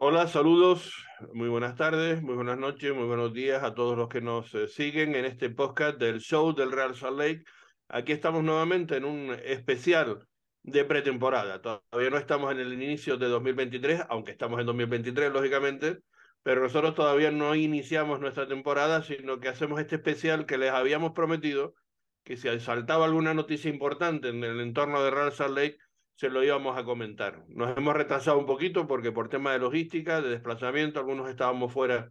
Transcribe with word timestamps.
Hola, 0.00 0.28
saludos, 0.28 0.94
muy 1.34 1.48
buenas 1.48 1.74
tardes, 1.74 2.22
muy 2.22 2.36
buenas 2.36 2.56
noches, 2.56 2.94
muy 2.94 3.06
buenos 3.06 3.32
días 3.34 3.64
a 3.64 3.74
todos 3.74 3.98
los 3.98 4.08
que 4.08 4.20
nos 4.20 4.54
eh, 4.54 4.68
siguen 4.68 5.16
en 5.16 5.24
este 5.24 5.50
podcast 5.50 5.98
del 5.98 6.20
show 6.20 6.54
del 6.54 6.70
Real 6.70 6.94
Salt 6.94 7.18
Lake. 7.18 7.42
Aquí 7.88 8.12
estamos 8.12 8.44
nuevamente 8.44 8.96
en 8.96 9.04
un 9.04 9.36
especial 9.44 10.24
de 10.62 10.84
pretemporada. 10.84 11.60
Todavía 11.60 12.10
no 12.10 12.16
estamos 12.16 12.52
en 12.52 12.60
el 12.60 12.72
inicio 12.74 13.16
de 13.16 13.26
2023, 13.26 14.04
aunque 14.08 14.30
estamos 14.30 14.60
en 14.60 14.66
2023, 14.66 15.32
lógicamente, 15.32 15.98
pero 16.44 16.62
nosotros 16.62 16.94
todavía 16.94 17.32
no 17.32 17.56
iniciamos 17.56 18.20
nuestra 18.20 18.46
temporada, 18.46 19.02
sino 19.02 19.40
que 19.40 19.48
hacemos 19.48 19.80
este 19.80 19.96
especial 19.96 20.46
que 20.46 20.58
les 20.58 20.70
habíamos 20.70 21.10
prometido, 21.10 21.74
que 22.22 22.36
si 22.36 22.48
saltaba 22.60 23.04
alguna 23.04 23.34
noticia 23.34 23.68
importante 23.68 24.28
en 24.28 24.44
el 24.44 24.60
entorno 24.60 25.02
de 25.02 25.10
Real 25.10 25.32
Salt 25.32 25.56
Lake, 25.56 25.78
se 26.18 26.30
lo 26.30 26.42
íbamos 26.42 26.76
a 26.76 26.82
comentar. 26.82 27.44
Nos 27.46 27.78
hemos 27.78 27.94
retrasado 27.94 28.38
un 28.38 28.46
poquito 28.46 28.88
porque 28.88 29.12
por 29.12 29.28
tema 29.28 29.52
de 29.52 29.60
logística, 29.60 30.20
de 30.20 30.30
desplazamiento, 30.30 30.98
algunos 30.98 31.30
estábamos 31.30 31.72
fuera 31.72 32.10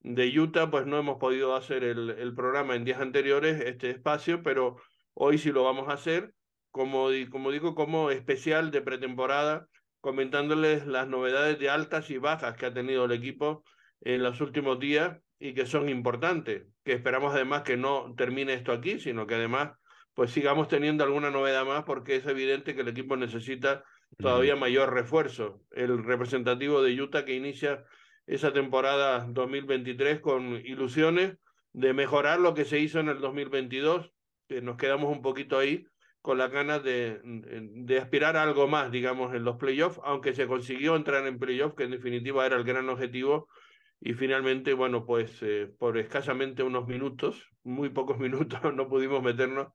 de 0.00 0.38
Utah, 0.38 0.70
pues 0.70 0.84
no 0.84 0.98
hemos 0.98 1.16
podido 1.16 1.56
hacer 1.56 1.82
el, 1.82 2.10
el 2.10 2.34
programa 2.34 2.76
en 2.76 2.84
días 2.84 3.00
anteriores, 3.00 3.62
este 3.64 3.88
espacio, 3.88 4.42
pero 4.42 4.76
hoy 5.14 5.38
sí 5.38 5.52
lo 5.52 5.64
vamos 5.64 5.88
a 5.88 5.94
hacer, 5.94 6.34
como, 6.70 7.08
como 7.30 7.50
digo, 7.50 7.74
como 7.74 8.10
especial 8.10 8.70
de 8.70 8.82
pretemporada, 8.82 9.66
comentándoles 10.02 10.86
las 10.86 11.08
novedades 11.08 11.58
de 11.58 11.70
altas 11.70 12.10
y 12.10 12.18
bajas 12.18 12.58
que 12.58 12.66
ha 12.66 12.74
tenido 12.74 13.06
el 13.06 13.12
equipo 13.12 13.64
en 14.02 14.22
los 14.22 14.42
últimos 14.42 14.78
días 14.78 15.16
y 15.38 15.54
que 15.54 15.64
son 15.64 15.88
importantes, 15.88 16.66
que 16.84 16.92
esperamos 16.92 17.34
además 17.34 17.62
que 17.62 17.78
no 17.78 18.14
termine 18.18 18.52
esto 18.52 18.72
aquí, 18.72 19.00
sino 19.00 19.26
que 19.26 19.36
además 19.36 19.70
pues 20.16 20.30
sigamos 20.30 20.68
teniendo 20.68 21.04
alguna 21.04 21.30
novedad 21.30 21.66
más 21.66 21.84
porque 21.84 22.16
es 22.16 22.26
evidente 22.26 22.74
que 22.74 22.80
el 22.80 22.88
equipo 22.88 23.18
necesita 23.18 23.84
todavía 24.16 24.56
mayor 24.56 24.94
refuerzo. 24.94 25.60
El 25.70 26.02
representativo 26.02 26.82
de 26.82 26.98
Utah 26.98 27.26
que 27.26 27.34
inicia 27.34 27.84
esa 28.26 28.50
temporada 28.50 29.26
2023 29.28 30.20
con 30.20 30.54
ilusiones 30.64 31.36
de 31.74 31.92
mejorar 31.92 32.40
lo 32.40 32.54
que 32.54 32.64
se 32.64 32.80
hizo 32.80 32.98
en 32.98 33.10
el 33.10 33.20
2022, 33.20 34.10
que 34.48 34.62
nos 34.62 34.78
quedamos 34.78 35.14
un 35.14 35.20
poquito 35.20 35.58
ahí 35.58 35.84
con 36.22 36.38
las 36.38 36.50
ganas 36.50 36.82
de, 36.82 37.20
de 37.22 37.98
aspirar 37.98 38.38
a 38.38 38.42
algo 38.42 38.66
más, 38.66 38.90
digamos, 38.90 39.34
en 39.34 39.44
los 39.44 39.56
playoffs, 39.56 40.00
aunque 40.02 40.34
se 40.34 40.46
consiguió 40.46 40.96
entrar 40.96 41.26
en 41.26 41.38
playoffs, 41.38 41.74
que 41.76 41.84
en 41.84 41.90
definitiva 41.90 42.46
era 42.46 42.56
el 42.56 42.64
gran 42.64 42.88
objetivo, 42.88 43.48
y 44.00 44.14
finalmente, 44.14 44.72
bueno, 44.72 45.04
pues 45.04 45.42
eh, 45.42 45.70
por 45.78 45.98
escasamente 45.98 46.62
unos 46.62 46.86
minutos, 46.86 47.50
muy 47.64 47.90
pocos 47.90 48.18
minutos, 48.18 48.60
no 48.74 48.88
pudimos 48.88 49.22
meternos 49.22 49.68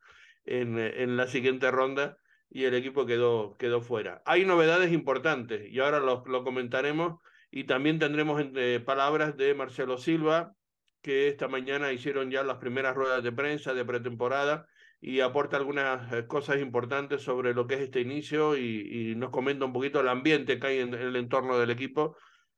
en, 0.46 0.78
en 0.78 1.18
la 1.18 1.28
siguiente 1.28 1.72
ronda 1.72 2.18
y 2.52 2.66
el 2.66 2.76
equipo 2.76 3.06
quedó, 3.06 3.56
quedó 3.58 3.82
fuera. 3.82 4.22
Hay 4.26 4.46
novedades 4.46 4.92
importantes 4.92 5.72
y 5.72 5.80
ahora 5.80 6.00
lo, 6.00 6.24
lo 6.28 6.44
comentaremos 6.44 7.20
y 7.50 7.64
también 7.64 7.98
tendremos 7.98 8.44
eh, 8.56 8.82
palabras 8.86 9.38
de 9.38 9.54
Marcelo 9.54 9.98
Silva, 9.98 10.54
que 11.02 11.28
esta 11.28 11.48
mañana 11.48 11.92
hicieron 11.94 12.30
ya 12.30 12.44
las 12.44 12.58
primeras 12.58 12.96
ruedas 12.96 13.24
de 13.24 13.32
prensa 13.32 13.74
de 13.74 13.86
pretemporada 13.86 14.68
y 15.00 15.22
aporta 15.22 15.58
algunas 15.58 16.12
eh, 16.14 16.28
cosas 16.28 16.60
importantes 16.60 17.22
sobre 17.24 17.54
lo 17.54 17.68
que 17.68 17.76
es 17.76 17.82
este 17.82 18.02
inicio 18.02 18.58
y, 18.58 19.16
nos 19.16 19.32
comenta 19.32 19.66
un 19.66 19.74
poquito 19.74 20.00
el 20.00 20.10
ambiente 20.10 20.60
que 20.60 20.68
hay 20.68 20.80
en, 20.80 20.94
el 20.94 21.16
entorno 21.16 21.58
del 21.58 21.72
equipo. 21.72 22.16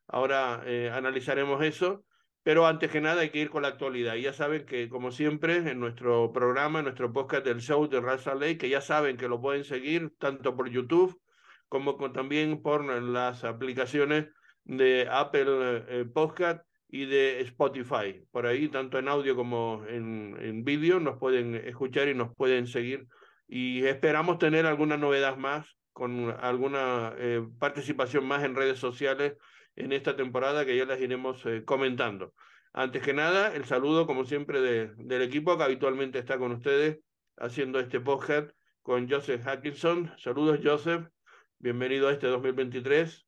Ahora 0.08 0.61
eh, 0.66 0.92
analizaremos 0.94 1.64
eso 1.64 2.04
pero 2.44 2.67
antes 2.67 2.91
que 2.91 3.02
nada 3.02 3.22
hay 3.22 3.30
que 3.30 3.39
ir 3.39 3.49
con 3.49 3.63
la 3.63 3.69
actualidad. 3.69 4.16
Ya 4.16 4.33
saben 4.33 4.66
que, 4.66 4.89
como 4.89 5.11
siempre, 5.11 5.55
en 5.58 5.80
nuestro 5.80 6.31
programa, 6.33 6.80
en 6.80 6.86
nuestro 6.86 7.11
podcast 7.11 7.45
del 7.45 7.61
show 7.61 7.88
de 7.88 8.02
Raza 8.02 8.36
Ley, 8.36 8.58
que 8.58 8.69
ya 8.69 8.81
saben 8.81 9.17
que 9.17 9.30
lo 9.30 9.41
pueden 9.41 9.63
seguir 9.63 10.13
tanto 10.19 10.55
por 10.55 10.69
YouTube 10.69 11.19
como 11.69 11.95
también 12.11 12.61
por 12.61 12.86
las 12.86 13.44
aplicaciones 13.44 14.27
de 14.64 15.08
Apple 15.09 15.83
eh, 15.88 16.05
Podcast 16.05 16.64
y 16.88 17.05
de 17.05 17.41
Spotify. 17.41 18.23
Por 18.30 18.45
ahí, 18.45 18.67
tanto 18.67 18.99
en 18.99 19.08
audio 19.08 19.36
como 19.36 19.83
en, 19.87 20.37
en 20.39 20.64
vídeo, 20.64 20.99
nos 20.99 21.17
pueden 21.17 21.55
escuchar 21.55 22.10
y 22.10 22.14
nos 22.14 22.36
pueden 22.36 22.67
seguir. 22.67 23.08
Y 23.48 23.83
esperamos 23.86 24.37
tener 24.37 24.67
alguna 24.67 24.98
novedad 24.98 25.36
más, 25.36 25.75
con 25.93 26.36
alguna 26.39 27.14
eh, 27.17 27.43
participación 27.58 28.25
más 28.25 28.43
en 28.43 28.55
redes 28.55 28.77
sociales 28.77 29.33
en 29.76 29.92
esta 29.92 30.16
temporada 30.16 30.66
que 30.66 30.78
ya 30.78 30.86
las 30.86 31.00
iremos 31.00 31.45
eh, 31.45 31.64
comentando. 31.66 32.34
Antes 32.73 33.04
que 33.04 33.14
nada, 33.14 33.56
el 33.56 33.66
saludo, 33.66 34.08
como 34.08 34.26
siempre, 34.26 34.61
de, 34.61 34.94
del 34.98 35.22
equipo 35.22 35.58
que 35.58 35.64
habitualmente 35.64 36.20
está 36.20 36.38
con 36.38 36.52
ustedes 36.52 37.00
haciendo 37.38 37.80
este 37.80 38.00
podcast 38.00 38.50
con 38.82 39.10
Joseph 39.10 39.44
Hackinson. 39.45 40.11
Saludos, 40.17 40.60
Joseph. 40.64 41.08
Bienvenido 41.60 42.10
a 42.10 42.14
este 42.14 42.28
2023. 42.28 43.26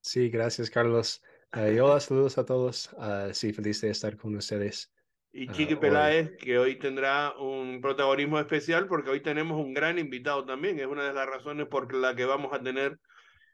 Sí, 0.00 0.30
gracias, 0.30 0.70
Carlos. 0.70 1.22
Uh, 1.54 1.82
hola, 1.82 2.00
saludos 2.00 2.38
a 2.38 2.44
todos. 2.44 2.92
Uh, 2.94 3.32
sí, 3.32 3.52
feliz 3.52 3.80
de 3.80 3.90
estar 3.90 4.16
con 4.16 4.34
ustedes. 4.36 4.92
Y 5.32 5.46
Chiqui 5.48 5.74
uh, 5.74 5.80
Peláez, 5.80 6.36
que 6.38 6.58
hoy 6.58 6.78
tendrá 6.78 7.34
un 7.38 7.80
protagonismo 7.80 8.40
especial 8.40 8.88
porque 8.88 9.10
hoy 9.10 9.20
tenemos 9.20 9.64
un 9.64 9.74
gran 9.74 9.98
invitado 9.98 10.44
también. 10.44 10.78
Es 10.80 10.86
una 10.86 11.04
de 11.04 11.12
las 11.12 11.26
razones 11.26 11.66
por 11.66 11.94
la 11.94 12.16
que 12.16 12.24
vamos 12.24 12.52
a 12.52 12.62
tener 12.62 12.98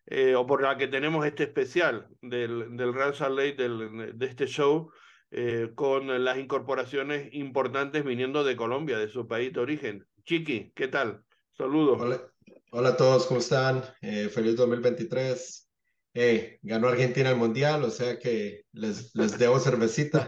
eh, 0.06 0.34
o 0.34 0.46
por 0.46 0.62
la 0.62 0.76
que 0.76 0.88
tenemos 0.88 1.26
este 1.26 1.44
especial 1.44 2.08
del, 2.22 2.76
del 2.76 2.94
Real 2.94 3.14
Salt 3.14 3.36
Lake, 3.36 3.54
del, 3.54 4.18
de 4.18 4.26
este 4.26 4.46
show, 4.46 4.90
eh, 5.30 5.72
con 5.74 6.24
las 6.24 6.38
incorporaciones 6.38 7.28
importantes 7.32 8.04
viniendo 8.04 8.44
de 8.44 8.56
Colombia, 8.56 8.98
de 8.98 9.08
su 9.08 9.26
país 9.26 9.52
de 9.52 9.60
origen. 9.60 10.06
Chiqui, 10.24 10.72
¿qué 10.74 10.88
tal? 10.88 11.22
Saludos. 11.52 12.00
Hola, 12.00 12.22
hola 12.70 12.88
a 12.90 12.96
todos, 12.96 13.26
¿cómo 13.26 13.40
están? 13.40 13.82
Eh, 14.00 14.28
feliz 14.28 14.56
2023. 14.56 15.68
Eh, 16.14 16.58
ganó 16.62 16.88
Argentina 16.88 17.30
el 17.30 17.36
Mundial, 17.36 17.84
o 17.84 17.90
sea 17.90 18.18
que 18.18 18.64
les, 18.72 19.14
les 19.14 19.36
debo 19.36 19.58
cervecita. 19.58 20.26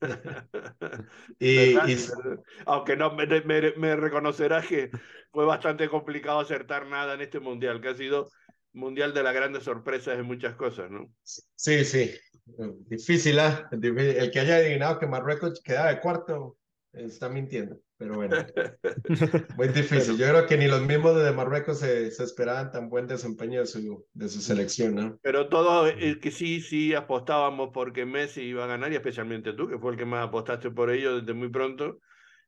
y, 1.38 1.76
y, 1.76 1.96
Aunque 2.66 2.96
no 2.96 3.12
me, 3.14 3.26
me, 3.26 3.72
me, 3.72 3.96
reconocerás 3.96 4.66
que 4.66 4.90
fue 5.32 5.44
bastante 5.44 5.88
complicado 5.88 6.40
acertar 6.40 6.86
nada 6.86 7.14
en 7.14 7.20
este 7.20 7.40
mundial, 7.40 7.80
que 7.80 7.88
ha 7.88 7.94
sido 7.94 8.30
mundial 8.72 9.12
de 9.12 9.22
las 9.22 9.34
grandes 9.34 9.64
sorpresas 9.64 10.18
en 10.18 10.26
muchas 10.26 10.54
cosas, 10.54 10.90
¿no? 10.90 11.12
Sí, 11.22 11.84
sí. 11.84 12.12
Difícil, 12.86 13.38
¿eh? 13.38 13.66
El 13.70 14.30
que 14.30 14.40
haya 14.40 14.56
adivinado 14.56 14.98
que 14.98 15.06
Marruecos 15.06 15.60
quedaba 15.62 15.90
de 15.90 16.00
cuarto 16.00 16.56
está 16.92 17.28
mintiendo, 17.28 17.78
pero 17.96 18.16
bueno. 18.16 18.36
Muy 19.56 19.68
difícil. 19.68 20.16
Yo 20.16 20.28
creo 20.28 20.46
que 20.46 20.56
ni 20.56 20.66
los 20.66 20.82
mismos 20.82 21.22
de 21.22 21.32
Marruecos 21.32 21.78
se, 21.78 22.10
se 22.10 22.24
esperaban 22.24 22.72
tan 22.72 22.88
buen 22.88 23.06
desempeño 23.06 23.60
de 23.60 23.66
su, 23.66 24.06
de 24.12 24.28
su 24.28 24.40
selección, 24.40 24.94
¿no? 24.94 25.18
Pero 25.22 25.48
todos 25.48 25.92
el 25.96 26.18
que 26.20 26.30
sí, 26.30 26.60
sí 26.60 26.94
apostábamos 26.94 27.70
porque 27.72 28.06
Messi 28.06 28.42
iba 28.42 28.64
a 28.64 28.68
ganar, 28.68 28.92
y 28.92 28.96
especialmente 28.96 29.52
tú, 29.52 29.68
que 29.68 29.78
fue 29.78 29.92
el 29.92 29.98
que 29.98 30.04
más 30.04 30.26
apostaste 30.26 30.70
por 30.70 30.90
ello 30.90 31.20
desde 31.20 31.34
muy 31.34 31.48
pronto. 31.48 32.00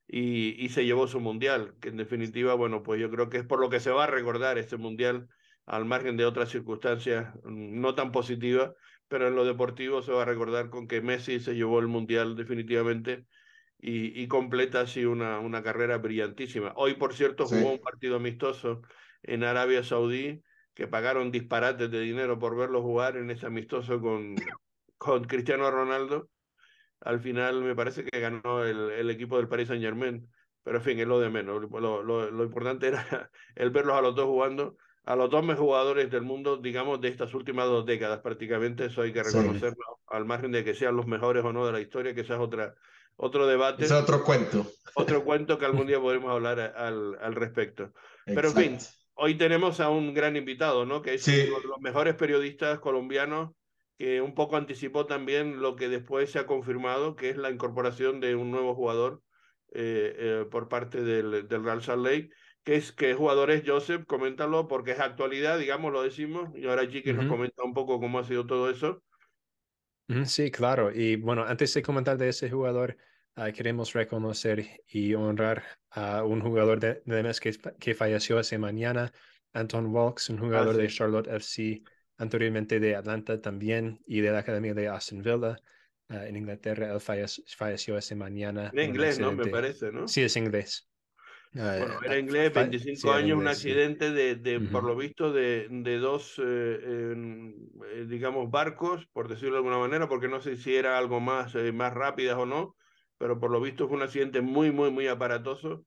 Y, 0.08 0.62
y 0.62 0.68
se 0.70 0.84
llevó 0.84 1.06
su 1.06 1.20
mundial, 1.20 1.74
que 1.80 1.88
en 1.88 1.96
definitiva, 1.96 2.54
bueno, 2.54 2.82
pues 2.82 3.00
yo 3.00 3.10
creo 3.10 3.30
que 3.30 3.38
es 3.38 3.44
por 3.44 3.60
lo 3.60 3.70
que 3.70 3.80
se 3.80 3.90
va 3.90 4.04
a 4.04 4.08
recordar 4.08 4.58
este 4.58 4.76
mundial 4.76 5.28
al 5.66 5.84
margen 5.84 6.16
de 6.16 6.24
otras 6.24 6.50
circunstancias 6.50 7.34
no 7.44 7.94
tan 7.94 8.12
positivas, 8.12 8.72
pero 9.08 9.28
en 9.28 9.36
lo 9.36 9.44
deportivo 9.44 10.02
se 10.02 10.12
va 10.12 10.22
a 10.22 10.24
recordar 10.24 10.70
con 10.70 10.88
que 10.88 11.00
Messi 11.00 11.40
se 11.40 11.54
llevó 11.54 11.80
el 11.80 11.88
Mundial 11.88 12.36
definitivamente 12.36 13.26
y, 13.78 14.20
y 14.20 14.28
completa 14.28 14.80
así 14.82 15.04
una, 15.04 15.38
una 15.38 15.62
carrera 15.62 15.98
brillantísima. 15.98 16.72
Hoy, 16.76 16.94
por 16.94 17.14
cierto, 17.14 17.46
jugó 17.46 17.68
sí. 17.68 17.74
un 17.74 17.80
partido 17.80 18.16
amistoso 18.16 18.82
en 19.22 19.44
Arabia 19.44 19.84
Saudí, 19.84 20.42
que 20.74 20.88
pagaron 20.88 21.30
disparates 21.30 21.90
de 21.90 22.00
dinero 22.00 22.38
por 22.38 22.56
verlo 22.56 22.82
jugar 22.82 23.16
en 23.16 23.30
ese 23.30 23.46
amistoso 23.46 24.00
con, 24.00 24.34
con 24.96 25.24
Cristiano 25.24 25.70
Ronaldo. 25.70 26.30
Al 27.00 27.20
final 27.20 27.62
me 27.62 27.74
parece 27.74 28.04
que 28.04 28.20
ganó 28.20 28.64
el, 28.64 28.90
el 28.92 29.10
equipo 29.10 29.36
del 29.36 29.48
Paris 29.48 29.68
Saint 29.68 29.82
Germain, 29.82 30.28
pero 30.62 30.78
en 30.78 30.84
fin, 30.84 30.98
es 31.00 31.06
lo 31.06 31.18
de 31.18 31.30
menos. 31.30 31.68
Lo, 31.70 32.02
lo, 32.02 32.30
lo 32.30 32.44
importante 32.44 32.86
era 32.88 33.30
el 33.56 33.70
verlos 33.70 33.96
a 33.96 34.00
los 34.00 34.14
dos 34.14 34.26
jugando 34.26 34.76
a 35.04 35.16
los 35.16 35.30
dos 35.30 35.42
mejores 35.42 35.60
jugadores 35.60 36.10
del 36.10 36.22
mundo, 36.22 36.56
digamos, 36.56 37.00
de 37.00 37.08
estas 37.08 37.34
últimas 37.34 37.66
dos 37.66 37.84
décadas 37.84 38.20
prácticamente, 38.20 38.86
eso 38.86 39.02
hay 39.02 39.12
que 39.12 39.22
reconocerlo, 39.22 39.74
sí. 39.74 40.04
al 40.08 40.24
margen 40.24 40.52
de 40.52 40.64
que 40.64 40.74
sean 40.74 40.96
los 40.96 41.06
mejores 41.06 41.44
o 41.44 41.52
no 41.52 41.66
de 41.66 41.72
la 41.72 41.80
historia, 41.80 42.14
que 42.14 42.20
esa 42.20 42.34
es 42.34 42.40
otra, 42.40 42.74
otro 43.16 43.46
debate. 43.46 43.84
Es 43.84 43.92
otro 43.92 44.22
cuento. 44.22 44.66
Otro 44.94 45.24
cuento 45.24 45.58
que 45.58 45.64
algún 45.64 45.86
día 45.86 46.00
podremos 46.00 46.30
hablar 46.30 46.60
al, 46.76 47.18
al 47.20 47.34
respecto. 47.34 47.92
Exacto. 48.26 48.32
Pero 48.34 48.48
en 48.48 48.54
fin, 48.54 48.78
hoy 49.14 49.36
tenemos 49.36 49.80
a 49.80 49.90
un 49.90 50.14
gran 50.14 50.36
invitado, 50.36 50.86
¿no? 50.86 51.02
Que 51.02 51.14
es 51.14 51.22
sí. 51.24 51.46
uno 51.48 51.60
de 51.60 51.68
los 51.68 51.80
mejores 51.80 52.14
periodistas 52.14 52.78
colombianos, 52.78 53.50
que 53.98 54.20
un 54.20 54.34
poco 54.34 54.56
anticipó 54.56 55.06
también 55.06 55.60
lo 55.60 55.74
que 55.74 55.88
después 55.88 56.30
se 56.30 56.38
ha 56.38 56.46
confirmado, 56.46 57.16
que 57.16 57.30
es 57.30 57.36
la 57.36 57.50
incorporación 57.50 58.20
de 58.20 58.36
un 58.36 58.52
nuevo 58.52 58.74
jugador 58.76 59.20
eh, 59.74 60.14
eh, 60.16 60.46
por 60.48 60.68
parte 60.68 61.02
del, 61.02 61.48
del 61.48 61.64
Real 61.64 61.82
Salt 61.82 62.04
Lake 62.04 62.30
¿Qué, 62.64 62.76
es, 62.76 62.92
¿Qué 62.92 63.14
jugador 63.14 63.50
es 63.50 63.62
Joseph? 63.66 64.04
Coméntalo 64.06 64.68
porque 64.68 64.92
es 64.92 65.00
actualidad, 65.00 65.58
digamos, 65.58 65.92
lo 65.92 66.02
decimos. 66.02 66.50
Y 66.54 66.66
ahora 66.66 66.88
Chiqui 66.88 67.10
uh 67.10 67.14
-huh. 67.14 67.16
nos 67.16 67.26
comenta 67.26 67.62
un 67.62 67.74
poco 67.74 67.98
cómo 68.00 68.18
ha 68.18 68.24
sido 68.24 68.46
todo 68.46 68.70
eso. 68.70 69.02
Sí, 70.26 70.50
claro. 70.50 70.92
Y 70.92 71.16
bueno, 71.16 71.44
antes 71.44 71.72
de 71.74 71.82
comentar 71.82 72.18
de 72.18 72.28
ese 72.28 72.50
jugador, 72.50 72.96
uh, 73.36 73.52
queremos 73.52 73.92
reconocer 73.94 74.82
y 74.86 75.14
honrar 75.14 75.64
a 75.90 76.22
un 76.22 76.40
jugador 76.40 76.78
de, 76.80 77.02
de 77.04 77.22
mes 77.22 77.40
que, 77.40 77.52
que 77.80 77.94
falleció 77.94 78.38
hace 78.38 78.58
mañana, 78.58 79.12
Anton 79.52 79.86
Walks, 79.86 80.28
un 80.30 80.38
jugador 80.38 80.74
ah, 80.74 80.76
sí. 80.76 80.82
de 80.82 80.88
Charlotte 80.88 81.28
FC. 81.28 81.82
anteriormente 82.18 82.78
de 82.78 82.94
Atlanta 82.94 83.40
también 83.40 84.00
y 84.06 84.20
de 84.20 84.30
la 84.30 84.38
Academia 84.38 84.74
de 84.74 84.88
Aston 84.88 85.22
Villa 85.22 85.56
en 86.08 86.36
Inglaterra. 86.36 86.92
Él 86.92 87.00
falleció, 87.00 87.96
esa 87.96 88.14
mañana. 88.14 88.70
En 88.74 88.90
inglés, 88.90 89.18
¿no? 89.18 89.32
Me 89.32 89.46
parece, 89.46 89.90
¿no? 89.90 90.06
Sí, 90.06 90.22
es 90.22 90.36
inglés. 90.36 90.88
Bueno, 91.54 92.00
era 92.02 92.18
inglés, 92.18 92.52
25 92.52 93.12
años, 93.12 93.38
un 93.38 93.46
accidente 93.46 94.10
de, 94.10 94.36
de 94.36 94.60
por 94.60 94.84
lo 94.84 94.96
visto, 94.96 95.32
de, 95.32 95.66
de 95.70 95.98
dos, 95.98 96.40
digamos, 98.06 98.50
barcos, 98.50 99.06
por 99.12 99.28
decirlo 99.28 99.54
de 99.54 99.58
alguna 99.58 99.78
manera, 99.78 100.08
porque 100.08 100.28
no 100.28 100.40
sé 100.40 100.56
si 100.56 100.74
era 100.74 100.96
algo 100.96 101.20
más, 101.20 101.54
más 101.74 101.92
rápidas 101.92 102.38
o 102.38 102.46
no, 102.46 102.76
pero 103.18 103.38
por 103.38 103.50
lo 103.50 103.60
visto 103.60 103.86
fue 103.86 103.98
un 103.98 104.02
accidente 104.02 104.40
muy, 104.40 104.72
muy, 104.72 104.90
muy 104.90 105.06
aparatoso 105.08 105.84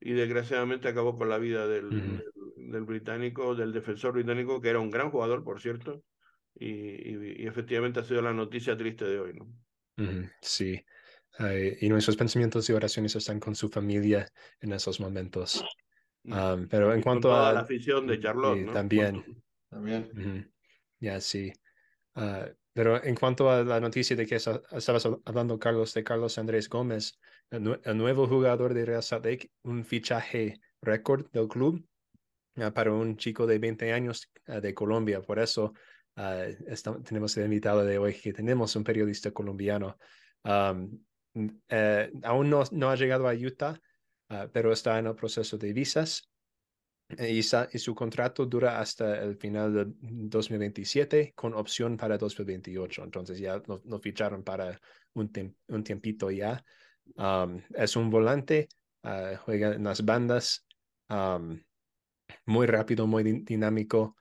y 0.00 0.12
desgraciadamente 0.12 0.88
acabó 0.88 1.18
con 1.18 1.28
la 1.28 1.38
vida 1.38 1.66
del, 1.66 2.22
del, 2.56 2.84
británico, 2.84 3.54
del 3.54 3.72
defensor 3.72 4.12
británico, 4.12 4.60
que 4.60 4.68
era 4.68 4.78
un 4.78 4.90
gran 4.90 5.10
jugador, 5.10 5.42
por 5.42 5.60
cierto, 5.60 6.02
y, 6.54 7.42
y, 7.42 7.46
efectivamente 7.46 8.00
ha 8.00 8.04
sido 8.04 8.22
la 8.22 8.32
noticia 8.32 8.76
triste 8.76 9.04
de 9.04 9.20
hoy, 9.20 9.34
¿no? 9.34 9.48
Sí, 10.40 10.80
y 11.80 11.88
nuestros 11.88 12.16
pensamientos 12.16 12.68
y 12.68 12.72
oraciones 12.72 13.14
están 13.14 13.38
con 13.38 13.54
su 13.54 13.68
familia 13.68 14.28
en 14.60 14.72
esos 14.72 15.00
momentos. 15.00 15.64
Mm. 16.24 16.66
pero 16.68 16.92
en 16.92 17.00
cuanto 17.00 17.34
a 17.34 17.52
la 17.52 17.60
afición 17.60 18.06
de 18.06 18.18
Charlotte, 18.20 18.58
¿no? 18.58 18.72
También. 18.72 19.24
También. 19.70 20.50
Ya, 21.00 21.20
sí. 21.20 21.52
Ah, 22.14 22.48
pero 22.72 23.02
en 23.02 23.14
cuanto 23.14 23.50
a 23.50 23.64
la 23.64 23.80
noticia 23.80 24.16
de 24.16 24.26
que 24.26 24.36
estabas 24.36 25.08
hablando, 25.24 25.58
Carlos, 25.58 25.94
de 25.94 26.04
Carlos 26.04 26.38
Andrés 26.38 26.68
Gómez, 26.68 27.18
el, 27.50 27.96
nuevo 27.96 28.26
jugador 28.26 28.74
de 28.74 28.84
Real 28.84 29.02
Salt 29.02 29.24
Lake, 29.24 29.50
un 29.62 29.84
fichaje 29.84 30.60
récord 30.80 31.28
del 31.32 31.48
club 31.48 31.84
ah, 32.56 32.72
para 32.72 32.92
un 32.92 33.16
chico 33.16 33.46
de 33.46 33.58
20 33.58 33.92
años 33.92 34.30
ah, 34.46 34.60
de 34.60 34.74
Colombia. 34.74 35.20
Por 35.22 35.38
eso 35.38 35.74
ah, 36.16 36.46
tenemos 37.04 37.36
el 37.36 37.44
invitado 37.44 37.84
de 37.84 37.98
hoy, 37.98 38.14
que 38.14 38.32
tenemos 38.32 38.74
un 38.76 38.84
periodista 38.84 39.30
colombiano. 39.32 39.96
Eh, 41.34 42.10
aún 42.22 42.50
no, 42.50 42.64
no, 42.72 42.90
ha 42.90 42.96
llegado 42.96 43.28
a 43.28 43.34
Utah, 43.34 43.80
pero 44.52 44.72
está 44.72 44.98
en 44.98 45.06
el 45.06 45.14
proceso 45.14 45.56
de 45.56 45.72
visas 45.72 46.28
y, 47.16 47.42
su 47.42 47.94
contrato 47.94 48.44
dura 48.44 48.80
hasta 48.80 49.22
el 49.22 49.36
final 49.36 49.72
de 49.72 49.86
2027 50.00 51.32
con 51.34 51.54
opción 51.54 51.96
para 51.96 52.18
2028. 52.18 53.04
Entonces 53.04 53.38
ya 53.38 53.62
lo, 53.66 53.98
ficharon 53.98 54.42
para 54.42 54.78
un, 55.14 55.30
un 55.68 55.84
tiempito 55.84 56.30
ya. 56.30 56.62
Um, 57.16 57.62
es 57.74 57.96
un 57.96 58.10
volante, 58.10 58.68
uh, 59.04 59.36
juega 59.42 59.74
en 59.74 59.84
las 59.84 60.04
bandas, 60.04 60.66
um, 61.08 61.58
muy 62.44 62.66
rápido, 62.66 63.06
muy 63.06 63.22
dinámico. 63.22 64.16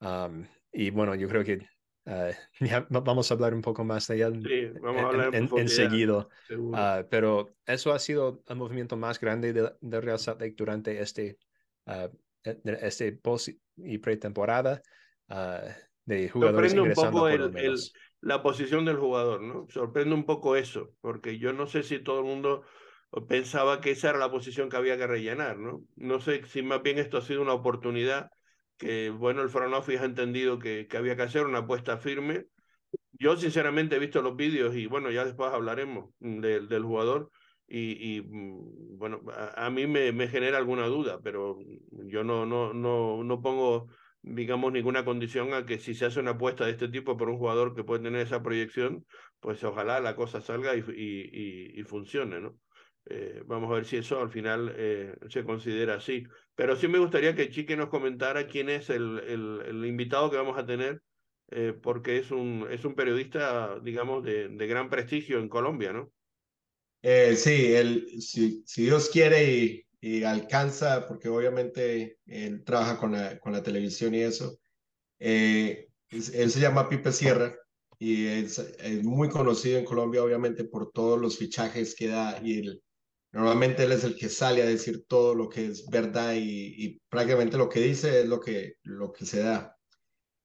Um, 0.00 0.46
y 0.70 0.90
bueno, 0.90 1.16
yo 1.16 1.28
creo 1.28 1.42
que 1.42 1.66
uh, 2.08 2.32
ya 2.60 2.86
vamos 2.90 3.30
a 3.30 3.34
hablar 3.34 3.54
un 3.54 3.62
poco 3.62 3.84
más 3.84 4.08
de 4.08 4.20
él 4.20 4.42
sí, 4.42 4.78
vamos 4.80 5.02
a 5.02 5.06
hablar 5.06 5.34
en, 5.34 5.48
enseguida. 5.56 6.28
Uh, 6.50 7.06
pero 7.08 7.54
eso 7.66 7.92
ha 7.92 7.98
sido 7.98 8.42
el 8.48 8.56
movimiento 8.56 8.96
más 8.96 9.20
grande 9.20 9.52
de, 9.52 9.72
de 9.80 10.00
Real 10.00 10.18
Salt 10.18 10.40
Lake 10.40 10.54
durante 10.56 11.00
este 11.00 11.38
eh, 11.86 12.10
este 12.80 13.12
post 13.12 13.48
y 13.76 13.98
pretemporada 13.98 14.82
uh, 15.28 15.68
de 16.04 16.28
jugadores 16.28 16.72
Sorprende 16.72 17.00
un 17.00 17.10
poco 17.12 17.28
el, 17.28 17.78
la 18.20 18.42
posición 18.42 18.84
del 18.84 18.96
jugador, 18.96 19.42
¿no? 19.42 19.66
Sorprende 19.68 20.14
un 20.14 20.24
poco 20.24 20.56
eso, 20.56 20.90
porque 21.00 21.38
yo 21.38 21.52
no 21.52 21.66
sé 21.66 21.82
si 21.82 21.98
todo 21.98 22.20
el 22.20 22.26
mundo 22.26 22.64
pensaba 23.28 23.80
que 23.80 23.92
esa 23.92 24.10
era 24.10 24.18
la 24.18 24.30
posición 24.30 24.68
que 24.68 24.76
había 24.76 24.96
que 24.96 25.06
rellenar, 25.06 25.58
¿no? 25.58 25.84
No 25.96 26.20
sé 26.20 26.44
si 26.46 26.62
más 26.62 26.82
bien 26.82 26.98
esto 26.98 27.18
ha 27.18 27.22
sido 27.22 27.42
una 27.42 27.54
oportunidad 27.54 28.30
que, 28.78 29.10
bueno, 29.10 29.42
el 29.42 29.50
front 29.50 29.74
ha 29.74 30.04
entendido 30.04 30.58
que, 30.58 30.86
que 30.86 30.96
había 30.96 31.16
que 31.16 31.22
hacer 31.22 31.44
una 31.46 31.58
apuesta 31.58 31.98
firme. 31.98 32.46
Yo 33.12 33.36
sinceramente 33.36 33.96
he 33.96 33.98
visto 33.98 34.22
los 34.22 34.36
vídeos 34.36 34.76
y 34.76 34.86
bueno, 34.86 35.10
ya 35.10 35.24
después 35.24 35.52
hablaremos 35.52 36.10
del 36.20 36.82
jugador 36.84 37.30
y, 37.68 38.22
mm, 38.22 38.98
bueno, 38.98 39.20
a, 39.56 39.68
mí 39.70 39.86
me, 39.86 40.12
me, 40.12 40.28
genera 40.28 40.58
alguna 40.58 40.86
duda, 40.86 41.20
pero 41.22 41.58
yo 41.90 42.24
no, 42.24 42.46
no, 42.46 42.72
no, 42.72 43.22
no 43.24 43.42
pongo, 43.42 43.88
digamos, 44.22 44.72
ninguna 44.72 45.04
condición 45.04 45.52
a 45.52 45.66
que 45.66 45.78
si 45.78 45.94
se 45.94 46.06
hace 46.06 46.20
una 46.20 46.32
apuesta 46.32 46.64
de 46.64 46.72
este 46.72 46.88
tipo 46.88 47.16
por 47.16 47.28
un 47.28 47.38
jugador 47.38 47.74
que 47.74 47.84
puede 47.84 48.02
tener 48.04 48.22
esa 48.22 48.42
proyección, 48.42 49.04
pues 49.40 49.62
ojalá 49.64 50.00
la 50.00 50.16
cosa 50.16 50.40
salga 50.40 50.74
y, 50.76 50.80
y, 50.80 51.80
y 51.80 51.82
funcione, 51.84 52.40
¿no? 52.40 52.56
Eh, 53.10 53.42
vamos 53.46 53.70
a 53.70 53.74
ver 53.74 53.84
si 53.86 53.96
eso 53.96 54.20
al 54.20 54.30
final 54.30 54.74
eh, 54.76 55.14
se 55.28 55.44
considera 55.44 55.94
así. 55.94 56.24
Pero 56.54 56.76
sí 56.76 56.88
me 56.88 56.98
gustaría 56.98 57.34
que 57.34 57.50
Chique 57.50 57.76
nos 57.76 57.88
comentara 57.88 58.46
quién 58.46 58.68
es 58.68 58.90
el, 58.90 59.18
el, 59.20 59.62
el 59.66 59.86
invitado 59.86 60.30
que 60.30 60.36
vamos 60.36 60.58
a 60.58 60.66
tener, 60.66 61.02
eh, 61.50 61.72
porque 61.72 62.18
es 62.18 62.30
un, 62.30 62.66
es 62.70 62.84
un 62.84 62.94
periodista, 62.94 63.78
digamos, 63.80 64.22
de, 64.22 64.48
de 64.48 64.66
gran 64.66 64.90
prestigio 64.90 65.38
en 65.38 65.48
Colombia, 65.48 65.92
¿no? 65.92 66.12
Eh, 67.02 67.36
sí, 67.36 67.72
él, 67.74 68.20
si, 68.20 68.62
si, 68.66 68.82
Dios 68.82 69.08
quiere 69.08 69.84
y, 70.00 70.22
alcanza, 70.24 71.06
porque 71.08 71.28
obviamente 71.28 72.18
él 72.26 72.64
trabaja 72.64 72.98
con 72.98 73.12
la, 73.12 73.38
con 73.38 73.52
la 73.52 73.62
televisión 73.62 74.14
y 74.14 74.20
eso, 74.20 74.58
eh, 75.18 75.88
él 76.10 76.50
se 76.50 76.60
llama 76.60 76.88
Pipe 76.88 77.12
Sierra 77.12 77.56
y 77.98 78.26
es, 78.26 78.58
es, 78.58 79.02
muy 79.04 79.28
conocido 79.28 79.78
en 79.78 79.84
Colombia, 79.84 80.22
obviamente, 80.22 80.64
por 80.64 80.92
todos 80.92 81.20
los 81.20 81.38
fichajes 81.38 81.94
que 81.94 82.08
da 82.08 82.40
y 82.42 82.80
normalmente 83.32 83.84
él 83.84 83.92
es 83.92 84.04
el 84.04 84.16
que 84.16 84.28
sale 84.28 84.62
a 84.62 84.66
decir 84.66 85.04
todo 85.06 85.34
lo 85.34 85.48
que 85.48 85.66
es 85.66 85.88
verdad 85.88 86.34
y, 86.34 86.74
y 86.76 87.00
prácticamente 87.08 87.56
lo 87.56 87.68
que 87.68 87.80
dice 87.80 88.20
es 88.20 88.28
lo 88.28 88.40
que, 88.40 88.74
lo 88.82 89.12
que 89.12 89.26
se 89.26 89.40
da. 89.40 89.76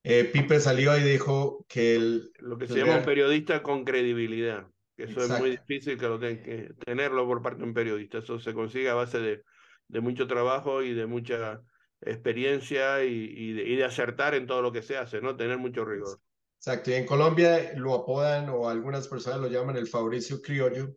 Eh, 0.04 0.26
Pipe 0.26 0.60
salió 0.60 0.98
y 0.98 1.04
dijo 1.04 1.66
que 1.68 1.96
él... 1.96 2.32
Lo 2.40 2.58
que 2.58 2.68
se 2.68 2.78
llama 2.78 2.98
un 2.98 3.06
periodista 3.06 3.64
con 3.64 3.86
credibilidad. 3.86 4.68
Eso 4.98 5.22
es 5.22 5.40
muy 5.40 5.52
difícil 5.52 5.98
que 5.98 6.08
lo 6.08 6.20
que 6.20 6.72
tenerlo 6.86 7.26
por 7.26 7.42
parte 7.42 7.60
de 7.60 7.66
un 7.66 7.74
periodista. 7.74 8.20
Eso 8.20 8.40
se 8.40 8.54
consigue 8.54 8.90
a 8.90 8.94
base 8.94 9.20
de, 9.20 9.44
de 9.88 10.02
mucho 10.02 10.28
trabajo 10.28 10.84
y 10.84 10.94
de 10.94 11.08
mucha 11.08 11.62
experiencia 12.02 13.04
y, 13.04 13.14
y, 13.14 13.54
de, 13.54 13.64
y, 13.64 13.76
de, 13.78 13.86
acertar 13.86 14.36
en 14.36 14.46
todo 14.46 14.62
lo 14.62 14.72
que 14.72 14.82
se 14.82 14.98
hace, 14.98 15.22
¿no? 15.22 15.36
Tener 15.36 15.58
mucho 15.58 15.86
rigor. 15.86 16.20
Exacto. 16.58 16.92
Y 16.92 16.96
en 16.96 17.06
Colombia 17.06 17.74
lo 17.76 17.94
apodan 17.96 18.50
o 18.50 18.70
algunas 18.70 19.08
personas 19.08 19.40
lo 19.40 19.48
llaman 19.48 19.78
el 19.78 19.88
Fabricio 19.88 20.42
Criollo. 20.42 20.96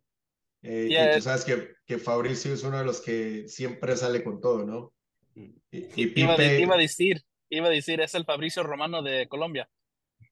Eh, 0.62 0.88
y 0.90 1.16
tú 1.16 1.22
sabes 1.22 1.44
que, 1.44 1.74
que 1.86 1.98
Fabricio 1.98 2.52
es 2.52 2.62
uno 2.64 2.78
de 2.78 2.84
los 2.84 3.00
que 3.00 3.46
siempre 3.48 3.96
sale 3.96 4.24
con 4.24 4.40
todo, 4.40 4.64
¿no? 4.64 4.92
Y, 5.34 5.54
y 5.70 6.06
Pipe... 6.06 6.20
iba, 6.20 6.42
iba, 6.42 6.74
a 6.74 6.78
decir, 6.78 7.22
iba 7.50 7.66
a 7.66 7.70
decir, 7.70 8.00
es 8.00 8.14
el 8.14 8.24
Fabricio 8.24 8.62
Romano 8.62 9.02
de 9.02 9.28
Colombia. 9.28 9.68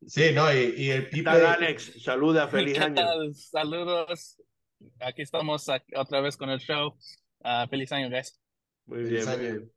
Sí, 0.07 0.33
no, 0.33 0.53
y, 0.53 0.75
y 0.77 0.91
el 0.91 1.09
Pipe. 1.09 1.31
Alex, 1.31 2.03
saluda, 2.03 2.49
feliz 2.49 2.79
año. 2.81 3.03
Saludos. 3.35 4.41
Aquí 5.01 5.23
estamos 5.23 5.67
otra 5.97 6.21
vez 6.21 6.37
con 6.37 6.51
el 6.51 6.59
show. 6.59 6.97
Uh, 7.41 7.69
feliz 7.69 7.93
año, 7.93 8.11
guys. 8.11 8.39
Muy 8.87 9.05
bien, 9.05 9.27
muy 9.27 9.37
bien. 9.37 9.73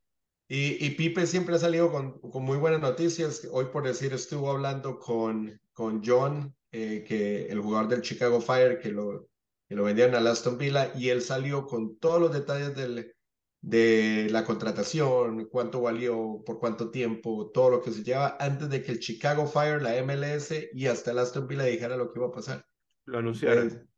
Y, 0.50 0.86
y, 0.86 0.92
Pipe 0.92 1.26
siempre 1.28 1.56
ha 1.56 1.60
salido 1.60 1.92
con, 1.92 2.20
con, 2.22 2.44
muy 2.44 2.58
buenas 2.58 2.80
noticias. 2.80 3.48
Hoy, 3.52 3.66
por 3.66 3.84
decir, 3.84 4.14
estuvo 4.14 4.50
hablando 4.50 4.98
con, 4.98 5.60
con 5.74 6.02
John, 6.04 6.56
eh, 6.72 7.04
que 7.06 7.48
el 7.48 7.60
jugador 7.60 7.90
del 7.90 8.02
Chicago 8.02 8.40
Fire, 8.40 8.80
que 8.80 8.90
lo, 8.90 9.28
que 9.68 9.76
lo 9.76 9.84
vendieron 9.84 10.16
a 10.16 10.30
Aston 10.30 10.58
Villa, 10.58 10.92
y 10.96 11.10
él 11.10 11.22
salió 11.22 11.66
con 11.66 11.98
todos 12.00 12.22
los 12.22 12.34
detalles 12.34 12.76
del, 12.76 13.14
de 13.62 14.28
la 14.32 14.46
contratación, 14.46 15.48
cuánto 15.52 15.82
valió, 15.82 16.42
por 16.46 16.60
cuánto 16.60 16.90
tiempo, 16.90 17.52
todo 17.52 17.70
lo 17.70 17.82
que 17.82 17.92
se 17.92 18.04
lleva 18.04 18.38
antes 18.40 18.70
de 18.70 18.82
que 18.82 18.94
el 18.94 19.00
Chicago 19.00 19.48
Fire, 19.48 19.82
la 19.82 20.02
MLS 20.04 20.54
y 20.74 20.88
hasta 20.88 21.12
el 21.12 21.20
Aston 21.20 21.48
Villa 21.48 21.64
dijera 21.64 21.98
lo 21.98 22.12
que 22.12 22.20
iba 22.20 22.28
a 22.28 22.32
pasar. 22.32 22.66
Lo 23.06 23.20
anunciaron. 23.20 23.90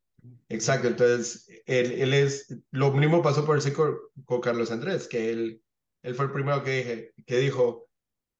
exacto, 0.50 0.88
entonces 0.88 1.48
él, 1.66 1.92
él, 1.94 2.14
es, 2.14 2.56
lo 2.72 2.92
mismo 2.92 3.22
pasó 3.22 3.46
por 3.46 3.58
el 3.58 3.74
con, 3.74 3.96
con 4.26 4.42
Carlos 4.42 4.72
Andrés, 4.72 5.08
que 5.08 5.32
él, 5.32 5.62
él 6.04 6.16
fue 6.16 6.26
el 6.26 6.32
primero 6.32 6.64
que, 6.64 6.78
dije, 6.78 7.14
que 7.26 7.38
dijo, 7.38 7.90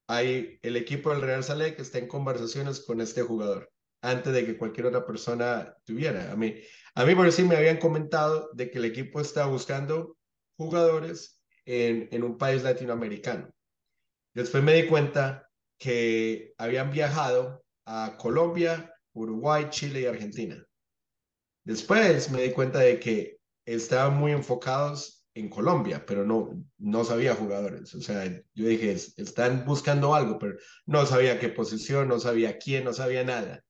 hay 0.08 0.58
el 0.64 0.76
equipo 0.78 1.12
del 1.12 1.22
Real 1.22 1.44
Sale 1.44 1.76
que 1.76 1.84
está 1.84 2.00
en 2.00 2.08
conversaciones 2.08 2.80
con 2.80 3.02
este 3.02 3.22
jugador 3.22 3.72
antes 4.02 4.34
de 4.34 4.46
que 4.46 4.58
cualquier 4.58 4.88
otra 4.88 5.06
persona 5.06 5.76
tuviera. 5.86 6.32
A 6.32 6.36
mí, 6.36 6.56
a 7.00 7.06
mí 7.06 7.16
por 7.16 7.32
sí 7.32 7.44
me 7.44 7.56
habían 7.56 7.78
comentado 7.78 8.50
de 8.52 8.70
que 8.70 8.78
el 8.78 8.84
equipo 8.84 9.22
está 9.22 9.46
buscando 9.46 10.18
jugadores 10.58 11.42
en, 11.64 12.10
en 12.12 12.24
un 12.24 12.38
país 12.38 12.62
latinoamericano. 12.62 13.50
Después 14.34 14.62
me 14.62 14.74
di 14.74 14.86
cuenta 14.86 15.50
que 15.78 16.54
habían 16.58 16.92
viajado 16.92 17.64
a 17.86 18.18
Colombia, 18.18 18.94
Uruguay, 19.14 19.68
Chile 19.70 20.02
y 20.02 20.06
Argentina. 20.08 20.62
Después 21.64 22.30
me 22.32 22.42
di 22.42 22.52
cuenta 22.52 22.80
de 22.80 23.00
que 23.00 23.38
estaban 23.66 24.18
muy 24.18 24.34
enfocados 24.34 25.26
en 25.36 25.48
Colombia, 25.48 26.04
pero 26.06 26.26
no, 26.26 26.62
no 26.80 27.06
sabía 27.06 27.34
jugadores. 27.34 27.96
O 27.96 28.02
sea, 28.02 28.26
yo 28.54 28.68
dije, 28.68 28.92
están 28.92 29.64
buscando 29.64 30.14
algo, 30.14 30.38
pero 30.38 30.58
no 30.86 31.06
sabía 31.06 31.40
qué 31.40 31.48
posición, 31.48 32.10
no 32.10 32.20
sabía 32.20 32.58
quién, 32.58 32.84
no 32.84 32.92
sabía 32.92 33.24
nada. 33.24 33.64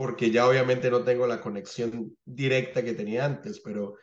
Porque 0.00 0.30
ya 0.30 0.48
obviamente 0.48 0.90
no 0.90 1.04
tengo 1.04 1.26
la 1.26 1.42
conexión 1.42 2.16
directa 2.24 2.82
que 2.82 2.94
tenía 2.94 3.26
antes, 3.26 3.60
pero 3.60 3.96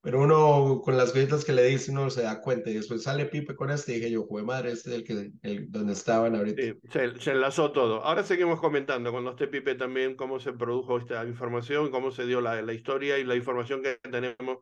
pero 0.00 0.20
uno 0.20 0.82
con 0.84 0.96
las 0.96 1.12
cositas 1.12 1.44
que 1.44 1.52
le 1.52 1.62
dice 1.62 1.92
uno 1.92 2.10
se 2.10 2.22
da 2.22 2.40
cuenta 2.40 2.70
y 2.70 2.74
después 2.74 3.04
sale 3.04 3.26
Pipe 3.26 3.54
con 3.54 3.70
este 3.70 3.92
y 3.92 3.94
dije 3.94 4.10
yo, 4.10 4.26
joder 4.26 4.44
madre, 4.44 4.72
este 4.72 4.90
es 4.90 4.96
el 4.96 5.04
que 5.04 5.30
el, 5.42 5.70
donde 5.70 5.92
estaban 5.92 6.34
ahorita. 6.34 6.60
Sí, 6.60 6.74
se, 6.90 7.20
se, 7.20 7.30
enlazó 7.30 7.70
todo. 7.70 8.02
Ahora 8.02 8.24
seguimos 8.24 8.58
comentando 8.58 9.12
cuando 9.12 9.30
esté 9.30 9.46
Pipe 9.46 9.76
también 9.76 10.16
cómo 10.16 10.40
se 10.40 10.54
produjo 10.54 10.98
esta 10.98 11.24
información, 11.24 11.92
cómo 11.92 12.10
se 12.10 12.26
dio 12.26 12.40
la, 12.40 12.60
la 12.60 12.72
historia 12.72 13.16
y 13.18 13.24
la 13.24 13.36
información 13.36 13.80
que 13.80 14.00
tenemos 14.10 14.58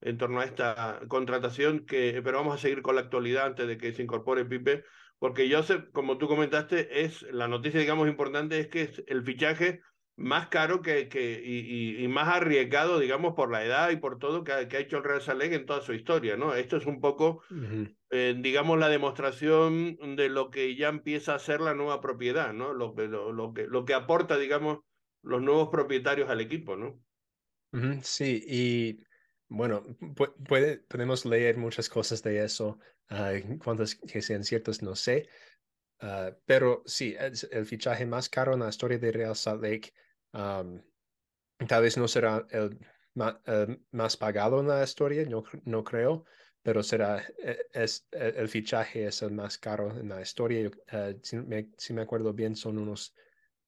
en 0.00 0.16
torno 0.16 0.40
a 0.40 0.46
esta 0.46 1.00
contratación, 1.06 1.84
que, 1.84 2.18
pero 2.24 2.38
vamos 2.38 2.54
a 2.54 2.58
seguir 2.58 2.80
con 2.80 2.94
la 2.94 3.02
actualidad 3.02 3.44
antes 3.44 3.68
de 3.68 3.76
que 3.76 3.92
se 3.92 4.02
incorpore 4.02 4.46
Pipe, 4.46 4.84
porque 5.18 5.54
Joseph, 5.54 5.90
como 5.92 6.16
tú 6.16 6.28
comentaste, 6.28 7.04
es 7.04 7.22
la 7.30 7.46
noticia, 7.46 7.78
digamos, 7.78 8.08
importante 8.08 8.58
es 8.58 8.68
que 8.68 8.82
es 8.82 9.04
el 9.06 9.22
fichaje 9.22 9.82
más 10.20 10.48
caro 10.48 10.82
que, 10.82 11.08
que 11.08 11.42
y, 11.42 12.04
y, 12.04 12.08
más 12.08 12.28
arriesgado, 12.28 12.98
digamos, 12.98 13.34
por 13.34 13.50
la 13.50 13.64
edad 13.64 13.90
y 13.90 13.96
por 13.96 14.18
todo 14.18 14.44
que 14.44 14.52
ha, 14.52 14.68
que 14.68 14.76
ha 14.76 14.80
hecho 14.80 14.98
el 14.98 15.04
Real 15.04 15.22
Salén 15.22 15.54
en 15.54 15.64
toda 15.64 15.80
su 15.80 15.94
historia, 15.94 16.36
¿no? 16.36 16.54
Esto 16.54 16.76
es 16.76 16.84
un 16.84 17.00
poco, 17.00 17.42
uh 17.50 17.54
-huh. 17.54 17.96
eh, 18.10 18.34
digamos, 18.38 18.78
la 18.78 18.90
demostración 18.90 19.96
de 20.16 20.28
lo 20.28 20.50
que 20.50 20.76
ya 20.76 20.88
empieza 20.88 21.34
a 21.34 21.38
ser 21.38 21.62
la 21.62 21.74
nueva 21.74 22.00
propiedad, 22.02 22.52
¿no? 22.52 22.74
Lo, 22.74 22.94
lo, 22.94 23.32
lo, 23.32 23.54
que, 23.54 23.66
lo 23.66 23.84
que 23.86 23.94
aporta, 23.94 24.36
digamos, 24.36 24.80
los 25.22 25.40
nuevos 25.40 25.70
propietarios 25.70 26.28
al 26.28 26.40
equipo, 26.42 26.76
¿no? 26.76 27.00
Uh 27.72 27.78
-huh. 27.78 28.02
Sí, 28.02 28.44
y 28.46 29.00
bueno, 29.48 29.82
puede, 30.46 30.80
podemos 30.80 31.24
leer 31.24 31.56
muchas 31.56 31.88
cosas 31.88 32.22
de 32.22 32.44
eso, 32.44 32.78
uh, 33.10 33.58
cuántas 33.58 33.94
que 33.94 34.20
sean 34.20 34.44
ciertas, 34.44 34.82
no 34.82 34.94
sé, 34.94 35.28
uh, 36.02 36.30
pero 36.44 36.82
sí, 36.84 37.16
es 37.18 37.48
el 37.50 37.64
fichaje 37.64 38.04
más 38.04 38.28
caro 38.28 38.52
en 38.52 38.60
la 38.60 38.68
historia 38.68 38.98
de 38.98 39.12
Real 39.12 39.34
Salt 39.34 39.62
Lake. 39.62 39.92
Tal 40.32 41.82
vez 41.82 41.96
no 41.98 42.08
será 42.08 42.46
el 42.50 42.78
más, 43.14 44.14
uh, 44.14 44.18
pagado 44.18 44.60
en 44.60 44.68
la 44.68 44.82
historia, 44.82 45.24
no, 45.26 45.44
no 45.64 45.84
creo, 45.84 46.24
pero 46.62 46.82
será, 46.82 47.22
e, 47.38 47.66
es, 47.72 48.06
e, 48.12 48.34
el 48.36 48.48
fichaje 48.48 49.06
es 49.06 49.22
el 49.22 49.32
más 49.32 49.58
caro 49.58 49.90
en 49.98 50.08
la 50.08 50.20
historia. 50.22 50.70
si, 51.22 51.36
me, 51.36 51.70
si, 51.76 51.92
me, 51.92 52.02
acuerdo 52.02 52.32
bien, 52.32 52.56
son 52.56 52.78
unos 52.78 53.14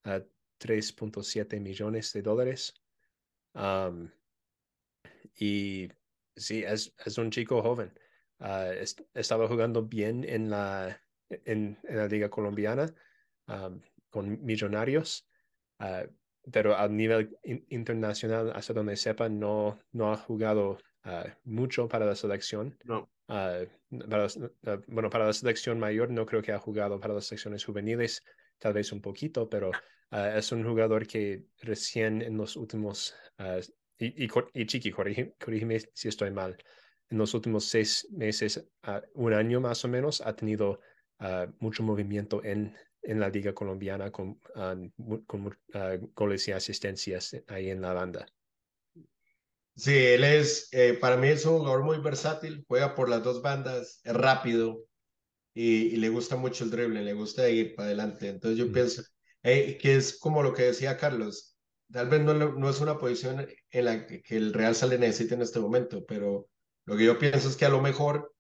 3.7 0.05 1.61
millones 1.61 2.13
de 2.13 2.23
dólares. 2.23 2.75
Um, 3.55 4.11
y 5.39 5.89
sí, 6.37 6.63
es, 6.65 6.95
es 7.05 7.19
un 7.19 7.31
chico 7.31 7.63
joven. 7.63 7.93
Uh, 8.39 8.73
es, 8.73 8.97
estaba 9.15 9.49
jugando 9.49 9.83
bien 9.83 10.25
en 10.25 10.51
la, 10.51 11.01
en, 11.29 11.79
la 11.85 12.07
liga 12.07 12.31
colombiana 12.31 12.93
con 14.11 14.45
millonarios, 14.45 15.29
uh, 15.81 16.07
pero 16.51 16.77
a 16.77 16.89
nivel 16.89 17.37
in, 17.45 17.65
internacional, 17.69 18.53
hasta 18.55 18.73
donde 18.73 18.97
sepa, 18.97 19.29
no, 19.29 19.79
no 19.93 20.13
ha 20.13 20.17
jugado 20.17 20.79
uh, 21.05 21.29
mucho 21.45 21.89
para 21.89 22.07
la 22.07 22.15
selección. 22.15 22.77
No. 22.85 23.11
Para 23.27 23.67
la, 23.91 24.83
bueno, 24.89 25.09
para 25.09 25.27
la 25.27 25.33
selección 25.33 25.79
mayor 25.79 26.11
no 26.11 26.27
creo 26.27 26.43
que 26.43 26.53
ha 26.53 26.59
jugado 26.59 27.01
para 27.01 27.15
las 27.15 27.27
secciones 27.27 27.65
juveniles, 27.65 28.23
tal 28.59 28.75
vez 28.75 28.93
un 28.93 29.01
poquito, 29.01 29.49
pero 29.49 29.71
es 30.11 30.53
un 30.53 30.65
jugador 30.65 31.07
que 31.07 31.45
recién 31.63 32.21
en 32.21 32.37
los 32.37 32.57
últimos 32.57 33.15
y, 34.03 34.25
y, 34.25 34.29
y 34.55 34.67
Chiqui, 34.67 34.91
corrígeme, 34.91 35.81
si 35.95 36.09
estoy 36.09 36.31
mal, 36.31 36.57
en 37.09 37.19
los 37.19 37.35
últimos 37.35 37.67
seis 37.67 38.09
meses, 38.11 38.69
uh, 38.87 39.01
un 39.15 39.33
año 39.33 39.61
más 39.61 39.85
o 39.85 39.89
menos, 39.89 40.21
ha 40.21 40.35
tenido 40.35 40.81
uh, 41.21 41.47
mucho 41.61 41.83
movimiento 41.83 42.43
en, 42.43 42.75
en 43.03 43.21
la 43.21 43.29
liga 43.29 43.53
colombiana 43.53 44.11
con, 44.11 44.41
uh, 44.55 45.25
con 45.27 45.57
goles 46.15 46.49
y 46.49 46.53
asistencias 46.53 47.37
ahí 47.49 47.71
en 47.71 47.81
la 47.81 47.93
banda. 47.93 48.27
Sí, 49.75 49.97
él 49.97 50.25
es, 50.25 50.69
eh, 50.73 50.95
para 50.95 51.17
mí 51.17 51.29
es 51.29 51.47
un 51.47 51.59
jugador 51.59 51.83
muy 51.83 51.99
versátil, 51.99 52.65
juega 52.69 52.95
por 52.95 53.09
las 53.09 53.23
dos 53.23 53.41
bandas, 53.41 54.01
es 54.05 54.15
rápido 54.15 54.85
y, 55.55 55.87
y 55.87 55.97
le 55.97 56.11
gusta 56.11 56.37
mucho 56.37 56.65
el 56.65 56.71
drible, 56.71 57.03
le 57.03 57.15
gusta 57.15 57.49
ir 57.49 57.75
para 57.75 57.87
adelante. 57.87 58.29
Entonces 58.29 58.59
yo 58.59 58.67
mm. 58.67 58.73
pienso 58.73 59.03
eh, 59.43 59.79
que 59.81 59.97
es 59.97 60.19
como 60.19 60.43
lo 60.43 60.53
que 60.53 60.65
decía 60.65 60.99
Carlos, 60.99 61.57
tal 61.91 62.09
vez 62.09 62.21
no, 62.21 62.35
no, 62.35 62.71
es 62.71 62.81
una 62.81 62.99
posición 62.99 63.47
en 63.71 63.85
la 63.85 64.07
que, 64.07 64.23
que 64.23 64.37
el 64.37 64.53
Real 64.53 64.75
Sale 64.75 64.99
necesita 64.99 65.35
en 65.35 65.43
este 65.43 65.59
momento, 65.59 66.05
pero 66.07 66.49
lo 66.85 66.97
que 66.97 67.05
yo 67.05 67.19
pienso 67.19 67.49
es 67.49 67.57
que 67.57 67.65
a 67.65 67.71
lo 67.71 67.81
mejor 67.81 68.33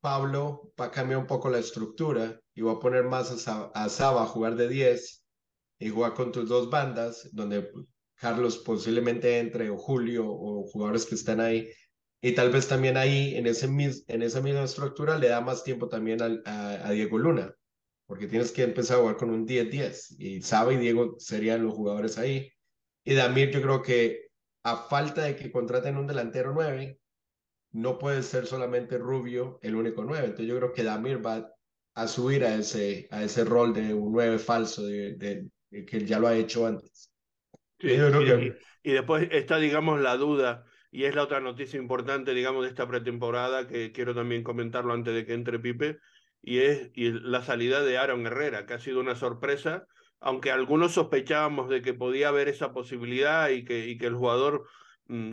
Pablo 0.00 0.72
va 0.80 0.86
a 0.86 0.90
cambiar 0.90 1.20
un 1.20 1.26
poco 1.26 1.50
la 1.50 1.58
estructura 1.58 2.40
y 2.54 2.62
va 2.62 2.72
a 2.72 2.80
poner 2.80 3.04
más 3.04 3.48
a, 3.48 3.88
Saba 3.88 4.22
a 4.22 4.26
jugar 4.26 4.56
de 4.56 4.68
10 4.68 5.24
y 5.78 5.88
jugar 5.88 6.14
con 6.14 6.32
tus 6.32 6.48
dos 6.48 6.70
bandas, 6.70 7.28
donde 7.32 7.70
Carlos 8.16 8.58
posiblemente 8.58 9.38
entre 9.38 9.70
o 9.70 9.76
Julio 9.76 10.26
o 10.26 10.64
jugadores 10.64 11.06
que 11.06 11.14
están 11.14 11.40
ahí. 11.40 11.68
Y 12.22 12.32
tal 12.32 12.50
vez 12.50 12.68
también 12.68 12.96
ahí, 12.96 13.34
en, 13.36 13.46
esa 13.46 13.66
misma 13.66 14.64
estructura, 14.64 15.18
le 15.18 15.28
da 15.28 15.40
más 15.40 15.64
tiempo 15.64 15.88
también 15.88 16.20
a 16.22 16.90
Diego 16.90 17.18
Luna 17.18 17.54
porque 18.10 18.26
tienes 18.26 18.50
que 18.50 18.64
empezar 18.64 18.96
a 18.96 19.00
jugar 19.02 19.16
con 19.16 19.30
un 19.30 19.46
10-10 19.46 20.16
y 20.18 20.42
Saba 20.42 20.72
y 20.72 20.78
Diego 20.78 21.14
serían 21.20 21.62
los 21.62 21.74
jugadores 21.74 22.18
ahí. 22.18 22.52
Y 23.04 23.14
Damir 23.14 23.52
yo 23.52 23.62
creo 23.62 23.82
que 23.82 24.30
a 24.64 24.78
falta 24.78 25.22
de 25.22 25.36
que 25.36 25.52
contraten 25.52 25.96
un 25.96 26.08
delantero 26.08 26.52
9, 26.52 26.99
no 27.72 27.98
puede 27.98 28.22
ser 28.22 28.46
solamente 28.46 28.98
Rubio 28.98 29.58
el 29.62 29.74
único 29.74 30.04
9. 30.04 30.26
Entonces 30.26 30.46
yo 30.46 30.56
creo 30.56 30.72
que 30.72 30.82
Damir 30.82 31.24
va 31.24 31.52
a 31.94 32.06
subir 32.08 32.44
a 32.44 32.54
ese, 32.54 33.08
a 33.10 33.22
ese 33.22 33.44
rol 33.44 33.72
de 33.74 33.94
un 33.94 34.12
9 34.12 34.38
falso 34.38 34.86
de, 34.86 35.14
de, 35.14 35.48
de 35.70 35.84
que 35.84 36.04
ya 36.04 36.18
lo 36.18 36.28
ha 36.28 36.36
hecho 36.36 36.66
antes. 36.66 37.12
Sí, 37.78 37.88
y, 37.88 37.96
que... 37.96 38.58
y, 38.82 38.92
después 38.92 39.28
está, 39.30 39.58
digamos, 39.58 40.00
la 40.00 40.16
duda, 40.16 40.64
y 40.90 41.04
es 41.04 41.14
la 41.14 41.22
otra 41.22 41.40
noticia 41.40 41.78
importante, 41.78 42.34
digamos, 42.34 42.64
de 42.64 42.68
esta 42.68 42.86
pretemporada, 42.86 43.66
que 43.66 43.92
quiero 43.92 44.14
también 44.14 44.42
comentarlo 44.42 44.92
antes 44.92 45.14
de 45.14 45.24
que 45.24 45.34
entre 45.34 45.58
Pipe, 45.58 45.98
y 46.42 46.58
es 46.58 46.90
y 46.94 47.10
la 47.12 47.42
salida 47.42 47.82
de 47.82 47.98
Aaron 47.98 48.26
Herrera, 48.26 48.66
que 48.66 48.74
ha 48.74 48.78
sido 48.78 49.00
una 49.00 49.14
sorpresa, 49.14 49.86
aunque 50.20 50.50
algunos 50.50 50.92
sospechábamos 50.92 51.68
de 51.70 51.82
que 51.82 51.94
podía 51.94 52.28
haber 52.28 52.48
esa 52.48 52.72
posibilidad 52.72 53.48
y 53.48 53.64
que, 53.64 53.86
y 53.86 53.98
que 53.98 54.06
el 54.06 54.14
jugador, 54.14 54.66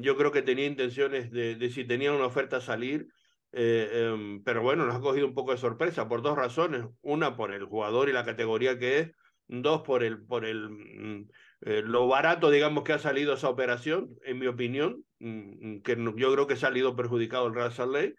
yo 0.01 0.17
creo 0.17 0.31
que 0.31 0.41
tenía 0.41 0.65
intenciones 0.65 1.31
de, 1.31 1.55
de 1.55 1.69
si 1.69 1.85
tenía 1.85 2.13
una 2.13 2.25
oferta 2.25 2.61
salir, 2.61 3.07
eh, 3.51 3.89
eh, 3.91 4.41
pero 4.43 4.61
bueno, 4.61 4.85
nos 4.85 4.95
ha 4.95 5.01
cogido 5.01 5.27
un 5.27 5.33
poco 5.33 5.51
de 5.51 5.57
sorpresa 5.57 6.07
por 6.07 6.21
dos 6.21 6.37
razones. 6.37 6.85
Una, 7.01 7.35
por 7.35 7.53
el 7.53 7.65
jugador 7.65 8.09
y 8.09 8.13
la 8.13 8.25
categoría 8.25 8.77
que 8.77 8.99
es. 8.99 9.11
Dos, 9.49 9.81
por 9.83 10.03
el, 10.03 10.25
por 10.25 10.45
el, 10.45 10.69
mm, 10.69 11.29
eh, 11.61 11.81
lo 11.83 12.07
barato, 12.07 12.51
digamos, 12.51 12.83
que 12.83 12.93
ha 12.93 12.99
salido 12.99 13.33
esa 13.33 13.49
operación, 13.49 14.09
en 14.25 14.39
mi 14.39 14.47
opinión, 14.47 15.05
mm, 15.19 15.79
que 15.79 15.95
yo 16.17 16.33
creo 16.33 16.47
que 16.47 16.55
ha 16.55 16.57
salido 16.57 16.95
perjudicado 16.95 17.47
el 17.47 17.55
Real 17.55 17.71
Salt. 17.71 17.95
Eh, 17.95 18.13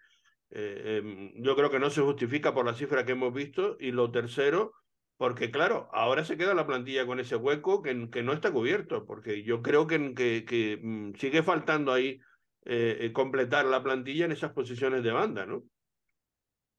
eh, 0.51 1.31
yo 1.35 1.55
creo 1.55 1.69
que 1.69 1.79
no 1.79 1.91
se 1.91 2.01
justifica 2.01 2.53
por 2.53 2.65
la 2.65 2.73
cifra 2.73 3.05
que 3.05 3.11
hemos 3.11 3.33
visto. 3.33 3.77
Y 3.79 3.91
lo 3.91 4.11
tercero, 4.11 4.73
porque 5.19 5.51
claro, 5.51 5.89
ahora 5.91 6.23
se 6.23 6.37
queda 6.37 6.53
la 6.53 6.65
plantilla 6.65 7.05
con 7.05 7.19
ese 7.19 7.35
hueco 7.35 7.81
que, 7.81 8.09
que 8.09 8.23
no 8.23 8.31
está 8.31 8.53
cubierto, 8.53 9.05
porque 9.05 9.43
yo 9.43 9.61
creo 9.61 9.85
que, 9.85 10.13
que, 10.13 10.45
que 10.45 10.79
mm, 10.81 11.15
sigue 11.15 11.43
faltando 11.43 11.91
ahí 11.91 12.21
eh, 12.63 13.11
completar 13.13 13.65
la 13.65 13.83
plantilla 13.83 14.23
en 14.23 14.31
esas 14.31 14.53
posiciones 14.53 15.03
de 15.03 15.11
banda, 15.11 15.45
¿no? 15.45 15.65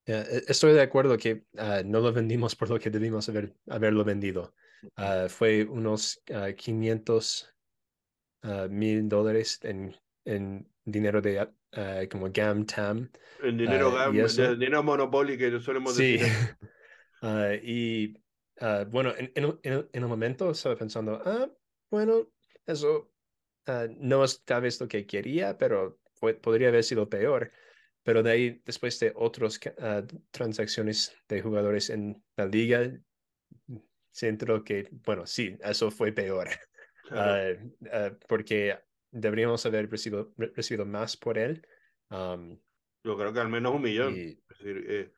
Yeah, 0.06 0.22
estoy 0.48 0.72
de 0.72 0.80
acuerdo 0.80 1.18
que 1.18 1.44
uh, 1.52 1.84
no 1.84 2.00
lo 2.00 2.14
vendimos 2.14 2.56
por 2.56 2.70
lo 2.70 2.78
que 2.78 2.88
debimos 2.88 3.28
haber, 3.28 3.54
haberlo 3.68 4.04
vendido. 4.04 4.54
Uh, 4.96 5.28
fue 5.28 5.64
unos 5.64 6.22
uh, 6.30 6.54
500 6.56 7.54
mil 8.70 9.06
dólares 9.06 9.60
en, 9.64 9.94
en 10.24 10.66
dinero 10.82 11.20
de 11.20 11.42
uh, 11.42 12.08
como 12.10 12.30
GAM, 12.32 12.64
TAM. 12.64 13.10
El 13.42 13.58
dinero 13.58 13.92
GAM, 13.92 14.16
el 14.16 14.58
dinero 14.58 14.82
Monopoly 14.82 15.36
que 15.36 15.60
solemos 15.60 15.94
sí. 15.94 16.16
decir. 16.16 16.56
uh, 18.60 18.84
bueno, 18.88 19.14
en, 19.16 19.32
en, 19.34 19.88
en, 19.92 20.04
un 20.04 20.10
momento 20.10 20.50
estaba 20.50 20.76
pensando, 20.76 21.20
ah, 21.24 21.50
bueno, 21.90 22.28
eso 22.66 23.12
no 23.98 24.24
es 24.24 24.42
tal 24.44 24.62
vez 24.62 24.80
lo 24.80 24.88
que 24.88 25.06
quería, 25.06 25.56
pero 25.56 26.00
fue, 26.14 26.34
podría 26.34 26.68
haber 26.68 26.84
sido 26.84 27.08
peor. 27.08 27.52
Pero 28.02 28.22
de 28.22 28.30
ahí, 28.30 28.62
después 28.64 28.98
de 28.98 29.12
otras 29.14 29.60
transacciones 30.30 31.14
de 31.28 31.42
jugadores 31.42 31.90
en 31.90 32.22
la 32.36 32.46
liga, 32.46 32.90
siento 34.10 34.64
que, 34.64 34.88
bueno, 35.04 35.26
sí, 35.26 35.56
eso 35.62 35.90
fue 35.90 36.12
peor. 36.12 36.48
Claro. 37.10 37.58
porque 38.28 38.78
deberíamos 39.10 39.66
haber 39.66 39.90
recibido, 39.90 40.32
recibido 40.36 40.86
más 40.86 41.16
por 41.16 41.38
él. 41.38 41.66
Um, 42.08 42.56
yo 43.02 43.16
creo 43.16 43.32
que 43.32 43.40
al 43.40 43.48
menos 43.48 43.74
un 43.74 43.82
millón. 43.82 44.14
Y... 44.14 44.28
Es 44.28 44.58
decir, 44.58 44.84
eh, 44.88 45.12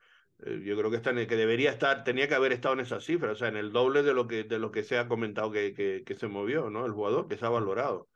yo 0.45 0.77
creo 0.77 0.89
que, 0.89 0.97
está 0.97 1.11
en 1.11 1.27
que 1.27 1.35
debería 1.35 1.71
estar, 1.71 2.03
tenía 2.03 2.27
que 2.27 2.35
haber 2.35 2.51
estado 2.51 2.75
en 2.75 2.81
esa 2.81 2.99
cifra, 2.99 3.31
o 3.31 3.35
sea, 3.35 3.47
en 3.47 3.57
el 3.57 3.71
doble 3.71 4.03
de 4.03 4.13
lo 4.13 4.27
que, 4.27 4.43
de 4.43 4.59
lo 4.59 4.71
que 4.71 4.83
se 4.83 4.97
ha 4.97 5.07
comentado 5.07 5.51
que, 5.51 5.73
que, 5.73 6.03
que 6.05 6.15
se 6.15 6.27
movió, 6.27 6.69
¿no? 6.69 6.85
El 6.85 6.91
jugador 6.91 7.27
que 7.27 7.37
se 7.37 7.45
ha 7.45 7.49
valorado. 7.49 8.09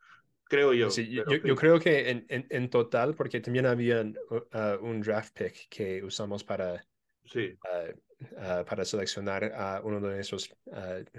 Creo 0.44 0.72
yo. 0.72 0.90
Sí, 0.90 1.10
yo, 1.10 1.24
yo, 1.26 1.56
creo 1.56 1.78
que 1.78 2.10
en, 2.10 2.24
en, 2.28 2.46
en, 2.48 2.70
total, 2.70 3.14
porque 3.14 3.40
también 3.40 3.66
había 3.66 4.00
uh, 4.02 4.84
un 4.84 5.02
draft 5.02 5.38
pick 5.38 5.68
que 5.68 6.02
usamos 6.02 6.42
para, 6.42 6.82
sí. 7.26 7.54
uh, 7.64 8.30
uh, 8.34 8.64
para 8.64 8.84
seleccionar 8.86 9.44
a 9.44 9.82
uno 9.84 10.00
de 10.00 10.20
esos 10.20 10.50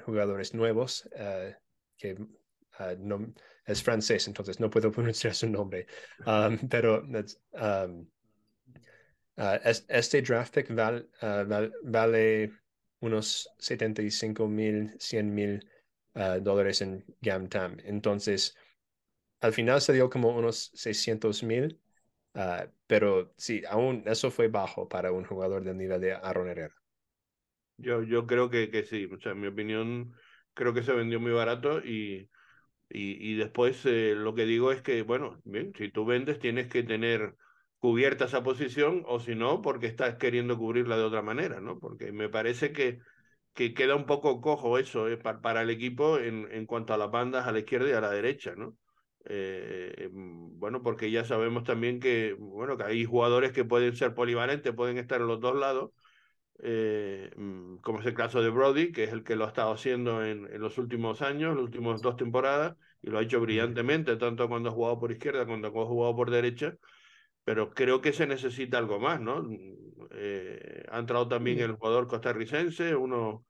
jugadores 0.03 0.55
nuevos 0.55 1.07
que 1.95 2.15
ah, 2.79 2.95
no, 2.97 3.33
es 3.65 3.83
francés, 3.83 4.27
entonces 4.27 4.59
no 4.59 4.69
puedo 4.69 4.91
pronunciar 4.91 5.35
su 5.35 5.47
nombre. 5.47 5.85
Um, 6.25 6.57
pero 6.69 7.03
um, 7.03 8.07
ah, 9.39 9.59
este 9.63 10.21
draft 10.21 10.53
pick 10.53 10.69
vale 11.83 12.51
unos 13.01 13.49
75 13.57 14.47
mil, 14.47 14.95
100 14.99 15.33
mil 15.33 15.67
dólares 16.41 16.81
en 16.81 17.05
GamTam. 17.21 17.77
Entonces, 17.85 18.55
al 19.41 19.53
final 19.53 19.81
se 19.81 19.93
dio 19.93 20.09
como 20.09 20.35
unos 20.35 20.71
600 20.73 21.43
mil, 21.43 21.79
pero 22.87 23.33
sí, 23.37 23.63
aún 23.69 24.03
eso 24.05 24.31
fue 24.31 24.47
bajo 24.47 24.87
para 24.87 25.11
un 25.11 25.25
jugador 25.25 25.63
del 25.63 25.77
nivel 25.77 26.01
de 26.01 26.13
Aaron 26.13 26.49
Herrera. 26.49 26.75
Yo, 27.77 28.03
yo 28.03 28.27
creo 28.27 28.49
que, 28.49 28.69
que 28.69 28.83
sí, 28.83 29.05
o 29.05 29.19
sea, 29.19 29.31
en 29.31 29.41
mi 29.41 29.47
opinión, 29.47 30.13
creo 30.53 30.73
que 30.73 30.83
se 30.83 30.93
vendió 30.93 31.19
muy 31.19 31.31
barato 31.31 31.79
y, 31.79 32.29
y, 32.89 33.31
y 33.33 33.35
después 33.35 33.85
eh, 33.85 34.15
lo 34.15 34.35
que 34.35 34.45
digo 34.45 34.71
es 34.71 34.81
que, 34.81 35.03
bueno, 35.03 35.41
si 35.77 35.89
tú 35.91 36.05
vendes 36.05 36.39
tienes 36.39 36.67
que 36.67 36.83
tener 36.83 37.35
cubierta 37.79 38.25
esa 38.25 38.43
posición 38.43 39.03
o 39.07 39.19
si 39.19 39.35
no, 39.35 39.61
porque 39.61 39.87
estás 39.87 40.15
queriendo 40.15 40.57
cubrirla 40.57 40.97
de 40.97 41.03
otra 41.03 41.21
manera, 41.21 41.61
¿no? 41.61 41.79
Porque 41.79 42.11
me 42.11 42.29
parece 42.29 42.71
que, 42.73 42.99
que 43.53 43.73
queda 43.73 43.95
un 43.95 44.05
poco 44.05 44.41
cojo 44.41 44.77
eso 44.77 45.07
eh, 45.07 45.17
para, 45.17 45.41
para, 45.41 45.61
el 45.61 45.69
equipo 45.69 46.17
en, 46.19 46.47
en 46.51 46.65
cuanto 46.65 46.93
a 46.93 46.97
las 46.97 47.11
bandas 47.11 47.47
a 47.47 47.51
la 47.51 47.59
izquierda 47.59 47.89
y 47.89 47.93
a 47.93 48.01
la 48.01 48.11
derecha, 48.11 48.53
¿no? 48.55 48.75
Eh, 49.25 50.09
mm, 50.11 50.59
bueno, 50.59 50.81
porque 50.81 51.11
ya 51.11 51.25
sabemos 51.25 51.63
también 51.63 51.99
que, 51.99 52.35
bueno, 52.37 52.77
que 52.77 52.83
hay 52.83 53.05
jugadores 53.05 53.51
que 53.51 53.65
pueden 53.65 53.95
ser 53.95 54.13
polivalentes, 54.13 54.73
pueden 54.73 54.97
estar 54.97 55.21
en 55.21 55.27
los 55.27 55.39
dos 55.39 55.55
lados 55.55 55.91
eh, 56.61 57.31
mm, 57.35 57.77
como 57.77 57.99
es 57.99 58.05
el 58.05 58.13
caso 58.13 58.41
de 58.41 58.49
Brody, 58.49 58.91
que 58.91 59.05
es 59.05 59.13
el 59.13 59.23
que 59.23 59.35
lo 59.35 59.45
ha 59.45 59.47
estado 59.49 59.71
haciendo 59.71 60.23
en, 60.25 60.47
en 60.51 60.61
los 60.61 60.77
últimos 60.77 61.21
años, 61.21 61.55
las 61.55 61.63
últimas 61.63 62.01
dos 62.01 62.17
temporadas, 62.17 62.75
y 63.01 63.09
lo 63.09 63.19
ha 63.19 63.21
hecho 63.23 63.39
brillantemente, 63.39 64.17
tanto 64.17 64.47
cuando 64.49 64.69
ha 64.69 64.71
jugado 64.73 64.99
por 64.99 65.11
izquierda 65.11 65.45
como 65.45 65.61
cuando 65.61 65.67
ha 65.81 65.85
jugado 65.85 66.15
por 66.15 66.31
derecha, 66.31 66.75
pero 67.49 67.71
creo 67.71 67.99
que 67.99 68.13
se 68.13 68.27
necesita 68.27 68.77
algo 68.77 68.99
más, 68.99 69.19
¿no? 69.19 69.43
Eh, 70.11 70.85
ha 70.87 70.99
entrado 70.99 71.27
también 71.27 71.59
el 71.59 71.73
jugador 71.73 72.05
costarricense, 72.05 72.95
uno 72.95 73.47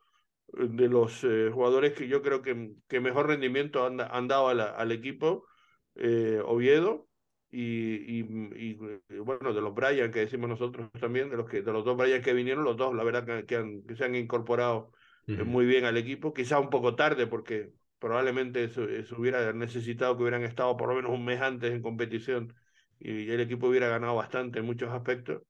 de 0.54 0.88
los 0.88 1.22
eh, 1.26 1.50
jugadores 1.54 1.92
que 1.92 2.08
yo 2.08 2.22
creo 2.22 2.42
que, 2.42 2.76
que 2.88 3.02
mejor 3.02 3.28
rendimiento 3.28 3.86
han, 3.86 4.00
han 4.00 4.30
dado 4.30 4.48
a 4.48 4.52
al 4.52 4.94
equipo, 4.94 5.48
eh, 5.96 6.42
Oviedo, 6.46 7.10
y, 7.52 8.22
y, 8.22 8.74
bueno, 9.20 9.54
de 9.54 9.60
los 9.60 9.76
Brian 9.76 10.12
que 10.12 10.20
decimos 10.20 10.50
nosotros 10.50 10.90
también, 10.98 11.30
de 11.30 11.36
los, 11.36 11.50
que, 11.50 11.62
de 11.62 11.74
los 11.74 11.84
dos 11.84 11.98
Brian 11.98 12.22
que 12.22 12.32
vinieron, 12.32 12.64
los 12.64 12.78
dos, 12.78 12.96
la 12.96 13.04
verdad 13.04 13.26
que, 13.26 13.46
que, 13.46 13.58
han, 13.58 13.84
que 13.84 13.98
se 13.98 14.06
han 14.06 14.16
incorporado 14.16 14.94
muy 15.28 15.66
bien 15.66 15.84
al 15.84 15.98
equipo, 15.98 16.34
quizá 16.34 16.58
un 16.58 16.70
poco 16.70 16.96
tarde 16.96 17.28
porque 17.28 17.74
probablemente 18.00 18.64
eso, 18.64 18.84
hubiera 19.18 19.52
necesitado 19.52 20.16
que 20.16 20.24
hubieran 20.24 20.44
estado 20.44 20.78
por 20.78 20.88
lo 20.88 20.96
menos 20.96 21.12
un 21.12 21.26
mes 21.26 21.42
antes 21.42 21.74
en 21.74 21.82
competición 21.82 22.56
y 23.00 23.30
el 23.32 23.40
equipo 23.40 23.68
hubiera 23.68 23.88
ganado 23.88 24.16
bastante 24.16 24.60
en 24.60 24.66
muchos 24.66 24.90
aspectos. 24.92 25.44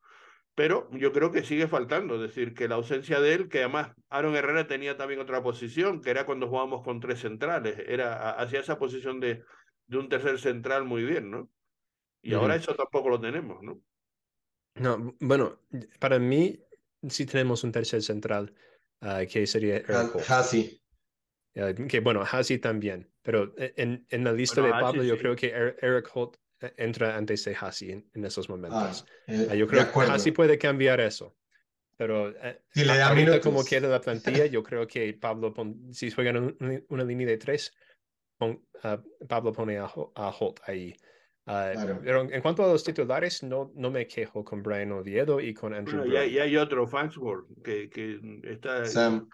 Pero 0.56 0.90
yo 0.92 1.14
creo 1.14 1.32
que 1.32 1.44
sigue 1.44 1.68
faltando, 1.68 2.16
es 2.16 2.22
decir, 2.22 2.54
que 2.54 2.68
la 2.68 2.76
ausencia 2.76 3.22
de 3.22 3.34
él, 3.34 3.50
que 3.50 3.60
además 3.60 3.92
Aaron 4.10 4.36
Herrera 4.36 4.68
tenía 4.68 4.98
también 4.98 5.22
otra 5.22 5.42
posición, 5.42 6.02
que 6.02 6.10
era 6.10 6.26
cuando 6.26 6.50
jugábamos 6.50 6.84
con 6.84 7.00
tres 7.00 7.22
centrales, 7.22 7.78
era 7.88 8.32
hacia 8.32 8.60
esa 8.60 8.78
posición 8.78 9.20
de, 9.22 9.44
de 9.88 9.98
un 9.98 10.10
tercer 10.10 10.38
central 10.38 10.84
muy 10.84 11.04
bien, 11.04 11.32
¿no? 11.32 11.50
Y 12.22 12.34
ahora 12.34 12.56
eso 12.56 12.76
tampoco 12.76 13.10
lo 13.10 13.22
tenemos, 13.22 13.64
¿no? 13.64 13.82
No, 14.76 15.16
bueno, 15.22 15.62
para 16.00 16.20
mí 16.20 16.60
sí 17.08 17.26
tenemos 17.26 17.64
un 17.64 17.72
tercer 17.72 18.02
central, 18.02 18.54
uh, 19.02 19.26
que 19.32 19.48
sería 19.48 19.82
Hassi. 20.28 20.82
Uh, 21.56 21.88
que 21.88 22.02
bueno, 22.02 22.22
Hassi 22.30 22.60
también, 22.60 23.10
pero 23.22 23.54
en, 23.58 24.06
en 24.10 24.24
la 24.24 24.34
lista 24.34 24.62
bueno, 24.62 24.76
de 24.76 24.82
Pablo 24.82 25.04
yo 25.04 25.16
sí. 25.16 25.20
creo 25.22 25.36
que 25.36 25.48
Eric 25.48 26.10
Holt 26.14 26.36
eh, 26.36 26.40
entra 26.78 27.16
antes 27.16 27.44
de 27.46 27.56
Hassi 27.60 27.92
en, 27.92 28.10
en 28.14 28.26
esos 28.26 28.50
momentos. 28.50 29.06
Ah, 29.08 29.34
eh, 29.34 29.48
uh, 29.52 29.56
yo 29.56 29.68
creo 29.68 29.92
que 29.92 30.00
Hassi 30.02 30.32
puede 30.32 30.58
cambiar 30.58 31.00
eso. 31.00 31.36
Pero 31.98 32.30
eh, 32.30 32.62
si 32.74 32.86
le 32.86 32.94
ahorita 32.94 33.14
minutos. 33.14 33.40
como 33.42 33.64
queda 33.66 33.90
la 33.90 34.02
plantilla, 34.02 34.46
yo 34.46 34.64
creo 34.64 34.88
que 34.88 35.14
Pablo, 35.14 35.54
pon, 35.54 35.94
si 35.94 36.10
juegan 36.12 36.56
una, 36.60 36.82
una, 36.88 37.04
línea 37.04 37.28
de 37.28 37.38
tres, 37.38 37.74
pon, 38.38 38.66
Pablo 39.28 39.52
pone 39.52 39.78
a, 39.78 39.84
a 39.86 40.30
Holt 40.30 40.62
ahí. 40.66 40.96
Uh, 41.46 41.74
claro. 41.74 42.00
Pero 42.04 42.32
en 42.32 42.42
cuanto 42.42 42.64
a 42.64 42.68
los 42.68 42.84
titulares, 42.84 43.44
no, 43.44 43.72
no 43.76 43.90
me 43.90 44.08
quejo 44.08 44.46
con 44.46 44.62
Brian 44.62 44.92
Oviedo 44.92 45.40
y 45.40 45.54
con 45.54 45.74
Andrew 45.74 46.06
bueno, 46.06 46.24
y, 46.24 46.36
y, 46.36 46.40
hay 46.40 46.56
otro, 46.58 46.88
Fansworth, 46.88 47.48
que, 47.64 47.90
que 47.90 48.20
está 48.44 48.86
Sam. 48.86 49.28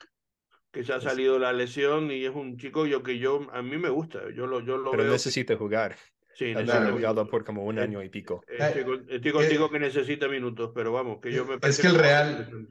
que 0.72 0.84
se 0.84 0.94
ha 0.94 1.02
salido 1.02 1.38
la 1.38 1.52
lesión 1.52 2.10
y 2.10 2.24
es 2.24 2.34
un 2.34 2.58
chico 2.58 2.86
yo 2.86 3.04
que 3.04 3.20
yo 3.20 3.46
a 3.52 3.62
mí 3.62 3.78
me 3.78 3.90
gusta. 3.90 4.22
Yo 4.34 4.48
lo, 4.48 4.62
yo 4.62 4.78
lo 4.78 4.92
pero 4.92 5.04
veo 5.04 5.12
necesita 5.12 5.58
jugar. 5.58 5.98
Sí, 6.36 6.54
necesita 6.54 6.92
jugado 6.92 7.28
por 7.28 7.44
como 7.44 7.64
un 7.64 7.80
año 7.80 8.04
y 8.04 8.10
pico. 8.10 8.44
Estoy, 8.48 9.06
estoy 9.10 9.32
contigo 9.32 9.66
eh, 9.66 9.70
que 9.72 9.80
necesita 9.80 10.28
minutos, 10.28 10.72
pero 10.76 10.92
vamos, 10.92 11.20
que 11.22 11.32
yo 11.32 11.46
me 11.46 11.58
Es 11.62 11.80
que 11.80 11.88
el 11.88 11.96
Real, 11.96 12.68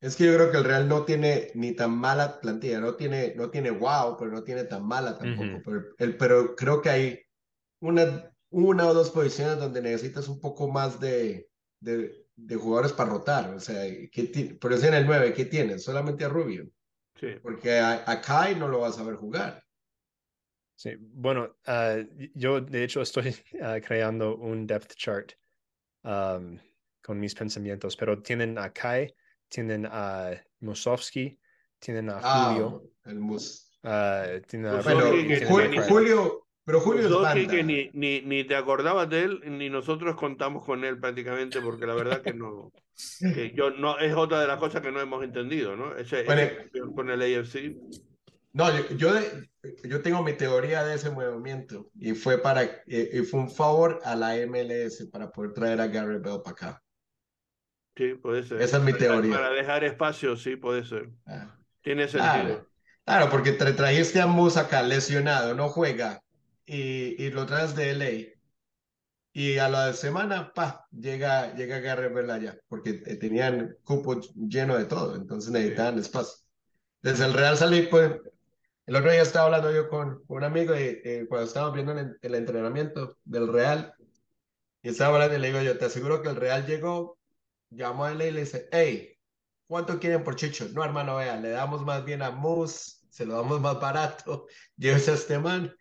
es 0.00 0.16
que 0.16 0.24
yo 0.24 0.34
creo 0.34 0.50
que 0.50 0.56
el 0.56 0.64
Real 0.64 0.88
no 0.88 1.04
tiene 1.04 1.48
ni 1.54 1.72
tan 1.72 1.90
mala 1.96 2.40
plantilla, 2.40 2.80
no 2.80 2.94
tiene, 2.94 3.34
no 3.36 3.50
tiene 3.50 3.70
wow, 3.70 4.16
pero 4.16 4.30
no 4.30 4.42
tiene 4.42 4.64
tan 4.64 4.86
mala 4.86 5.18
tampoco. 5.18 5.42
Uh 5.42 5.52
-huh. 5.56 5.62
pero, 5.64 5.84
el, 5.98 6.16
pero 6.16 6.56
creo 6.56 6.80
que 6.80 6.90
hay 6.90 7.20
una 7.80 8.32
una 8.52 8.86
o 8.86 8.94
dos 8.94 9.10
posiciones 9.10 9.58
donde 9.58 9.82
necesitas 9.82 10.28
un 10.28 10.38
poco 10.38 10.68
más 10.68 11.00
de, 11.00 11.48
de, 11.80 12.26
de 12.36 12.56
jugadores 12.56 12.92
para 12.92 13.10
rotar. 13.10 13.54
O 13.54 13.60
sea, 13.60 13.82
¿qué 14.12 14.56
por 14.60 14.72
eso 14.72 14.86
en 14.86 14.94
el 14.94 15.06
9, 15.06 15.32
¿qué 15.32 15.46
tienes? 15.46 15.82
Solamente 15.82 16.24
a 16.24 16.28
Rubio. 16.28 16.68
Sí. 17.18 17.28
Porque 17.42 17.78
a, 17.78 18.04
a, 18.06 18.20
Kai 18.20 18.54
no 18.54 18.68
lo 18.68 18.80
vas 18.80 18.98
a 18.98 19.04
ver 19.04 19.16
jugar. 19.16 19.61
Sí, 20.82 20.96
bueno, 20.98 21.54
uh, 21.68 22.04
yo 22.34 22.60
de 22.60 22.82
hecho 22.82 23.02
estoy 23.02 23.28
uh, 23.60 23.80
creando 23.86 24.34
un 24.34 24.66
depth 24.66 24.96
chart 24.96 25.32
um, 26.02 26.58
con 27.00 27.20
mis 27.20 27.36
pensamientos, 27.36 27.94
pero 27.94 28.20
tienen 28.20 28.58
a 28.58 28.72
Kai, 28.72 29.14
tienen 29.48 29.86
a 29.86 30.32
Musovsky, 30.58 31.38
tienen 31.78 32.10
a 32.10 32.20
Julio. 32.20 32.82
Ah, 33.04 33.10
el 33.10 33.20
Mus. 33.20 33.78
Uh, 33.84 34.40
tienen 34.48 34.72
a 34.72 34.82
bueno, 34.82 35.06
Julio, 35.46 35.82
Julio, 35.84 36.46
pero 36.64 36.80
Julio 36.80 37.22
que 37.48 37.62
ni, 37.62 37.88
ni, 37.92 38.22
ni, 38.22 38.42
te 38.42 38.56
acordabas 38.56 39.08
de 39.08 39.22
él, 39.22 39.40
ni 39.56 39.70
nosotros 39.70 40.16
contamos 40.16 40.64
con 40.64 40.84
él 40.84 40.98
prácticamente, 40.98 41.60
porque 41.60 41.86
la 41.86 41.94
verdad 41.94 42.22
que 42.22 42.34
no. 42.34 42.72
Que 43.20 43.52
yo 43.54 43.70
no 43.70 44.00
es 44.00 44.14
otra 44.16 44.40
de 44.40 44.48
las 44.48 44.58
cosas 44.58 44.82
que 44.82 44.90
no 44.90 45.00
hemos 45.00 45.22
entendido, 45.22 45.76
¿no? 45.76 45.96
Ese, 45.96 46.24
bueno, 46.24 46.42
ese 46.42 46.80
con 46.92 47.08
el 47.08 47.22
AFC. 47.22 47.76
No, 48.52 48.70
yo, 48.70 48.96
yo, 48.96 49.10
yo, 49.84 50.02
tengo 50.02 50.22
mi 50.22 50.34
teoría 50.34 50.84
de 50.84 50.94
ese 50.94 51.10
movimiento 51.10 51.90
y 51.98 52.12
fue 52.12 52.38
para 52.38 52.64
y 52.86 53.20
fue 53.20 53.40
un 53.40 53.50
favor 53.50 54.00
a 54.04 54.14
la 54.14 54.36
MLS 54.36 55.08
para 55.10 55.30
poder 55.30 55.54
traer 55.54 55.80
a 55.80 55.86
Gary 55.86 56.18
Bell 56.18 56.42
para 56.44 56.50
acá. 56.50 56.82
Sí, 57.96 58.14
puede 58.14 58.42
ser. 58.42 58.60
Esa 58.60 58.78
es 58.78 58.82
mi 58.82 58.92
teoría. 58.92 59.34
Para 59.34 59.50
dejar 59.50 59.84
espacio, 59.84 60.36
sí, 60.36 60.56
puede 60.56 60.84
ser. 60.84 61.10
Ah. 61.26 61.56
Tiene 61.82 62.08
sentido. 62.08 62.32
Claro, 62.32 62.68
claro 63.04 63.30
porque 63.30 63.52
tra 63.52 63.74
trajiste 63.74 64.20
a 64.20 64.26
Mus 64.26 64.56
acá 64.56 64.82
lesionado, 64.82 65.54
no 65.54 65.68
juega 65.68 66.22
y, 66.66 67.22
y 67.22 67.30
lo 67.30 67.46
traes 67.46 67.74
de 67.74 67.90
LA. 67.90 68.32
Y 69.34 69.56
a 69.56 69.68
la 69.68 69.94
semana, 69.94 70.52
pa, 70.52 70.86
llega, 70.90 71.54
llega 71.54 71.80
Gary 71.80 72.12
Belaya, 72.12 72.58
porque 72.68 72.92
tenían 72.92 73.76
cupo 73.82 74.20
lleno 74.36 74.76
de 74.76 74.84
todo, 74.84 75.16
entonces 75.16 75.50
necesitaban 75.50 75.98
espacio. 75.98 76.34
Desde 77.00 77.24
el 77.24 77.32
Real 77.32 77.56
salí, 77.56 77.82
pues, 77.90 78.12
el 78.92 78.96
otro 78.96 79.10
día 79.10 79.22
estaba 79.22 79.46
hablando 79.46 79.72
yo 79.72 79.88
con, 79.88 80.22
un 80.28 80.44
amigo 80.44 80.74
y, 80.74 81.00
eh, 81.02 81.24
cuando 81.26 81.46
estábamos 81.46 81.74
viendo 81.74 81.98
el, 81.98 82.18
el, 82.20 82.34
entrenamiento 82.34 83.16
del 83.24 83.50
Real, 83.50 83.94
y 84.82 84.90
estaba 84.90 85.14
hablando 85.14 85.34
y 85.34 85.40
le 85.40 85.46
digo 85.46 85.62
yo, 85.62 85.78
te 85.78 85.86
aseguro 85.86 86.20
que 86.20 86.28
el 86.28 86.36
Real 86.36 86.66
llegó, 86.66 87.18
llamó 87.70 88.04
a 88.04 88.12
él 88.12 88.20
y 88.20 88.30
le 88.30 88.40
dice, 88.40 88.68
hey, 88.70 89.18
¿cuánto 89.66 89.98
quieren 89.98 90.22
por 90.22 90.36
Chicho? 90.36 90.68
No, 90.74 90.84
hermano, 90.84 91.16
vea, 91.16 91.40
le 91.40 91.48
damos 91.48 91.86
más 91.86 92.04
bien 92.04 92.20
a 92.20 92.32
Mus, 92.32 93.02
se 93.08 93.24
lo 93.24 93.36
damos 93.36 93.62
más 93.62 93.80
barato, 93.80 94.46
llévese 94.76 95.12
a 95.12 95.14
este 95.14 95.38
man 95.38 95.74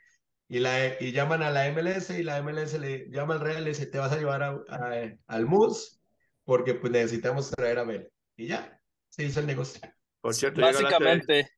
y, 0.47 0.59
la, 0.59 0.97
y 1.01 1.11
llaman 1.11 1.43
a 1.43 1.51
la 1.51 1.69
MLS 1.69 2.11
y 2.11 2.23
la 2.23 2.41
MLS 2.41 2.79
le 2.79 3.09
llama 3.09 3.33
al 3.33 3.41
Real 3.41 3.57
y 3.57 3.65
le 3.65 3.69
dice, 3.71 3.87
te 3.87 3.97
vas 3.97 4.13
a 4.13 4.19
llevar 4.19 4.41
a, 4.41 4.51
a, 4.69 5.17
al 5.27 5.45
MUS 5.47 6.01
porque 6.45 6.75
pues 6.75 6.93
necesitamos 6.93 7.51
traer 7.51 7.77
a 7.77 7.83
Bell. 7.83 8.09
Y 8.37 8.47
ya, 8.47 8.81
se 9.09 9.25
hizo 9.25 9.41
el 9.41 9.47
negocio. 9.47 9.81
Por 10.21 10.35
cierto, 10.35 10.61
básicamente, 10.61 11.51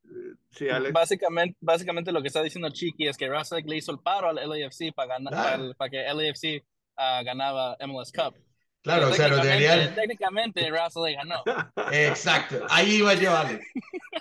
sí, 0.52 0.70
Alex. 0.70 0.94
básicamente, 0.94 1.58
básicamente 1.60 2.12
lo 2.14 2.22
que 2.22 2.30
está 2.30 2.42
diciendo 2.42 2.70
Chiqui 2.70 3.08
es 3.08 3.18
que 3.18 3.28
Russell 3.28 3.64
le 3.66 3.76
hizo 3.76 3.92
el 3.92 4.00
paro 4.00 4.30
al 4.30 4.36
LAFC 4.36 4.94
para, 4.96 5.16
ganar, 5.16 5.34
para, 5.34 5.74
para 5.74 5.90
que 5.90 5.98
LAFC 5.98 6.64
uh, 6.98 7.26
ganaba 7.26 7.78
MLS 7.86 8.12
Cup. 8.12 8.36
Claro, 8.82 9.10
o 9.10 9.14
sea, 9.14 9.30
lo 9.30 9.38
deberían... 9.38 9.96
Técnicamente 9.96 10.70
Russell 10.70 11.04
le 11.04 11.14
ganó. 11.14 11.44
Exacto, 11.92 12.66
ahí 12.70 12.96
iba 12.96 13.14
yo, 13.14 13.36
Alex. 13.36 13.66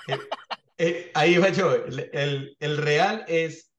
eh, 0.09 0.18
eh, 0.78 1.11
ahí 1.14 1.35
iba 1.35 1.48
yo. 1.48 1.74
El, 1.74 2.11
el, 2.12 2.57
el 2.61 2.76
Real 2.76 3.24
es 3.26 3.71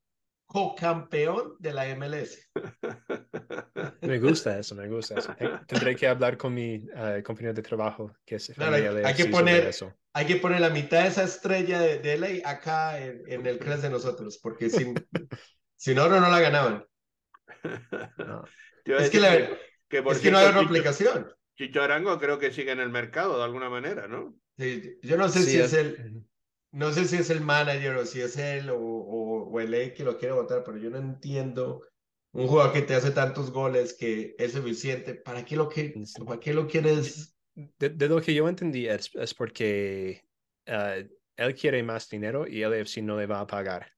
co-campeón 0.53 1.55
de 1.59 1.73
la 1.73 1.87
MLS. 1.89 2.49
Me 4.01 4.19
gusta 4.19 4.59
eso, 4.59 4.75
me 4.75 4.87
gusta 4.87 5.15
eso. 5.15 5.33
Tendré 5.67 5.95
que 5.95 6.07
hablar 6.07 6.37
con 6.37 6.53
mi 6.53 6.75
uh, 6.75 7.23
compañero 7.23 7.53
de 7.53 7.61
trabajo 7.63 8.11
que 8.25 8.35
es 8.35 8.51
claro, 8.55 8.75
hay, 8.75 8.85
hay, 9.03 9.13
que 9.15 9.25
poner, 9.25 9.65
eso. 9.67 9.91
hay 10.13 10.25
que 10.27 10.35
poner 10.35 10.61
la 10.61 10.69
mitad 10.69 11.01
de 11.01 11.07
esa 11.07 11.23
estrella 11.23 11.81
de, 11.81 11.97
de 11.99 12.13
LA 12.13 12.49
acá 12.49 12.99
en, 12.99 13.23
en 13.27 13.45
el 13.47 13.57
CRES 13.57 13.81
de 13.81 13.89
nosotros, 13.89 14.39
porque 14.43 14.69
sin, 14.69 14.93
Si 15.75 15.95
no, 15.95 16.07
no, 16.07 16.19
no 16.19 16.29
la 16.29 16.39
ganaban. 16.39 16.85
No. 18.17 18.43
Es 18.85 19.09
que, 19.09 19.19
la- 19.19 19.49
que, 19.89 20.03
por 20.03 20.15
es 20.15 20.21
que 20.21 20.31
no 20.31 20.37
hay 20.37 20.47
otra 20.47 20.61
aplicación. 20.61 21.31
Chicho 21.57 21.81
Arango 21.81 22.19
creo 22.19 22.37
que 22.39 22.51
sigue 22.51 22.71
en 22.71 22.79
el 22.79 22.89
mercado 22.89 23.37
de 23.37 23.43
alguna 23.43 23.69
manera, 23.69 24.07
¿no? 24.07 24.35
Sí, 24.57 24.99
yo 25.01 25.17
no 25.17 25.29
sé 25.29 25.39
Sí, 25.43 25.51
si 25.51 25.57
es 25.59 25.65
es- 25.65 25.73
el, 25.73 26.23
no 26.73 26.91
sé 26.91 27.05
si 27.05 27.17
es 27.17 27.29
el 27.29 27.41
manager 27.41 27.95
o 27.97 28.05
si 28.05 28.19
es 28.21 28.35
él 28.37 28.69
o, 28.69 28.77
o, 28.77 29.49
o 29.49 29.59
el 29.59 29.73
E 29.73 29.93
que 29.93 30.03
lo 30.03 30.17
quiere 30.17 30.33
votar, 30.33 30.63
pero 30.63 30.77
yo 30.77 30.89
no 30.89 30.97
entiendo 30.97 31.87
un 32.33 32.47
jugador 32.47 32.73
que 32.73 32.81
te 32.81 32.95
hace 32.95 33.11
tantos 33.11 33.51
goles 33.51 33.93
que 33.93 34.35
es 34.39 34.53
suficiente. 34.53 35.13
¿Para 35.13 35.45
qué 35.45 35.55
lo, 35.55 35.69
que, 35.69 35.93
Sí. 36.03 36.23
para 36.25 36.39
qué 36.39 36.53
lo 36.53 36.67
quieres? 36.67 37.37
De, 37.53 37.89
de 37.89 38.09
lo 38.09 38.19
que 38.19 38.33
yo 38.33 38.49
entendí 38.49 38.87
es, 38.87 39.13
es 39.13 39.33
porque 39.35 40.23
eh, 40.65 41.09
él 41.37 41.55
quiere 41.55 41.83
más 41.83 42.09
dinero 42.09 42.47
y 42.47 42.63
el 42.63 42.73
AFC 42.73 43.03
no 43.03 43.17
le 43.17 43.27
va 43.27 43.41
a 43.41 43.47
pagar. 43.47 43.91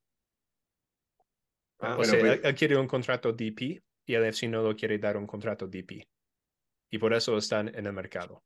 Ah, 1.79 1.93
o 1.93 1.97
bueno, 1.97 2.11
sea, 2.11 2.19
pues- 2.19 2.33
él, 2.33 2.41
él 2.43 2.55
quiere 2.55 2.77
un 2.77 2.87
contrato 2.87 3.31
DP 3.31 3.81
y 4.05 4.13
el 4.13 4.25
AFC 4.25 4.49
no 4.49 4.61
lo 4.61 4.75
quiere 4.75 4.99
dar 4.99 5.15
un 5.15 5.25
contrato 5.25 5.67
DP. 5.67 6.05
Y 6.91 6.97
por 6.97 7.13
eso 7.13 7.37
están 7.37 7.69
en 7.73 7.85
el 7.85 7.93
mercado. 7.93 8.43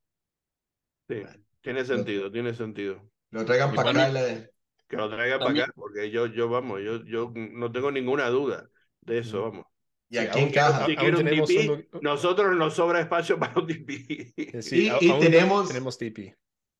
Sí, 1.09 1.23
tiene 1.61 1.83
sentido, 1.83 2.31
tiene 2.31 2.53
sentido. 2.53 3.11
Lo 3.31 3.45
traigan 3.45 3.73
para 3.73 3.91
acá. 3.91 4.09
le- 4.09 4.51
Que 4.87 4.97
lo 4.97 5.09
traiga 5.09 5.37
para 5.37 5.51
acá, 5.51 5.71
porque 5.75 6.09
yo, 6.09 6.25
yo 6.25 6.49
vamos, 6.49 6.81
yo, 6.81 7.03
yo 7.05 7.31
no 7.35 7.71
tengo 7.71 7.91
ninguna 7.91 8.27
duda 8.29 8.67
de 9.01 9.19
eso, 9.19 9.37
Mm. 9.37 9.41
vamos. 9.51 9.65
Y 10.09 10.17
aquí 10.17 10.39
aún- 10.39 10.47
encaja. 10.49 10.85
Si 10.87 10.91
un 10.93 11.23
DP, 11.23 11.69
un- 11.69 11.87
nosotros 12.01 12.55
nos 12.55 12.73
sobra 12.73 12.99
espacio 12.99 13.37
para 13.37 13.53
un 13.61 13.67
DP. 13.67 14.33
Eh, 14.35 14.61
sí, 14.63 14.85
Y- 14.85 14.89
a- 14.89 14.97
y 14.99 15.19
tenemos- 15.19 15.67
tenemos 15.67 15.99
DP. 15.99 16.35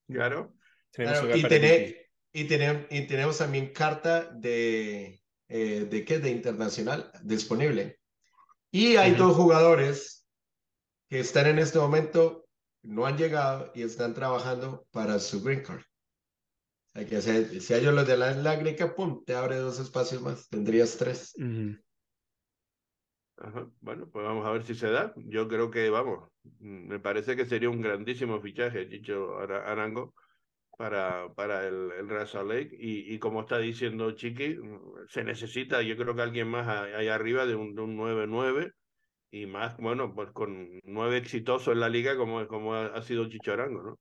Claro. 0.08 0.54
Tenemos 0.92 1.20
Claro, 1.20 1.38
y, 1.38 1.42
tener- 1.44 2.10
DP. 2.42 2.90
y, 2.90 2.98
y 2.98 3.08
tenemos 3.08 3.38
también 3.38 3.72
carta 3.72 4.24
de, 4.26 5.22
eh, 5.48 5.88
¿de 5.88 6.06
qué? 6.06 6.18
De 6.18 6.32
internacional 6.32 7.12
disponible. 7.22 8.00
Y 8.72 8.96
hay 8.96 9.12
Ujú. 9.12 9.24
dos 9.26 9.36
jugadores 9.36 10.26
que 11.10 11.20
están 11.20 11.46
en 11.46 11.60
este 11.60 11.78
momento, 11.78 12.48
no 12.82 13.06
han 13.06 13.18
llegado 13.18 13.72
y 13.76 13.84
están 13.84 14.16
trabajando 14.16 14.88
para 14.90 15.20
su 15.20 15.44
green 15.44 15.62
card. 15.62 15.82
Sea, 17.00 17.06
que 17.08 17.22
si, 17.22 17.62
si 17.62 17.74
ellos 17.74 17.94
los 17.94 18.08
de 18.08 18.18
la, 18.18 18.32
la 18.34 18.56
green 18.56 18.76
card, 18.76 18.94
pum, 18.96 19.24
te 19.26 19.34
abre 19.36 19.58
dos 19.58 19.80
espacios 19.80 20.22
más, 20.22 20.48
tendrías 20.50 20.98
tres. 20.98 21.34
Ajá. 23.38 23.72
Bueno, 23.80 24.10
pues 24.12 24.26
vamos 24.26 24.46
a 24.46 24.52
ver 24.52 24.64
si 24.64 24.76
se 24.76 24.90
da. 24.92 25.14
Yo 25.16 25.48
creo 25.48 25.72
que, 25.72 25.90
vamos, 25.90 26.30
mm, 26.44 26.88
me 26.88 27.00
parece 27.00 27.36
que 27.36 27.46
sería 27.46 27.70
un 27.70 27.82
grandísimo 27.82 28.42
fichaje, 28.42 28.88
Chicho 28.90 29.38
Ara- 29.40 29.66
Arango, 29.72 30.14
para, 30.78 31.34
para 31.36 31.68
el, 31.68 31.92
el 31.94 32.28
Salt 32.28 32.50
Lake. 32.52 32.78
Y, 32.80 33.14
y 33.16 33.20
como 33.20 33.42
está 33.42 33.60
diciendo 33.60 34.12
Chiqui, 34.14 34.58
mm, 34.58 35.08
se 35.08 35.24
necesita, 35.24 35.82
yo 35.84 35.98
creo 35.98 36.16
que 36.16 36.22
alguien 36.24 36.50
más 36.50 36.68
ahí 36.70 37.08
arriba 37.10 37.46
de 37.48 37.56
un, 37.56 37.76
de 37.76 37.82
un 37.84 37.96
9-9 37.98 38.72
y 39.32 39.46
más, 39.48 39.78
bueno, 39.78 40.14
pues 40.16 40.32
con 40.34 40.80
nueve 40.86 41.18
exitosos 41.18 41.74
en 41.74 41.80
la 41.82 41.90
liga 41.90 42.18
como, 42.18 42.48
como 42.48 42.76
ha, 42.76 42.88
ha 42.88 43.02
sido 43.04 43.30
Chicho 43.30 43.54
Arango, 43.54 43.84
¿no? 43.84 43.98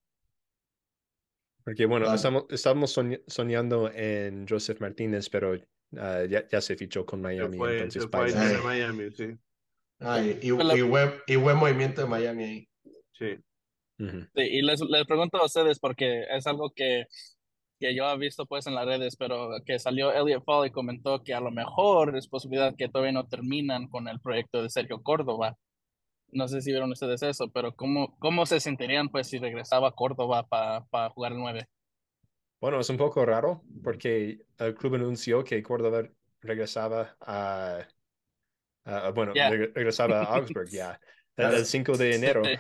Porque 1.69 1.85
bueno, 1.85 2.05
Claro. 2.07 2.17
estamos, 2.17 2.45
estamos 2.49 2.97
soñ- 2.97 3.23
soñando 3.27 3.91
en 3.93 4.47
Joseph 4.49 4.81
Martínez, 4.81 5.29
pero 5.29 5.55
ah, 5.99 6.25
ya, 6.29 6.49
ya 6.49 6.61
se 6.63 6.77
fichó 6.77 7.05
con 7.05 7.19
Se 7.21 7.23
Miami, 7.25 7.59
fue, 7.59 7.75
entonces 7.75 8.03
se 8.05 8.09
fue 8.09 8.21
a 8.21 8.23
bye. 8.23 8.33
Inter 8.33 8.49
de 8.49 8.55
Ay. 8.57 8.63
Miami, 8.65 9.11
sí. 9.11 9.37
Ay, 10.01 10.39
y, 10.41 10.51
buen, 10.53 11.11
y 11.27 11.37
buen 11.37 11.57
movimiento 11.59 12.01
de 12.03 12.07
Miami 12.09 12.45
ahí. 12.45 12.69
Sí, 13.13 13.37
y 14.35 14.63
les, 14.63 14.81
les 14.81 15.07
pregunto 15.07 15.39
a 15.39 15.45
ustedes 15.45 15.79
porque 15.81 16.23
es 16.31 16.47
algo 16.47 16.71
que, 16.75 17.05
que 17.81 17.95
yo 17.95 18.09
he 18.11 18.17
visto 18.17 18.47
pues 18.47 18.67
en 18.67 18.75
las 18.77 18.87
redes, 18.87 19.17
pero 19.17 19.51
que 19.67 19.79
salió 19.79 20.13
Elliot 20.13 20.45
Fall 20.45 20.69
y 20.69 20.71
comentó 20.71 21.23
que 21.25 21.35
a 21.35 21.41
lo 21.41 21.51
mejor 21.51 22.17
es 22.17 22.29
posibilidad 22.29 22.75
que 22.77 22.89
todavía 22.89 23.13
no 23.13 23.27
terminan 23.27 23.89
con 23.89 24.07
el 24.09 24.21
proyecto 24.21 24.63
de 24.63 24.71
Sergio 24.71 25.03
Córdoba. 25.03 25.57
No 26.33 26.49
sé 26.49 26.61
si 26.63 26.71
vieron 26.71 26.93
ustedes 26.93 27.23
eso, 27.23 27.51
pero 27.53 27.75
¿cómo, 27.77 28.17
cómo 28.19 28.47
se 28.47 28.61
sentirían 28.61 29.09
pues 29.11 29.29
si 29.29 29.39
regresaba 29.39 29.89
a 29.89 29.93
Córdoba 29.93 30.47
para 30.49 31.11
jugar 31.11 31.33
el 31.33 31.39
9? 31.39 31.69
Bueno, 32.61 32.81
es 32.81 32.91
un 32.91 32.97
poco 32.97 33.25
raro 33.25 33.63
porque 33.85 34.41
el 34.59 34.75
club 34.75 34.97
anunció 34.97 35.45
que 35.45 35.63
Córdoba 35.63 36.09
regresaba 36.41 37.17
a, 37.21 37.87
a- 38.85 39.11
bueno, 39.11 39.33
Ya. 39.35 39.51
reg- 39.51 39.73
regresaba 39.75 40.23
a 40.23 40.25
Augsburg 40.37 40.69
ya, 40.71 41.01
el, 41.37 41.37
Claro. 41.37 41.57
el 41.57 41.67
5 41.67 41.97
de 41.97 42.15
enero. 42.15 42.43
Sí. 42.45 42.51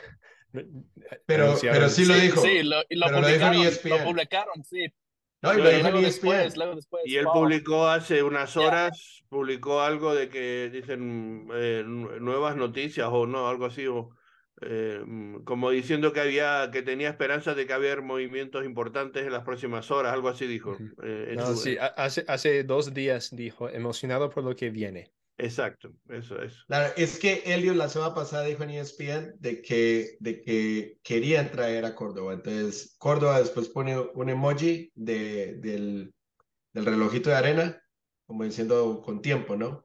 Pero, 1.26 1.54
pero 1.60 1.88
sí 1.90 2.06
lo 2.06 2.14
sí, 2.14 2.20
dijo. 2.22 2.40
Sí, 2.40 2.62
lo, 2.62 2.78
lo 2.88 3.06
pero 3.06 3.20
lo 3.20 3.28
dijo 3.28 3.46
en 3.46 3.54
publicaron, 3.54 3.66
ESPN. 3.66 3.90
lo 3.90 4.04
publicaron, 4.04 4.64
sí. 4.64 4.86
No, 5.42 5.54
y 5.54 5.58
lo 5.58 5.68
dijo 5.70 5.82
luego 5.82 5.98
ESPN. 5.98 6.30
después, 6.32 6.56
luego 6.56 6.74
después. 6.74 7.02
Y 7.06 7.16
él 7.16 7.26
publicó 7.32 7.86
hace 7.86 8.22
unas 8.22 8.56
horas, 8.56 9.22
publicó 9.28 9.80
algo 9.80 10.14
de 10.14 10.28
que 10.28 10.70
dicen 10.72 11.48
eh, 11.54 11.82
nu- 11.86 12.18
nuevas 12.20 12.56
noticias 12.56 13.08
o 13.10 13.26
no, 13.26 13.48
algo 13.48 13.66
así, 13.66 13.86
o, 13.86 14.10
eh, 14.60 15.00
como 15.44 15.70
diciendo 15.70 16.12
que 16.12 16.20
había, 16.20 16.70
que 16.72 16.82
tenía 16.82 17.10
esperanza 17.10 17.54
de 17.54 17.66
que 17.66 17.72
había 17.72 18.00
movimientos 18.00 18.64
importantes 18.64 19.24
en 19.24 19.32
las 19.32 19.44
próximas 19.44 19.90
horas, 19.90 20.12
algo 20.12 20.28
así 20.28 20.46
dijo. 20.46 20.76
Eh, 21.02 21.28
en 21.30 21.36
No, 21.36 21.46
su- 21.46 21.56
sí, 21.56 21.76
ha- 21.78 21.86
hace, 21.86 22.24
hace 22.26 22.64
dos 22.64 22.92
días 22.92 23.34
dijo, 23.34 23.68
emocionado 23.68 24.30
por 24.30 24.44
lo 24.44 24.56
que 24.56 24.70
viene. 24.70 25.12
Exacto, 25.38 25.92
eso 26.08 26.42
es. 26.42 26.64
Claro, 26.64 26.92
es 26.96 27.16
que 27.18 27.44
Elliot 27.46 27.76
la 27.76 27.88
semana 27.88 28.12
pasada 28.12 28.44
dijo 28.44 28.64
en 28.64 28.70
ESPN 28.70 29.34
de 29.38 29.62
que, 29.62 30.16
de 30.18 30.40
que 30.40 30.98
querían 31.04 31.50
traer 31.52 31.84
a 31.84 31.94
Córdoba. 31.94 32.32
Entonces, 32.32 32.96
Córdoba 32.98 33.38
después 33.38 33.68
pone 33.68 33.96
un 33.96 34.28
emoji 34.28 34.90
de, 34.96 35.54
del, 35.60 36.12
del 36.72 36.84
relojito 36.84 37.30
de 37.30 37.36
arena, 37.36 37.82
como 38.26 38.42
diciendo 38.42 39.00
con 39.00 39.22
tiempo, 39.22 39.56
¿no? 39.56 39.84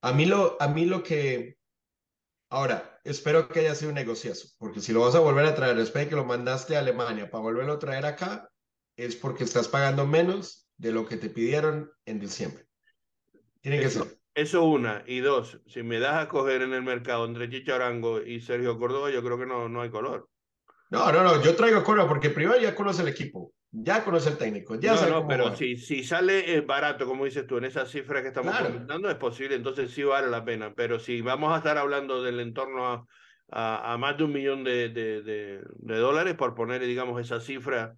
A 0.00 0.12
mí 0.12 0.24
lo, 0.24 0.56
a 0.60 0.68
mí 0.68 0.86
lo 0.86 1.02
que... 1.02 1.58
Ahora, 2.48 2.98
espero 3.04 3.48
que 3.48 3.60
haya 3.60 3.74
sido 3.74 3.90
un 3.90 3.96
negociazo, 3.96 4.48
porque 4.56 4.80
si 4.80 4.94
lo 4.94 5.00
vas 5.00 5.14
a 5.14 5.20
volver 5.20 5.44
a 5.44 5.54
traer 5.54 5.76
después 5.76 6.04
de 6.04 6.08
que 6.08 6.16
lo 6.16 6.24
mandaste 6.24 6.74
a 6.74 6.78
Alemania 6.78 7.28
para 7.30 7.42
volverlo 7.42 7.74
a 7.74 7.78
traer 7.78 8.06
acá, 8.06 8.50
es 8.96 9.14
porque 9.14 9.44
estás 9.44 9.68
pagando 9.68 10.06
menos 10.06 10.70
de 10.78 10.92
lo 10.92 11.06
que 11.06 11.18
te 11.18 11.28
pidieron 11.28 11.92
en 12.06 12.18
diciembre. 12.18 12.66
Tiene 13.60 13.80
que 13.80 13.90
ser. 13.90 14.15
Eso 14.36 14.64
una. 14.64 15.02
Y 15.06 15.20
dos, 15.20 15.60
si 15.66 15.82
me 15.82 15.98
das 15.98 16.16
a 16.24 16.28
coger 16.28 16.62
en 16.62 16.72
el 16.74 16.82
mercado 16.82 17.24
entre 17.26 17.48
Chicho 17.50 17.74
Arango 17.74 18.22
y 18.22 18.40
Sergio 18.40 18.78
Córdoba, 18.78 19.10
yo 19.10 19.22
creo 19.24 19.38
que 19.38 19.46
no, 19.46 19.68
no 19.68 19.82
hay 19.82 19.90
color. 19.90 20.30
No, 20.90 21.10
no, 21.12 21.22
no, 21.24 21.42
yo 21.42 21.56
traigo 21.56 21.78
a 21.78 21.84
Córdoba 21.84 22.08
porque 22.08 22.30
primero 22.30 22.58
ya 22.60 22.74
conoce 22.74 23.02
el 23.02 23.08
equipo, 23.08 23.52
ya 23.72 24.04
conoce 24.04 24.30
el 24.30 24.38
técnico, 24.38 24.76
ya 24.76 24.92
no, 24.92 24.96
sabe 24.96 25.10
no, 25.10 25.26
pero 25.26 25.54
si, 25.56 25.76
si 25.76 26.04
sale 26.04 26.54
eh, 26.54 26.60
barato, 26.60 27.06
como 27.06 27.24
dices 27.24 27.46
tú, 27.46 27.58
en 27.58 27.64
esas 27.64 27.90
cifras 27.90 28.22
que 28.22 28.28
estamos 28.28 28.52
Claro. 28.52 28.66
comentando, 28.72 29.10
es 29.10 29.16
posible, 29.16 29.56
entonces 29.56 29.90
sí 29.90 30.04
vale 30.04 30.28
la 30.28 30.44
pena. 30.44 30.74
Pero 30.74 30.98
si 31.00 31.20
vamos 31.22 31.52
a 31.52 31.58
estar 31.58 31.76
hablando 31.76 32.22
del 32.22 32.38
entorno 32.40 32.86
a, 32.86 33.04
a, 33.50 33.92
a 33.94 33.98
más 33.98 34.16
de 34.16 34.24
un 34.24 34.32
millón 34.32 34.62
de, 34.64 34.88
de, 34.90 35.22
de, 35.22 35.60
de 35.74 35.96
dólares, 35.98 36.34
por 36.36 36.54
poner, 36.54 36.82
digamos, 36.82 37.20
esa 37.20 37.40
cifra 37.40 37.96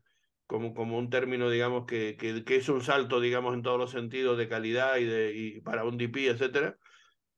como, 0.48 0.74
como 0.74 0.98
un 0.98 1.10
término, 1.10 1.50
digamos, 1.50 1.86
que, 1.86 2.16
que, 2.18 2.44
que 2.44 2.56
es 2.56 2.68
un 2.70 2.82
salto, 2.82 3.20
digamos, 3.20 3.54
en 3.54 3.62
todos 3.62 3.78
los 3.78 3.92
sentidos 3.92 4.38
de 4.38 4.48
calidad 4.50 4.98
y, 4.98 5.06
de, 5.06 5.32
y 5.34 5.62
para 5.62 5.84
un 5.84 5.98
DP, 5.98 6.28
etcétera, 6.28 6.78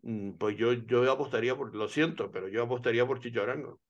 mm, 0.02 0.32
pues 0.38 0.56
yo, 0.58 0.72
yo 0.74 1.10
apostaría 1.12 1.56
por, 1.56 1.74
lo 1.76 1.88
siento, 1.88 2.30
pero 2.32 2.48
yo 2.48 2.62
apostaría 2.64 3.06
por 3.06 3.20
Chicho 3.20 3.42
Arango. 3.42 3.80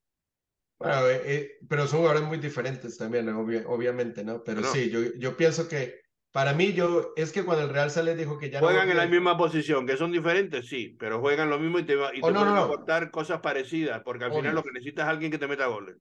Bueno, 0.79 1.07
eh, 1.09 1.23
eh, 1.27 1.51
pero 1.69 1.87
son 1.87 2.01
jugadores 2.01 2.27
muy 2.27 2.39
diferentes 2.39 2.97
también, 2.97 3.29
obvia- 3.29 3.65
obviamente, 3.67 4.25
¿no? 4.25 4.43
Pero 4.43 4.63
No. 4.63 4.65
sí, 4.65 4.91
yo, 4.91 5.01
yo 5.19 5.37
pienso 5.37 5.69
que 5.69 6.01
para 6.33 6.55
mí, 6.55 6.73
yo, 6.73 7.13
es 7.17 7.33
que 7.33 7.45
cuando 7.45 7.65
el 7.65 7.71
Real 7.71 7.91
sale 7.91 8.15
dijo 8.17 8.39
que 8.39 8.51
ya 8.51 8.63
no 8.63 8.69
Juegan 8.69 8.91
en 8.91 8.97
la 8.99 9.07
misma 9.07 9.37
posición, 9.39 9.87
que 9.87 9.97
son 9.97 10.13
diferentes, 10.13 10.69
sí, 10.69 10.95
pero 10.99 11.21
juegan 11.21 11.49
lo 11.49 11.59
mismo 11.59 11.79
y 11.79 11.87
te, 11.87 11.97
va, 11.97 12.15
y 12.15 12.23
Oh, 12.23 12.31
te 12.31 12.35
no, 12.35 12.45
no, 12.45 12.53
pueden 12.53 12.55
no. 12.55 12.65
aportar 12.65 13.11
cosas 13.11 13.41
parecidas, 13.41 14.03
porque 14.05 14.25
al 14.25 14.33
final 14.35 14.55
Obvio. 14.55 14.55
lo 14.55 14.63
que 14.63 14.71
necesitas 14.73 15.07
es 15.07 15.11
alguien 15.11 15.31
que 15.33 15.39
te 15.39 15.49
meta 15.49 15.67
goles. 15.67 15.97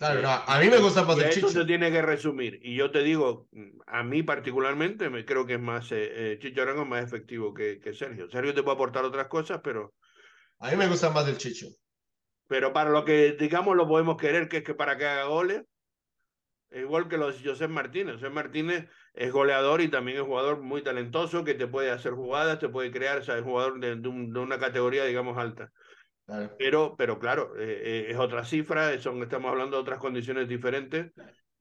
Claro, 0.00 0.20
Eh, 0.20 0.22
no, 0.22 0.30
a 0.30 0.58
mí 0.58 0.68
me 0.70 0.78
gusta 0.78 1.04
más 1.04 1.16
y 1.16 1.20
a 1.20 1.26
el 1.26 1.28
eso 1.28 1.46
Chicho. 1.46 1.60
se 1.60 1.64
tiene 1.66 1.90
que 1.92 2.00
resumir. 2.02 2.58
Y 2.62 2.74
yo 2.76 2.90
te 2.90 3.02
digo, 3.02 3.48
a 3.86 4.02
mí 4.02 4.22
particularmente, 4.22 5.10
me 5.10 5.24
creo 5.26 5.46
que 5.46 5.54
es 5.54 5.60
más, 5.60 5.92
eh, 5.92 6.32
eh, 6.32 6.38
Chicho 6.40 6.62
Arango 6.62 6.82
es 6.82 6.88
más 6.88 7.04
efectivo 7.04 7.52
que, 7.54 7.78
que 7.80 7.92
Sergio. 7.94 8.28
Sergio 8.30 8.54
te 8.54 8.62
puede 8.62 8.76
aportar 8.76 9.04
otras 9.04 9.28
cosas, 9.28 9.60
pero, 9.62 9.94
A 10.60 10.70
mí 10.70 10.76
me 10.76 10.86
gusta 10.86 11.10
más 11.10 11.26
el 11.28 11.36
Chicho. 11.38 11.66
pero 12.46 12.72
para 12.72 12.90
lo 12.90 13.04
que, 13.04 13.32
digamos, 13.32 13.76
lo 13.76 13.88
podemos 13.88 14.16
querer, 14.16 14.48
que 14.48 14.58
es 14.58 14.64
que 14.64 14.74
para 14.74 14.96
que 14.98 15.06
haga 15.06 15.24
goles, 15.24 15.64
es 16.70 16.82
igual 16.82 17.08
que 17.08 17.16
los 17.18 17.42
José 17.42 17.68
Martínez. 17.68 18.14
José 18.16 18.30
Martínez 18.30 18.88
es 19.14 19.32
goleador 19.32 19.80
y 19.80 19.88
también 19.90 20.18
es 20.18 20.24
jugador 20.24 20.60
muy 20.62 20.82
talentoso 20.82 21.44
que 21.44 21.54
te 21.54 21.66
puede 21.66 21.90
hacer 21.90 22.12
jugadas, 22.12 22.58
te 22.60 22.68
puede 22.68 22.92
crear, 22.92 23.18
o 23.18 23.22
sea, 23.22 23.36
es 23.38 23.42
jugador 23.44 23.80
de, 23.80 23.96
de 23.96 24.08
un- 24.08 24.32
de 24.32 24.40
una 24.40 24.58
categoría, 24.58 25.04
digamos, 25.04 25.36
alta. 25.38 25.72
Claro. 26.30 26.54
Pero, 26.58 26.94
pero 26.96 27.18
claro, 27.18 27.56
eh, 27.58 27.82
eh, 27.84 28.06
es 28.10 28.16
otra 28.16 28.44
cifra, 28.44 28.96
son, 29.00 29.20
estamos 29.22 29.50
hablando 29.50 29.76
de 29.76 29.82
otras 29.82 29.98
condiciones 29.98 30.48
diferentes. 30.48 31.12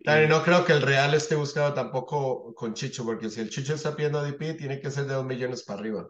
Claro, 0.04 0.26
Y- 0.26 0.30
no 0.30 0.44
creo 0.44 0.64
que 0.64 0.74
el 0.74 0.82
Real 0.84 1.14
esté 1.16 1.34
buscando 1.36 1.74
tampoco 1.74 2.54
con 2.54 2.76
Chicho, 2.76 3.04
porque 3.04 3.30
si 3.30 3.42
el 3.42 3.50
Chicho 3.50 3.74
está 3.74 3.96
pidiendo 3.96 4.22
DP, 4.24 4.54
tiene 4.54 4.80
que 4.80 4.92
ser 4.92 5.06
de 5.06 5.16
dos 5.16 5.26
millones 5.26 5.64
para 5.64 5.80
arriba. 5.80 6.08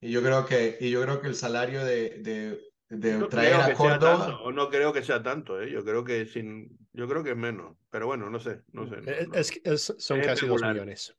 Y 0.00 0.10
yo 0.10 0.20
creo 0.22 0.44
que, 0.44 0.76
y 0.80 0.90
yo 0.90 1.00
creo 1.02 1.20
que 1.20 1.28
el 1.28 1.36
salario 1.36 1.84
de, 1.84 2.18
de, 2.18 2.60
de 2.88 3.12
no 3.18 3.28
traer 3.28 3.54
a 3.54 3.72
Córdoba. 3.74 4.26
tanto, 4.26 4.42
o 4.42 4.50
no 4.50 4.68
creo 4.68 4.92
que 4.92 5.04
sea 5.04 5.22
tanto, 5.22 5.60
¿eh? 5.62 5.70
yo 5.70 5.84
creo 5.84 6.02
que 6.02 6.26
sin, 6.26 6.76
yo 6.92 7.06
creo 7.08 7.22
que 7.22 7.30
es 7.30 7.36
menos, 7.36 7.76
pero 7.90 8.08
bueno, 8.08 8.28
no 8.28 8.40
sé, 8.40 8.62
no 8.72 8.88
sé. 8.88 8.96
no- 8.96 9.12
Eh, 9.12 9.26
no. 9.28 9.34
Es, 9.34 9.60
es- 9.62 9.94
son 9.98 10.18
Es 10.18 10.26
casi 10.26 10.46
dos 10.46 10.56
especular. 10.56 10.72
millones. 10.74 11.16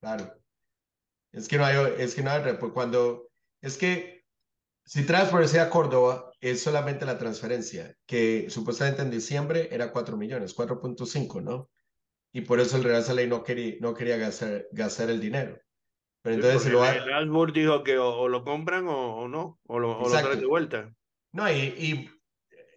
Claro. 0.00 0.43
Es 1.34 1.48
que 1.48 1.58
no 1.58 1.64
hay, 1.64 1.76
es 1.98 2.14
que 2.14 2.22
no 2.22 2.30
hay, 2.30 2.42
cuando, 2.72 3.28
es 3.60 3.76
que 3.76 4.24
si 4.84 5.02
por 5.02 5.42
a 5.42 5.70
Córdoba, 5.70 6.30
es 6.40 6.62
solamente 6.62 7.06
la 7.06 7.18
transferencia, 7.18 7.96
que 8.06 8.46
supuestamente 8.50 9.02
en 9.02 9.10
diciembre 9.10 9.68
era 9.72 9.90
4 9.90 10.16
millones, 10.16 10.54
4.5, 10.54 11.42
¿no? 11.42 11.70
Y 12.32 12.42
por 12.42 12.60
eso 12.60 12.76
el 12.76 12.84
Real 12.84 13.02
Saleh 13.02 13.26
no 13.26 13.42
quería, 13.42 13.76
no 13.80 13.94
quería 13.94 14.16
gastar, 14.16 14.66
gastar 14.72 15.08
el 15.10 15.20
dinero. 15.20 15.58
Pero 16.22 16.36
entonces 16.36 16.62
si 16.62 16.70
lo 16.70 16.84
El 16.84 17.04
Real 17.04 17.52
dijo 17.52 17.82
que 17.82 17.98
o, 17.98 18.28
lo 18.28 18.44
compran 18.44 18.86
o, 18.88 19.28
no, 19.28 19.58
o 19.66 19.78
lo, 19.78 19.98
o 19.98 20.08
lo 20.08 20.20
traen 20.20 20.40
de 20.40 20.46
vuelta. 20.46 20.94
No, 21.32 21.50
y, 21.50 21.54
y, 21.54 22.10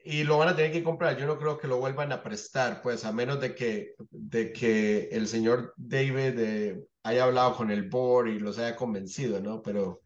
y, 0.08 0.24
lo 0.24 0.38
van 0.38 0.50
a 0.50 0.56
tener 0.56 0.72
que 0.72 0.84
comprar. 0.84 1.18
Yo 1.18 1.26
no 1.26 1.38
creo 1.38 1.58
que 1.58 1.68
lo 1.68 1.78
vuelvan 1.78 2.12
a 2.12 2.24
prestar, 2.24 2.82
pues, 2.82 3.06
a 3.06 3.12
menos 3.12 3.40
de 3.42 3.54
que, 3.56 3.96
de 4.10 4.52
que 4.54 5.10
el 5.12 5.28
señor 5.28 5.74
David 5.78 6.40
eh, 6.40 6.84
haya 7.04 7.24
hablado 7.24 7.56
con 7.56 7.72
el 7.72 7.90
board 7.90 8.28
y 8.28 8.40
los 8.40 8.58
haya 8.58 8.76
convencido, 8.76 9.40
¿no? 9.40 9.62
Pero, 9.62 10.02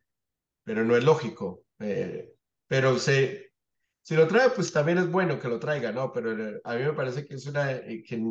pero 0.64 0.84
no 0.84 0.96
es 0.96 1.04
lógico. 1.04 1.64
Eh, 1.80 2.34
pero 2.68 2.98
se, 3.00 3.52
si 4.02 4.16
lo 4.16 4.28
trae, 4.28 4.50
pues 4.50 4.72
también 4.72 4.98
es 4.98 5.10
bueno 5.10 5.40
que 5.40 5.48
lo 5.48 5.60
traiga, 5.60 5.92
¿no? 5.92 6.12
Pero 6.12 6.32
eh, 6.32 6.62
a 6.64 6.76
mí 6.76 6.84
me 6.84 6.94
parece 6.94 7.26
que 7.26 7.36
es 7.36 7.46
una, 7.46 7.72
eh, 7.72 8.04
que 8.04 8.22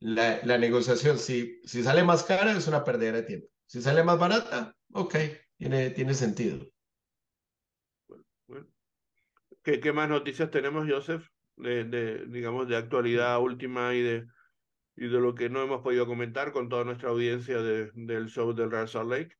la, 0.00 0.40
la, 0.44 0.58
negociación, 0.58 1.18
si, 1.18 1.60
si 1.64 1.82
sale 1.82 2.04
más 2.04 2.24
cara, 2.24 2.52
es 2.52 2.68
una 2.68 2.84
pérdida 2.84 3.12
de 3.12 3.22
tiempo. 3.22 3.48
Si 3.66 3.80
sale 3.80 4.02
más 4.02 4.18
barata, 4.18 4.76
ok, 4.92 5.14
tiene, 5.56 5.90
tiene 5.90 6.14
sentido. 6.14 6.66
¿Qué, 9.64 9.80
¿Qué, 9.80 9.92
más 9.92 10.10
noticias 10.10 10.50
tenemos, 10.50 10.86
Joseph? 10.88 11.26
De, 11.56 11.84
de, 11.84 12.26
digamos, 12.26 12.68
de 12.68 12.76
actualidad 12.76 13.40
última 13.40 13.94
y 13.94 14.02
de, 14.02 14.26
y 14.94 15.08
de 15.08 15.20
lo 15.20 15.34
que 15.34 15.48
no 15.48 15.62
hemos 15.62 15.80
podido 15.80 16.06
comentar 16.06 16.52
con 16.52 16.68
toda 16.68 16.84
nuestra 16.84 17.08
audiencia 17.08 17.62
de, 17.62 17.90
del 17.94 18.28
show 18.28 18.52
del 18.52 18.70
Real 18.70 18.88
Salt 18.88 19.10
Lake. 19.10 19.36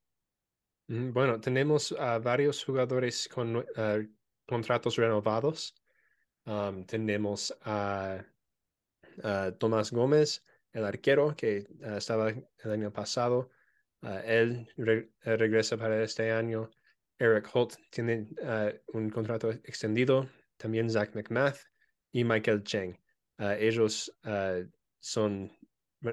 Bueno, 0.86 1.40
tenemos 1.40 1.92
a 1.92 2.18
varios 2.18 2.64
jugadores 2.64 3.28
con 3.28 3.64
ah, 3.76 3.98
contratos 4.46 4.96
renovados. 4.96 5.74
tenemos 6.86 7.54
a, 7.62 8.24
Tomás 9.58 9.92
Gómez, 9.92 10.44
el 10.72 10.84
arquero 10.84 11.34
que 11.36 11.66
ah, 11.84 11.98
estaba 11.98 12.30
el 12.30 12.70
año 12.70 12.90
pasado. 12.90 13.50
Ah, 14.00 14.20
él 14.24 14.68
regresa 15.22 15.76
para 15.76 16.02
este 16.02 16.32
año. 16.32 16.70
Eric 17.18 17.48
Holt 17.52 17.76
tiene 17.90 18.28
un 18.92 19.10
contrato 19.10 19.50
extendido. 19.50 20.28
También 20.56 20.90
Zach 20.90 21.14
McMath 21.14 21.58
y 22.12 22.24
Michael 22.24 22.62
Cheng. 22.64 22.96
ellos 23.38 24.12
son, 25.04 25.52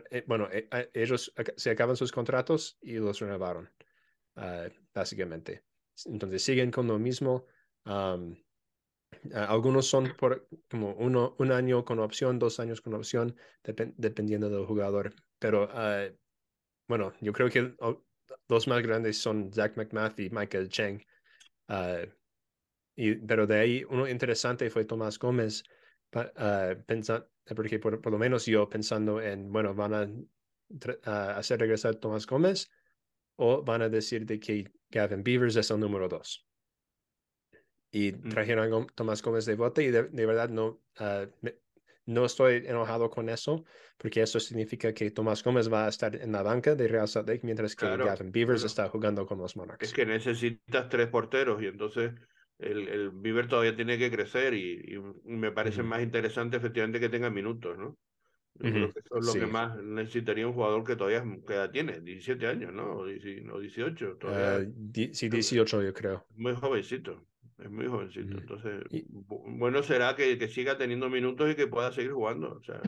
eh, 0.10 0.24
bueno, 0.28 0.50
eh, 0.52 0.68
ellos 0.94 1.34
se 1.56 1.70
acaban 1.70 1.96
sus 1.96 2.12
contratos 2.12 2.78
y 2.82 2.96
los 2.96 3.20
renovaron. 3.20 3.70
Ah, 4.36 4.68
básicamente. 4.94 5.64
Entonces 6.06 6.44
siguen 6.44 6.72
con 6.72 6.88
lo 6.88 7.00
mismo. 7.00 7.46
algunos 9.34 9.88
son 9.88 10.14
por 10.18 10.48
como 10.70 10.94
uno, 10.96 11.36
un 11.40 11.52
año 11.52 11.86
con 11.86 12.00
opción, 12.00 12.38
dos 12.38 12.60
años 12.60 12.82
con 12.82 12.94
opción, 12.96 13.36
dependiendo 13.64 14.50
del 14.50 14.66
jugador. 14.66 15.14
Pero 15.40 15.70
ah, 15.72 16.08
bueno, 16.88 17.14
yo 17.22 17.32
creo 17.32 17.50
que 17.50 17.74
los 18.52 18.68
más 18.68 18.84
grandes 18.84 19.18
son 19.18 19.52
Zach 19.54 19.78
McMath 19.78 20.20
y 20.20 20.30
Michael 20.30 20.68
Cheng. 20.68 21.02
Ah, 21.70 22.02
y, 22.98 23.16
pero 23.16 23.48
de 23.48 23.58
ahí 23.58 23.84
uno 23.90 24.08
interesante 24.08 24.70
fue 24.70 24.84
Tomás 24.84 25.18
Gómez, 25.18 25.64
pensando, 26.86 27.32
porque 27.56 27.80
por, 27.80 28.02
por, 28.02 28.12
lo 28.12 28.20
menos 28.20 28.46
yo 28.46 28.68
pensando 28.68 29.22
en, 29.22 29.50
bueno, 29.54 29.74
van 29.74 29.94
a 31.06 31.38
hacer 31.38 31.62
regresar 31.62 31.96
Tomás 31.96 32.28
Gómez 32.28 32.70
o 33.38 33.64
van 33.64 33.84
a 33.84 33.90
decir 33.90 34.26
de 34.26 34.38
que 34.38 34.70
Gavin 34.90 35.24
Beavers 35.24 35.56
es 35.56 35.72
el 35.72 35.80
número 35.80 36.10
dos. 36.10 36.46
Y 37.90 38.12
trajeron 38.12 38.74
a 38.74 38.86
Tomás 38.94 39.22
Gómez 39.22 39.46
de 39.46 39.56
bote 39.56 39.84
y 39.84 39.92
de, 39.92 40.26
verdad 40.26 40.50
no, 40.50 40.84
ah, 40.98 41.26
no 42.12 42.26
estoy 42.26 42.64
enojado 42.66 43.10
con 43.10 43.30
eso, 43.30 43.64
porque 43.98 44.22
eso 44.22 44.40
significa 44.40 44.94
que 44.94 45.12
Tomás 45.12 45.44
Gómez 45.44 45.72
va 45.72 45.86
a 45.86 45.90
estar 45.90 46.16
en 46.16 46.32
la 46.32 46.44
banca 46.44 46.76
de 46.76 46.88
Real 46.88 47.08
Salt 47.08 47.28
Lake 47.28 47.42
mientras 47.44 47.76
que 47.76 47.86
Gavin 47.86 48.32
Beavers 48.32 48.64
está 48.64 48.90
jugando 48.90 49.26
con 49.26 49.38
los 49.40 49.56
Monarchs. 49.56 49.88
Es 49.88 49.94
que 49.94 50.06
necesitas 50.06 50.90
tres 50.90 51.08
porteros 51.08 51.62
y 51.62 51.68
entonces 51.68 52.12
el, 52.60 52.88
el 52.88 53.10
Beaver 53.12 53.48
todavía 53.48 53.76
tiene 53.76 53.98
que 53.98 54.12
crecer 54.12 54.54
y, 54.54 55.02
me 55.26 55.52
parece 55.52 55.84
más 55.84 56.02
interesante 56.02 56.58
efectivamente 56.58 57.00
que 57.00 57.10
tenga 57.10 57.30
minutos, 57.30 57.78
¿no? 57.78 57.98
eso 58.60 58.92
es 59.20 59.26
lo 59.26 59.34
que 59.34 59.48
más 59.48 59.82
necesitaría 59.82 60.46
un 60.46 60.54
jugador 60.54 60.84
que 60.84 60.96
todavía 60.96 61.24
tiene, 61.72 62.00
17 62.02 62.46
años, 62.46 62.74
¿no? 62.74 62.98
O 62.98 63.06
18. 63.06 64.18
Todavía. 64.18 64.68
Uh, 64.68 65.14
sí, 65.14 65.30
18 65.30 65.82
yo 65.82 65.94
creo. 65.94 66.26
Muy 66.36 66.54
jovencito, 66.54 67.26
es 67.62 67.70
muy 67.70 67.88
jovencito. 67.88 68.38
Entonces, 68.38 68.84
bueno 69.28 69.84
será 69.84 70.16
que, 70.16 70.38
que, 70.38 70.48
siga 70.48 70.78
teniendo 70.78 71.10
minutos 71.10 71.52
y 71.52 71.56
que 71.56 71.68
pueda 71.68 71.92
seguir 71.92 72.12
jugando. 72.12 72.58
O 72.58 72.64
sea, 72.64 72.82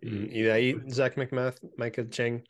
y, 0.00 0.42
de 0.42 0.52
ahí 0.52 0.76
Zach 0.90 1.16
McMath, 1.16 1.58
Michael 1.76 2.10
Cheng 2.10 2.44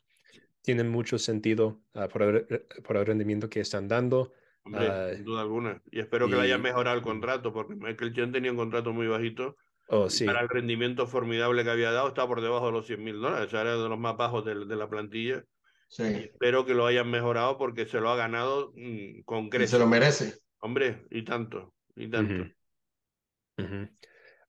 tienen 0.61 0.89
mucho 0.89 1.17
sentido 1.17 1.81
uh, 1.93 2.07
por, 2.09 2.21
el, 2.23 2.65
por 2.83 2.97
el 2.97 3.05
rendimiento 3.05 3.49
que 3.49 3.61
están 3.61 3.87
dando. 3.87 4.33
Hombre, 4.63 4.89
uh, 4.89 5.15
sin 5.15 5.23
duda 5.23 5.41
alguna. 5.41 5.81
Y 5.91 5.99
espero 5.99 6.27
que 6.27 6.35
le 6.35 6.41
haya 6.41 6.57
mejorado 6.57 6.97
el 6.97 7.03
contrato, 7.03 7.53
porque 7.53 7.75
Michael 7.75 8.13
Cheng 8.13 8.31
tenía 8.31 8.51
un 8.51 8.57
contrato 8.57 8.91
muy 8.91 9.07
bajito 9.07 9.55
Oh, 9.89 10.09
sí. 10.09 10.25
Para 10.25 10.41
el 10.41 10.49
rendimiento 10.49 11.07
formidable 11.07 11.63
que 11.63 11.69
había 11.69 11.91
dado, 11.91 12.09
está 12.09 12.27
por 12.27 12.41
debajo 12.41 12.67
de 12.67 12.71
los 12.73 12.87
100 12.87 13.03
mil 13.03 13.21
dólares. 13.21 13.53
era 13.53 13.77
de 13.77 13.89
los 13.89 13.97
más 13.97 14.17
bajos 14.17 14.43
de, 14.43 14.55
la 14.55 14.89
plantilla. 14.89 15.43
Sí. 15.89 16.03
espero 16.03 16.65
que 16.65 16.73
lo 16.73 16.85
hayan 16.85 17.09
mejorado 17.09 17.57
porque 17.57 17.85
se 17.85 18.01
lo 18.01 18.09
ha 18.09 18.17
ganado 18.17 18.73
mm, 18.75 19.21
con 19.23 19.49
creces. 19.49 19.71
se 19.71 19.79
lo 19.79 19.87
merece. 19.87 20.33
Hombre, 20.59 21.05
y 21.09 21.23
tanto, 21.23 21.73
y 21.95 22.09
tanto. 22.09 22.51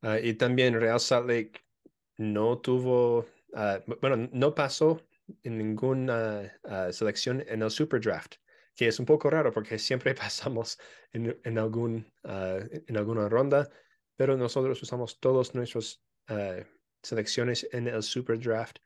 Ah, 0.03 0.19
y 0.21 0.35
también 0.35 0.79
Real 0.79 1.01
Salt 1.01 1.29
Lake 1.29 1.61
no 2.17 2.59
tuvo, 2.59 3.27
ah, 3.55 3.81
bueno, 4.01 4.29
no 4.33 4.55
pasó 4.55 5.03
en 5.43 5.59
ninguna 5.59 6.59
ah, 6.65 6.93
selección 6.93 7.45
en 7.47 7.63
el 7.63 7.71
Super 7.71 8.01
Draft, 8.01 8.37
que 8.75 8.89
es 8.89 8.99
un 8.99 9.07
poco 9.07 9.29
raro 9.31 9.53
porque 9.53 9.79
siempre 9.79 10.15
pasamos 10.15 10.79
en, 11.13 11.59
algún, 11.59 12.07
en 12.25 12.97
alguna 12.97 13.29
ronda 13.29 13.69
pero 14.19 14.37
nosotros 14.37 14.83
usamos 14.83 15.21
todas 15.21 15.55
nuestras 15.55 16.03
selecciones 17.03 17.69
en 17.71 17.87
el 17.87 18.03
Super 18.03 18.37
Draft. 18.37 18.79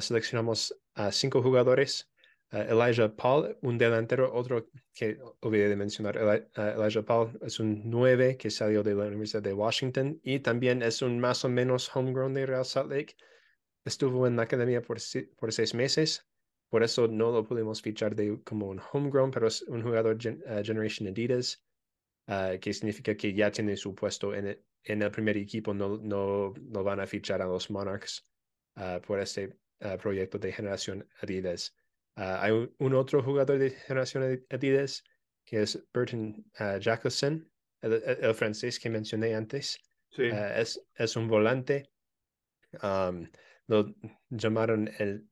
Seleccionamos 0.00 0.76
a 0.94 1.12
cinco 1.12 1.40
jugadores. 1.42 2.10
Uh, 2.54 2.70
Elijah 2.70 3.08
Paul, 3.08 3.56
un 3.62 3.78
delantero, 3.78 4.32
otro 4.32 4.68
que 4.94 5.18
olvidé 5.40 5.68
de 5.68 5.74
mencionar. 5.74 6.16
Elijah 6.16 7.02
Paul 7.02 7.36
es 7.42 7.58
un 7.58 7.82
nueve 7.84 8.36
que 8.36 8.48
salió 8.48 8.84
de 8.84 8.94
la 8.94 9.06
Universidad 9.06 9.42
de 9.42 9.52
Washington 9.52 10.20
y 10.22 10.38
también 10.38 10.80
es 10.80 11.02
un 11.02 11.18
más 11.18 11.44
o 11.44 11.48
menos 11.48 11.90
homegrown 11.96 12.32
de 12.32 12.46
Real 12.46 12.64
Salt 12.64 12.92
Lake. 12.92 13.16
Estuvo 13.84 14.28
en 14.28 14.36
la 14.36 14.44
academia 14.44 14.80
por, 14.80 14.98
por 15.36 15.52
seis 15.52 15.74
meses, 15.74 16.28
por 16.70 16.84
eso 16.84 17.08
no 17.08 17.32
lo 17.32 17.44
pudimos 17.44 17.82
fichar 17.82 18.14
de, 18.14 18.40
como 18.44 18.68
un 18.68 18.80
homegrown, 18.92 19.32
pero 19.32 19.48
es 19.48 19.62
un 19.62 19.82
jugador 19.82 20.16
Generation 20.20 21.08
Adidas. 21.08 21.60
Ah, 22.26 22.52
que 22.58 22.72
significa 22.72 23.14
que 23.16 23.34
ya 23.34 23.50
tiene 23.50 23.76
su 23.76 23.94
puesto 23.94 24.34
en 24.34 24.58
el, 24.84 25.10
primer 25.10 25.36
equipo, 25.36 25.74
no, 25.74 25.98
no, 25.98 26.54
van 26.82 27.00
a 27.00 27.06
fichar 27.06 27.42
a 27.42 27.46
los 27.46 27.68
Monarchs 27.70 28.26
uh, 28.76 28.98
por 29.00 29.20
este 29.20 29.58
uh, 29.80 29.98
proyecto 29.98 30.38
de 30.38 30.52
generación 30.52 31.06
Adidas. 31.20 31.74
Hay 32.16 32.52
un, 32.78 32.94
otro 32.94 33.22
jugador 33.22 33.58
de 33.58 33.70
generación 33.70 34.44
Adidas 34.50 35.02
que 35.44 35.62
es 35.62 35.84
Burton 35.92 36.44
Jacobson, 36.80 37.50
el, 37.82 38.34
francés 38.34 38.78
que 38.78 38.88
mencioné 38.88 39.34
antes. 39.34 39.78
Sí. 40.10 40.24
es, 40.32 40.80
es 40.94 41.16
un 41.16 41.28
volante. 41.28 41.90
Um, 42.82 43.28
lo 43.66 43.94
llamaron 44.30 44.90
el, 44.98 45.28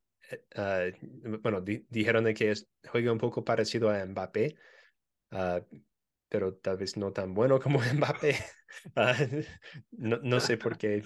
bueno, 1.41 1.61
dijeron 1.61 2.33
que 2.33 2.51
es, 2.51 2.67
juega 2.87 3.11
un 3.11 3.17
poco 3.17 3.43
parecido 3.43 3.89
a 3.89 4.05
Mbappé, 4.05 4.55
pero 6.29 6.55
tal 6.55 6.77
vez 6.77 6.97
no 6.97 7.11
tan 7.11 7.33
bueno 7.33 7.59
como 7.59 7.79
Mbappé. 7.93 8.35
Ah, 8.95 9.15
no, 9.91 10.17
no, 10.17 10.39
sé 10.39 10.57
por 10.57 10.77
qué. 10.77 11.03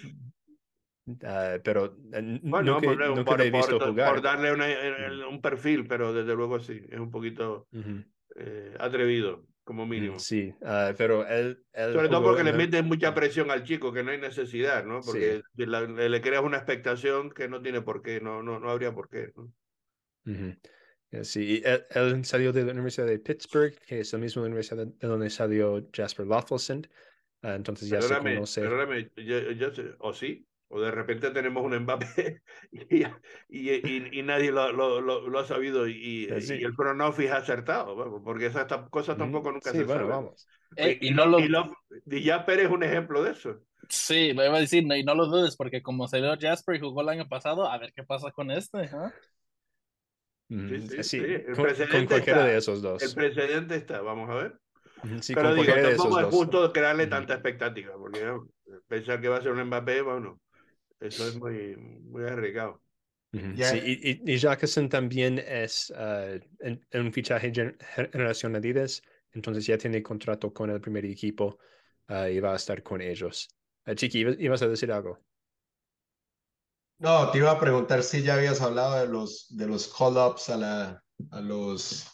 Uh, 1.07 1.61
pero 1.63 1.97
eh, 2.11 2.39
bueno, 2.43 2.73
no 2.73 2.81
que, 2.81 2.87
por, 2.87 3.25
por, 3.25 3.41
he 3.41 3.49
visto 3.49 3.79
por, 3.79 3.89
jugar. 3.89 4.13
por 4.13 4.21
darle 4.21 4.51
una, 4.51 4.67
mm. 4.67 5.29
un 5.29 5.41
perfil, 5.41 5.87
pero 5.87 6.11
desde 6.13 6.35
luego 6.35 6.59
sí, 6.59 6.81
es 6.89 6.99
un 6.99 7.09
poquito 7.09 7.65
uh 7.71 7.77
-huh. 7.77 8.05
eh, 8.35 8.75
atrevido, 8.77 9.47
como 9.63 9.85
mínimo. 9.85 10.19
Sí, 10.19 10.53
uh, 10.59 10.93
pero 10.97 11.25
él, 11.25 11.63
él 11.71 11.93
Sobre 11.93 12.09
todo 12.09 12.23
porque 12.23 12.43
le 12.43 12.51
mete 12.51 12.81
mucha 12.81 13.13
presión 13.13 13.51
al 13.51 13.63
chico, 13.63 13.93
que 13.93 14.03
no 14.03 14.11
hay 14.11 14.17
necesidad, 14.17 14.83
¿no? 14.83 14.99
Porque 14.99 15.41
sí. 15.55 15.65
la, 15.65 15.81
le, 15.83 16.09
le, 16.09 16.21
creas 16.21 16.43
una 16.43 16.57
expectación 16.57 17.31
que 17.31 17.47
no 17.47 17.61
tiene 17.61 17.81
por 17.81 18.01
qué, 18.01 18.19
no, 18.19 18.43
no, 18.43 18.59
no 18.59 18.69
habría 18.69 18.93
por 18.93 19.07
qué. 19.07 19.31
¿no? 19.33 19.43
Uh 20.25 20.29
-huh. 20.29 20.59
Sí, 21.23 21.63
él, 21.63 22.25
salió 22.25 22.51
de 22.51 22.65
la 22.65 22.73
Universidad 22.73 23.07
de 23.07 23.19
Pittsburgh, 23.19 23.73
que 23.87 24.01
es 24.01 24.11
la 24.11 24.19
misma 24.19 24.43
universidad 24.43 24.85
de 24.85 25.07
donde 25.07 25.29
salió 25.29 25.87
Jasper 25.93 26.27
Loffelson. 26.27 26.85
Uh, 27.43 27.49
entonces 27.49 27.87
ya 27.87 27.99
perdóname, 27.99 28.29
se 28.31 28.35
conoce. 28.35 28.61
Perdóname, 28.61 29.11
yo, 29.15 29.51
yo, 29.51 29.69
¿o 29.99 30.13
sí? 30.13 30.45
O 30.69 30.81
de 30.81 30.91
repente 30.91 31.31
tenemos 31.31 31.63
un 31.63 31.77
Mbappé 31.79 32.41
y, 32.71 33.05
y, 33.49 34.19
y, 34.19 34.23
nadie 34.23 34.51
lo, 34.51 34.71
lo, 34.71 35.01
lo, 35.01 35.39
ha 35.39 35.45
sabido 35.45 35.87
y, 35.87 36.25
y 36.25 36.63
el 36.63 36.73
front 36.73 37.01
office 37.01 37.31
ha 37.31 37.37
acertado, 37.37 38.21
porque 38.23 38.47
esas 38.47 38.65
cosas 38.89 39.17
tampoco 39.17 39.51
nunca 39.51 39.71
sí, 39.71 39.77
se 39.77 39.83
bueno, 39.85 40.07
saben. 40.07 40.09
vamos. 40.09 40.47
y, 40.99 41.11
no 41.11 41.25
lo... 41.25 41.39
y, 41.39 42.21
ya 42.21 42.45
Pérez 42.45 42.65
es 42.65 42.71
un 42.71 42.83
ejemplo 42.83 43.23
de 43.23 43.31
eso. 43.31 43.61
Sí, 43.89 44.33
lo 44.33 44.45
iba 44.45 44.57
a 44.57 44.59
decir, 44.59 44.83
y 44.83 45.03
no 45.03 45.15
lo 45.15 45.27
dudes, 45.27 45.55
porque 45.55 45.81
como 45.81 46.07
se 46.07 46.17
dio 46.17 46.35
Jasper 46.37 46.75
y 46.75 46.79
jugó 46.79 47.01
el 47.01 47.09
año 47.09 47.27
pasado, 47.29 47.71
a 47.71 47.77
ver 47.77 47.93
qué 47.93 48.03
pasa 48.03 48.31
con 48.31 48.51
este. 48.51 48.83
¿eh? 48.83 48.89
Sí, 50.49 51.03
sí, 51.03 51.19
con, 51.89 52.05
cualquiera 52.05 52.45
de 52.45 52.57
esos 52.57 52.81
dos. 52.81 53.01
El 53.03 53.13
precedente 53.13 53.75
está, 53.75 54.01
vamos 54.01 54.29
a 54.29 54.35
ver. 54.35 54.59
Sí, 55.21 55.35
Pero 55.35 55.53
digo, 55.53 55.73
de 55.73 55.83
tampoco 55.83 56.19
esos 56.19 56.19
es 56.19 56.25
dos. 56.25 56.35
justo 56.35 56.73
crearle 56.73 57.07
tanta 57.07 57.33
expectativa, 57.33 57.93
porque 57.97 58.23
¿no? 58.25 58.47
pensar 58.87 59.21
que 59.21 59.29
va 59.29 59.37
a 59.37 59.41
ser 59.41 59.51
un 59.51 59.63
Mbappé, 59.65 60.01
bueno, 60.01 60.39
eso 60.99 61.27
es 61.27 61.35
muy, 61.35 61.75
muy 61.75 62.23
arriesgado. 62.23 62.81
Yeah. 63.31 63.71
Sí, 63.71 63.81
y, 63.83 64.33
y, 64.33 64.37
Jackson 64.37 64.87
también 64.87 65.37
es 65.37 65.91
uh, 65.91 66.39
en, 66.59 66.85
en, 66.89 67.01
un 67.01 67.11
fichaje 67.11 67.51
generación 68.11 68.55
Adidas, 68.55 69.01
entonces 69.33 69.65
ya 69.65 69.77
tiene 69.77 70.01
contrato 70.01 70.53
con 70.53 70.69
el 70.69 70.79
primer 70.79 71.05
equipo 71.05 71.59
uh, 72.09 72.27
y 72.27 72.39
va 72.39 72.53
a 72.53 72.55
estar 72.55 72.81
con 72.81 73.01
ellos. 73.01 73.49
Uh, 73.85 73.93
Chiqui, 73.93 74.19
¿ibas 74.39 74.61
a 74.61 74.67
decir 74.67 74.91
algo? 74.91 75.19
No, 76.99 77.29
te 77.29 77.39
iba 77.39 77.51
a 77.51 77.59
preguntar 77.59 78.01
si 78.01 78.23
ya 78.23 78.35
habías 78.35 78.61
hablado 78.61 78.99
de 78.99 79.07
los, 79.07 79.45
de 79.55 79.67
los 79.67 79.87
call-ups 79.93 80.49
a, 80.49 80.57
la, 80.57 81.03
a 81.31 81.41
los... 81.41 82.07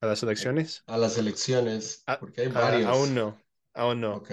¿A 0.00 0.06
las 0.06 0.22
elecciones? 0.22 0.82
A 0.86 0.98
las 0.98 1.16
elecciones, 1.16 2.02
Ah, 2.06 2.18
porque 2.18 2.40
hay 2.40 2.48
ah, 2.48 2.60
varios. 2.60 2.86
aún 2.86 3.14
no, 3.14 3.38
aún 3.72 4.00
no. 4.00 4.16
Ok. 4.16 4.32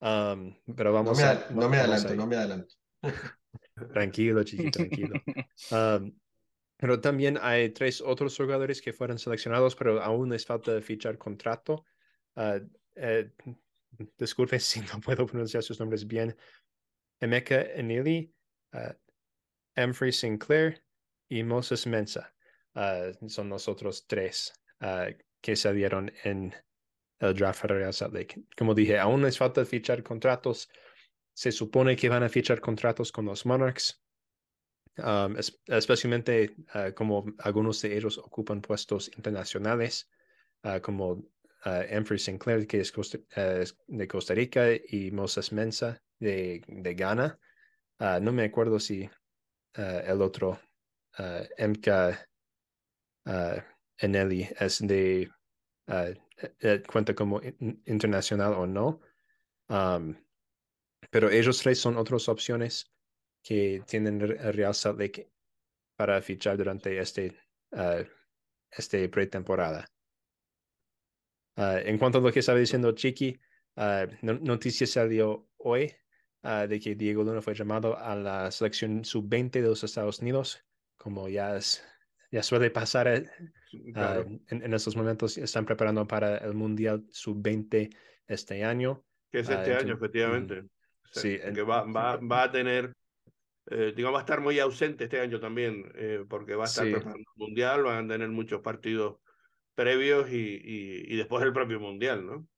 Um, 0.00 0.54
pero 0.76 0.90
No 0.90 0.96
vamos 0.96 1.18
me, 1.18 1.24
a... 1.24 1.30
a- 1.30 1.34
no 1.50 1.68
me 1.68 1.78
vamos 1.78 1.78
adelanto, 1.78 2.14
no 2.14 2.26
me 2.26 2.36
adelanto. 2.36 2.74
Tranquilo, 3.92 4.42
Chiqui, 4.44 4.70
tranquilo. 4.70 5.20
Um, 5.72 6.12
pero 6.78 7.00
también 7.00 7.38
hay 7.40 7.70
tres 7.70 8.02
otros 8.02 8.36
jugadores 8.36 8.82
que 8.82 8.92
fueron 8.92 9.18
seleccionados, 9.18 9.74
pero 9.74 10.02
aún 10.02 10.28
les 10.30 10.44
falta 10.44 10.80
fichar 10.82 11.16
contrato. 11.16 11.84
Uh, 12.34 12.60
eh, 12.94 13.30
disculpe 14.18 14.58
si 14.60 14.80
no 14.80 15.00
puedo 15.00 15.24
pronunciar 15.26 15.62
sus 15.62 15.80
nombres 15.80 16.06
bien. 16.06 16.36
Emeka 17.20 17.62
Enili, 17.62 18.30
uh, 18.74 18.92
Humphrey 19.80 20.12
Sinclair 20.12 20.82
y 21.30 21.42
Moses 21.42 21.86
Mensa. 21.86 22.34
Uh, 22.74 23.28
son 23.28 23.48
los 23.48 23.68
otros 23.68 24.06
tres 24.06 24.52
que 25.40 25.56
salieron 25.56 26.12
en 26.24 26.54
el 27.18 27.34
draft 27.34 27.64
Lake. 28.12 28.42
Como 28.56 28.74
dije, 28.74 28.98
aún 28.98 29.22
les 29.22 29.38
falta 29.38 29.64
fichar 29.64 30.02
contratos. 30.02 30.68
Se 31.34 31.52
supone 31.52 31.96
que 31.96 32.08
van 32.08 32.22
a 32.22 32.28
fichar 32.28 32.60
contratos 32.60 33.12
con 33.12 33.26
los 33.26 33.44
Monarchs. 33.44 34.02
Um, 34.98 35.36
es- 35.36 35.60
especialmente 35.66 36.54
uh, 36.74 36.92
como 36.94 37.26
algunos 37.40 37.82
de 37.82 37.96
ellos 37.96 38.16
ocupan 38.16 38.62
puestos 38.62 39.08
internacionales, 39.14 40.08
uh, 40.64 40.80
como 40.80 41.10
uh, 41.12 41.94
Humphrey 41.94 42.18
Sinclair, 42.18 42.66
que 42.66 42.80
es, 42.80 42.90
Costa- 42.92 43.18
uh, 43.36 43.64
de 43.86 44.08
Costa 44.08 44.32
Rica, 44.34 44.68
y 44.72 45.10
Moses 45.10 45.52
Mensa 45.52 46.02
de, 46.18 46.62
Ghana. 46.96 47.38
No 47.98 48.32
me 48.32 48.44
acuerdo 48.44 48.78
si 48.78 49.08
el 49.74 50.20
otro, 50.22 50.58
MK 51.58 51.88
Eneli, 53.98 54.48
es 54.60 54.86
de 54.86 55.30
eh, 56.38 56.54
eh, 56.60 56.82
cuenta 56.90 57.14
como 57.14 57.40
in- 57.42 57.82
internacional 57.86 58.54
o 58.54 58.66
no. 58.66 59.00
Pero 61.10 61.30
ellos 61.30 61.58
tres 61.58 61.78
son 61.80 61.96
otras 61.96 62.28
opciones 62.28 62.92
que 63.42 63.82
tienen 63.86 64.20
Real 64.20 64.74
Salt 64.74 64.98
Lake 64.98 65.30
para 65.96 66.20
fichar 66.20 66.56
durante 66.56 66.98
este, 66.98 67.36
uh, 67.72 68.04
este 68.70 69.08
pretemporada. 69.08 69.86
Uh, 71.56 71.78
en 71.84 71.96
cuanto 71.98 72.18
a 72.18 72.20
lo 72.20 72.32
que 72.32 72.40
estaba 72.40 72.58
diciendo 72.58 72.92
Chiqui, 72.92 73.38
uh, 73.76 74.06
no- 74.22 74.38
noticia 74.40 74.86
salió 74.86 75.48
hoy 75.56 75.94
de 76.68 76.78
que 76.78 76.94
Diego 76.94 77.24
Luna 77.24 77.42
fue 77.42 77.54
llamado 77.54 77.98
a 77.98 78.14
la 78.14 78.52
selección 78.52 79.04
sub-20 79.04 79.50
de 79.60 79.62
los 79.62 79.82
Estados 79.82 80.20
Unidos, 80.20 80.64
como 80.96 81.28
ya, 81.28 81.56
es, 81.56 81.82
ya 82.30 82.42
suele 82.42 82.70
pasar 82.70 83.08
eh, 83.08 83.30
Claro. 83.92 84.22
uh, 84.22 84.40
en, 84.48 84.62
en 84.64 84.74
estos 84.74 84.96
momentos, 84.96 85.36
están 85.38 85.64
preparando 85.66 86.06
para 86.06 86.38
el 86.38 86.54
Mundial 86.54 87.04
sub-20 87.10 87.90
este 88.26 88.64
año. 88.64 89.04
que 89.30 89.40
es 89.40 89.48
Ah, 89.50 89.54
este 89.54 89.72
año, 89.74 89.92
entonces- 89.92 89.96
efectivamente. 89.96 90.60
O 90.60 91.08
sea, 91.12 91.22
Sí, 91.22 91.38
que 91.54 91.62
va, 91.62 91.82
va, 91.84 92.16
va 92.16 92.42
a 92.44 92.50
tener, 92.52 92.92
eh, 93.70 93.92
digamos, 93.94 94.16
va 94.16 94.20
a 94.20 94.22
estar 94.24 94.40
muy 94.40 94.58
ausente 94.60 95.04
este 95.04 95.20
año 95.20 95.40
también, 95.40 95.90
eh, 95.94 96.24
porque 96.28 96.54
va 96.54 96.64
a 96.64 96.66
estar 96.66 96.84
Sí. 96.86 96.92
preparando 96.92 97.18
el 97.36 97.42
Mundial, 97.42 97.82
van 97.84 98.04
a 98.04 98.08
tener 98.14 98.28
muchos 98.28 98.60
partidos 98.60 99.18
previos 99.74 100.30
y, 100.30 100.36
y, 100.36 101.14
y 101.14 101.16
después 101.16 101.42
el 101.44 101.52
propio 101.52 101.78
Mundial, 101.80 102.26
¿no? 102.26 102.48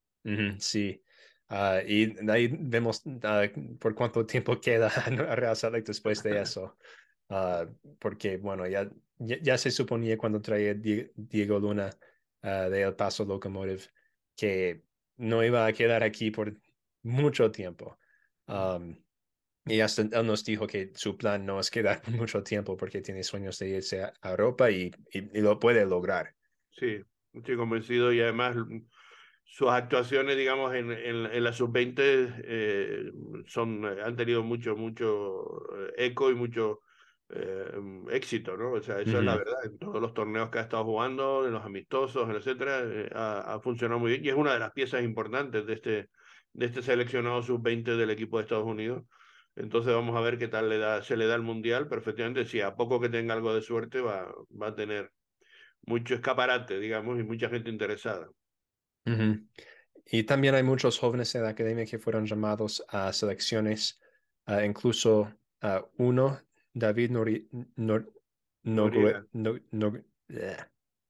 Sí. 0.58 1.02
Ah, 1.48 1.80
y 1.86 2.14
ahí 2.30 2.48
vemos 2.60 3.02
ah, 3.22 3.44
por 3.80 3.94
cuánto 3.94 4.24
tiempo 4.26 4.60
queda 4.60 4.88
a 5.32 5.36
Real 5.36 5.56
Salt 5.56 5.74
Lake 5.74 5.86
después 5.86 6.22
de 6.22 6.40
eso. 6.42 6.76
Ah, 7.28 7.66
porque, 7.98 8.36
bueno, 8.36 8.66
ya, 8.66 8.90
ya, 9.18 9.58
se 9.58 9.70
suponía 9.70 10.16
cuando 10.18 10.40
traía 10.40 10.74
Die- 10.74 11.12
Diego 11.16 11.58
Luna 11.58 11.90
ah, 12.42 12.68
de 12.68 12.82
El 12.82 12.96
Paso 12.96 13.24
Locomotive 13.24 13.82
que 14.36 14.84
no 15.16 15.44
iba 15.44 15.66
a 15.66 15.72
quedar 15.72 16.02
aquí 16.02 16.30
por 16.30 16.60
mucho 17.02 17.50
tiempo. 17.50 17.98
Um, 18.46 18.96
y 19.66 19.80
hasta 19.80 20.02
él 20.02 20.26
nos 20.26 20.44
dijo 20.44 20.66
que 20.66 20.92
su 20.94 21.16
plan 21.18 21.44
no 21.46 21.60
es 21.60 21.70
quedar 21.70 22.02
mucho 22.10 22.42
tiempo 22.42 22.76
porque 22.76 23.02
tiene 23.02 23.22
sueños 23.24 23.58
de 23.58 23.68
irse 23.70 24.02
a 24.02 24.14
Europa 24.30 24.70
y, 24.70 24.90
y- 25.12 25.40
lo 25.40 25.58
puede 25.58 25.84
lograr. 25.86 26.36
Sí, 26.70 27.02
estoy 27.32 27.56
convencido 27.56 28.12
y 28.12 28.20
además 28.20 28.56
sus 29.44 29.68
actuaciones, 29.70 30.36
digamos, 30.36 30.74
en, 30.74 30.92
en, 30.92 31.26
en 31.26 31.44
la 31.44 31.52
sub-20 31.52 32.02
eh, 32.44 33.12
son, 33.46 33.84
han 33.84 34.16
tenido 34.16 34.42
mucho, 34.42 34.76
mucho 34.76 35.42
eh, 35.88 35.94
eco 36.06 36.30
y 36.30 36.34
mucho 36.34 36.80
eh, 37.30 37.80
éxito, 38.10 38.56
¿no? 38.56 38.72
O 38.72 38.80
sea, 38.80 39.00
eso 39.00 39.18
es 39.18 39.24
la 39.24 39.36
verdad. 39.36 39.64
En 39.64 39.78
todos 39.78 40.00
los 40.00 40.14
torneos 40.14 40.50
que 40.50 40.58
ha 40.58 40.62
estado 40.62 40.84
jugando, 40.84 41.46
en 41.46 41.52
los 41.52 41.64
amistosos, 41.64 42.28
etcétera, 42.30 42.80
eh, 42.84 43.10
ha, 43.14 43.54
ha 43.54 43.60
funcionado 43.60 44.00
muy 44.00 44.12
bien 44.12 44.24
y 44.24 44.28
es 44.28 44.34
una 44.34 44.54
de 44.54 44.60
las 44.60 44.72
piezas 44.72 45.02
importantes 45.02 45.66
de 45.66 45.72
este, 45.72 46.10
de 46.52 46.66
este 46.66 46.82
seleccionado 46.82 47.42
sub-20 47.42 47.96
del 47.96 48.10
equipo 48.10 48.38
de 48.38 48.44
Estados 48.44 48.66
Unidos. 48.66 49.04
Entonces 49.56 49.92
vamos 49.92 50.16
a 50.16 50.20
ver 50.20 50.38
qué 50.38 50.48
tal 50.48 50.68
le 50.68 50.78
da, 50.78 51.02
se 51.02 51.16
le 51.16 51.26
da 51.26 51.34
el 51.34 51.42
Mundial, 51.42 51.88
pero 51.88 52.00
efectivamente, 52.00 52.44
si 52.44 52.60
a 52.60 52.76
poco 52.76 53.00
que 53.00 53.08
tenga 53.08 53.34
algo 53.34 53.54
de 53.54 53.60
suerte 53.60 54.00
va, 54.00 54.32
va 54.50 54.68
a 54.68 54.74
tener 54.74 55.10
mucho 55.82 56.14
escaparate, 56.14 56.78
digamos, 56.78 57.18
y 57.18 57.24
mucha 57.24 57.48
gente 57.48 57.70
interesada. 57.70 58.28
Ujú. 59.06 59.40
Y 60.10 60.22
también 60.24 60.54
hay 60.54 60.62
muchos 60.62 60.98
jóvenes 60.98 61.32
de 61.32 61.40
la 61.40 61.50
academia 61.50 61.86
que 61.86 61.98
fueron 61.98 62.26
llamados 62.26 62.84
a 62.88 63.12
selecciones, 63.12 64.00
ah, 64.46 64.64
incluso 64.64 65.32
ah, 65.60 65.84
uno, 65.96 66.40
David 66.72 67.10
Nori, 67.10 67.48
Nor- 67.76 68.12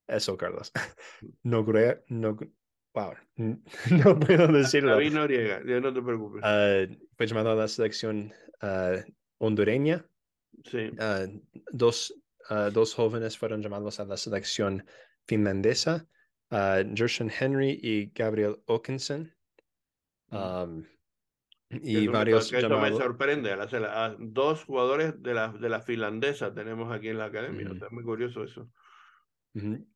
eso, 0.07 0.37
Carlos. 0.37 0.73
Nogre, 1.45 2.05
Nog- 2.09 2.49
wow, 2.95 3.15
no 3.37 4.19
puedo 4.19 4.49
decirlo. 4.53 4.93
David 4.93 5.13
Noriega, 5.13 5.61
no 5.81 5.93
te 5.93 6.03
preocupes. 6.03 6.43
Ah, 6.45 6.87
fue 7.17 7.27
llamado 7.27 7.51
a 7.51 7.55
la 7.55 7.69
selección 7.69 8.33
ah, 8.61 8.97
hondureña. 9.39 10.05
sí, 10.65 10.91
Ah, 10.99 11.27
dos, 11.73 12.15
dos 12.73 12.95
jóvenes 12.95 13.39
fueron 13.39 13.63
llamados 13.63 14.01
a 14.01 14.05
la 14.05 14.17
selección 14.17 14.85
finlandesa, 15.27 16.07
Gersson 16.51 17.31
Henry 17.31 17.79
y 17.83 18.11
Gabriel 18.15 18.63
Åkesson. 18.67 19.35
Um, 20.31 20.83
que 20.83 20.98
y 21.71 22.07
varios 22.07 22.51
que 22.51 22.59
eso 22.59 22.69
me 22.69 22.75
llamados. 22.77 22.99
sorprende. 22.99 23.57
Dos 24.19 24.65
jugadores 24.65 25.23
de 25.23 25.35
la, 25.35 25.49
de 25.49 25.69
la 25.69 25.81
finlandesa 25.81 26.55
tenemos 26.55 26.93
aquí 26.93 27.09
en 27.09 27.19
la 27.19 27.27
academia. 27.27 27.67
O 27.67 27.71
Ujú. 27.71 27.79
sea, 27.79 27.87
es 27.89 27.93
muy 27.93 28.05
curioso 28.05 28.45
eso. 28.45 28.71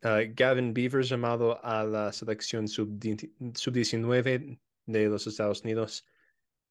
Gavin 0.00 0.74
Beavers 0.74 1.08
llamado 1.08 1.64
a 1.64 1.84
la 1.84 2.12
selección 2.12 2.66
sub-19 2.66 3.56
sub-19 3.56 4.58
de 4.86 5.08
los 5.08 5.26
Estados 5.26 5.62
Unidos 5.62 6.06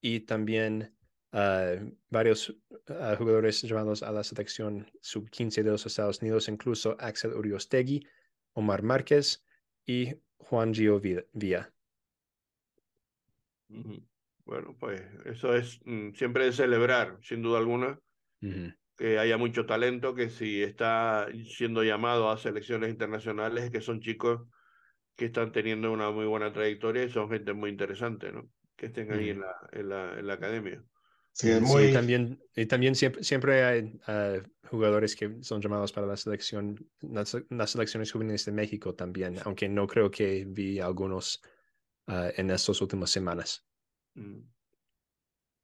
y 0.02 0.22
también 0.22 0.94
ah, 1.32 1.76
varios 2.10 2.54
ah, 2.90 3.16
jugadores 3.18 3.62
llamados 3.62 4.04
a 4.04 4.12
la 4.12 4.24
selección 4.24 4.92
sub-15 5.02 5.64
de 5.64 5.72
los 5.72 5.86
Estados 5.86 6.22
Unidos, 6.22 6.50
incluso 6.50 6.98
Axel 7.00 7.34
Uriostegui, 7.34 8.06
Omar 8.54 8.84
Márquez 8.84 9.46
y 9.86 10.16
Juan 10.38 10.74
Gio 10.74 11.00
Villa. 11.00 11.74
Ujú. 13.70 14.11
Bueno, 14.52 14.76
pues 14.78 15.02
eso 15.24 15.56
es 15.56 15.80
mm, 15.86 16.12
siempre 16.12 16.44
de 16.44 16.52
celebrar, 16.52 17.18
sin 17.22 17.42
duda 17.42 17.60
alguna, 17.60 17.98
Ujú. 18.42 18.74
que 18.98 19.18
haya 19.18 19.38
mucho 19.38 19.66
talento, 19.66 20.14
que 20.14 20.30
si 20.30 20.62
está 20.62 21.28
siendo 21.46 21.86
llamado 21.86 22.30
a 22.30 22.38
selecciones 22.38 22.90
internacionales, 22.90 23.64
es 23.64 23.72
que 23.72 23.80
son 23.80 24.02
chicos 24.02 24.42
que 25.16 25.28
están 25.28 25.54
teniendo 25.54 25.90
una 25.94 26.12
muy 26.12 26.26
buena 26.26 26.52
trayectoria 26.52 27.06
y 27.06 27.10
son 27.10 27.30
gente 27.30 27.54
muy 27.54 27.70
interesante, 27.70 28.34
¿no? 28.34 28.50
Que 28.76 28.88
estén 28.88 29.14
ahí 29.14 29.30
en 29.30 29.40
Ujú. 29.40 29.48
la, 29.48 29.70
en 29.72 29.88
la, 29.88 30.20
en 30.20 30.28
la 30.28 30.34
academia. 30.34 30.84
Sí, 31.32 31.50
es 31.50 31.62
muy... 31.62 31.88
Sí, 31.88 31.94
también, 31.94 32.44
y 32.54 32.66
también 32.66 32.94
siempre, 32.94 33.24
siempre 33.24 33.64
hay 33.64 33.84
uh, 33.84 34.68
jugadores 34.68 35.16
que 35.16 35.42
son 35.44 35.62
llamados 35.62 35.94
para 35.94 36.08
la 36.08 36.18
selección, 36.18 36.76
las, 37.00 37.38
las, 37.50 37.70
selecciones 37.70 38.12
juveniles 38.12 38.44
de 38.44 38.52
México 38.52 38.96
también, 38.96 39.38
aunque 39.46 39.70
no 39.70 39.88
creo 39.88 40.12
que 40.12 40.44
vi 40.46 40.82
algunos 40.82 41.42
uh, 42.08 42.34
en 42.36 42.52
estas 42.52 42.82
últimas 42.82 43.12
semanas. 43.12 43.66
Mm. 44.16 44.42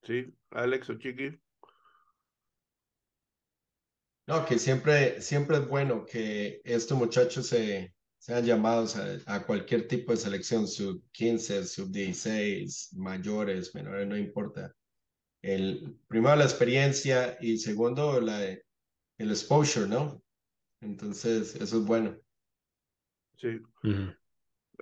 Sí, 0.04 0.34
Alex 0.52 0.90
o 0.90 0.98
Chiqui. 0.98 1.38
No, 4.28 4.46
que 4.46 4.60
siempre, 4.60 5.22
siempre 5.22 5.58
es 5.58 5.68
bueno 5.68 6.06
que 6.06 6.62
estos 6.64 6.98
muchachos 6.98 7.48
se, 7.48 7.94
sean 8.18 8.46
llamados 8.46 8.96
a, 8.98 9.20
a, 9.26 9.46
cualquier 9.46 9.88
tipo 9.88 10.12
de 10.12 10.18
selección, 10.18 10.68
sub 10.68 11.02
15, 11.12 11.66
sub 11.66 11.92
16, 11.92 12.94
mayores, 12.94 13.74
menores, 13.74 14.08
no 14.08 14.18
importa 14.18 14.74
el, 15.42 15.98
primero 16.08 16.36
la 16.36 16.44
experiencia 16.44 17.38
y 17.40 17.58
segundo 17.58 18.20
la, 18.20 18.44
el 18.44 19.30
exposure, 19.30 19.88
¿no? 19.88 20.22
Entonces, 20.82 21.56
eso 21.56 21.80
es 21.80 21.86
bueno. 21.86 22.18
Sí. 23.38 23.48
Uh 23.84 23.88
-huh. 23.88 24.18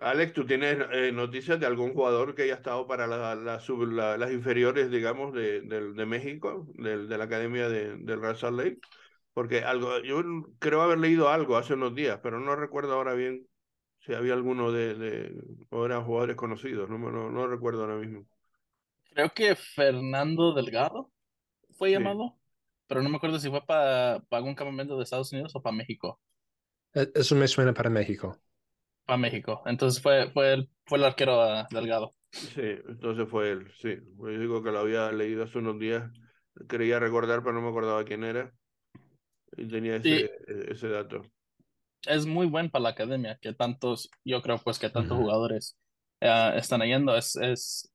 Alex, 0.02 0.34
¿tú 0.34 0.46
tienes 0.46 0.78
eh, 0.92 1.12
noticias 1.14 1.60
de 1.60 1.66
algún 1.66 1.94
jugador 1.94 2.36
que 2.36 2.44
haya 2.44 2.56
estado 2.56 2.86
para 2.88 3.08
la, 3.08 3.34
la, 3.36 3.60
sub, 3.60 3.84
la, 3.92 4.18
las 4.18 4.32
inferiores, 4.32 4.92
digamos, 4.92 5.34
de, 5.34 5.62
de, 5.62 5.94
de 5.94 6.06
México, 6.06 6.68
de, 6.76 7.08
de, 7.08 7.18
la 7.18 7.24
Academia 7.26 7.70
de, 7.70 7.96
del 7.98 8.22
Real 8.22 8.36
Salt 8.38 8.58
Lake? 8.58 8.80
Porque 9.34 9.64
algo, 9.64 10.00
yo 10.00 10.22
creo 10.60 10.82
haber 10.82 11.00
leído 11.00 11.30
algo 11.30 11.58
hace 11.58 11.74
unos 11.74 11.96
días, 11.96 12.20
pero 12.22 12.40
no 12.40 12.56
recuerdo 12.56 12.94
ahora 12.94 13.14
bien 13.14 13.48
si 14.00 14.14
había 14.14 14.34
alguno 14.34 14.72
de, 14.72 14.96
de 14.96 15.44
o 15.70 15.86
eran 15.86 16.06
jugadores 16.06 16.36
conocidos, 16.36 16.90
no, 16.90 16.98
no, 16.98 17.32
no 17.32 17.48
recuerdo 17.48 17.82
ahora 17.84 17.96
mismo. 17.98 18.26
Creo 19.14 19.30
que 19.34 19.56
Fernando 19.56 20.54
Delgado 20.54 21.12
fue 21.78 21.92
llamado, 21.92 22.36
sí. 22.36 22.36
pero 22.88 23.02
no 23.04 23.10
me 23.10 23.18
acuerdo 23.18 23.40
si 23.40 23.50
fue 23.50 23.66
para 23.66 24.22
pa 24.30 24.38
algún 24.38 24.56
campamento 24.56 24.98
de 24.98 25.04
Estados 25.04 25.32
Unidos 25.34 25.56
o 25.56 25.62
para 25.62 25.76
México. 25.78 26.20
Eso 26.94 27.36
me 27.36 27.48
suena 27.48 27.74
para 27.74 27.90
México. 27.92 28.40
Para 29.06 29.18
México. 29.18 29.62
Entonces 29.66 30.02
fue, 30.02 30.32
fue, 30.32 30.54
el, 30.54 30.70
fue 30.86 30.98
el 30.98 31.04
arquero 31.06 31.38
uh, 31.38 31.66
Delgado. 31.70 32.14
Sí, 32.32 32.62
entonces 32.88 33.30
fue 33.30 33.52
él, 33.52 33.72
sí. 33.80 33.98
Yo 34.18 34.40
digo 34.40 34.64
que 34.64 34.72
lo 34.72 34.80
había 34.80 35.12
leído 35.12 35.44
hace 35.44 35.60
unos 35.60 35.80
días. 35.80 36.10
Quería 36.68 37.00
recordar, 37.00 37.42
pero 37.42 37.54
no 37.54 37.62
me 37.62 37.70
acordaba 37.70 38.04
quién 38.04 38.24
era. 38.24 38.52
Y 39.58 39.68
tenía 39.68 39.98
ese, 39.98 40.32
ese 40.70 40.90
dato. 40.90 41.22
Es 42.06 42.26
muy 42.26 42.48
buen 42.48 42.70
para 42.70 42.84
la 42.84 42.90
academia, 42.90 43.38
que 43.42 43.54
tantos, 43.54 44.10
yo 44.24 44.42
creo 44.42 44.58
pues 44.58 44.80
que 44.80 44.90
tantos 44.90 45.18
uh 45.18 45.22
-huh. 45.22 45.24
jugadores 45.24 45.78
uh, 46.22 46.58
están 46.58 46.82
yendo. 46.82 47.16
Es, 47.16 47.36
es 47.36 47.92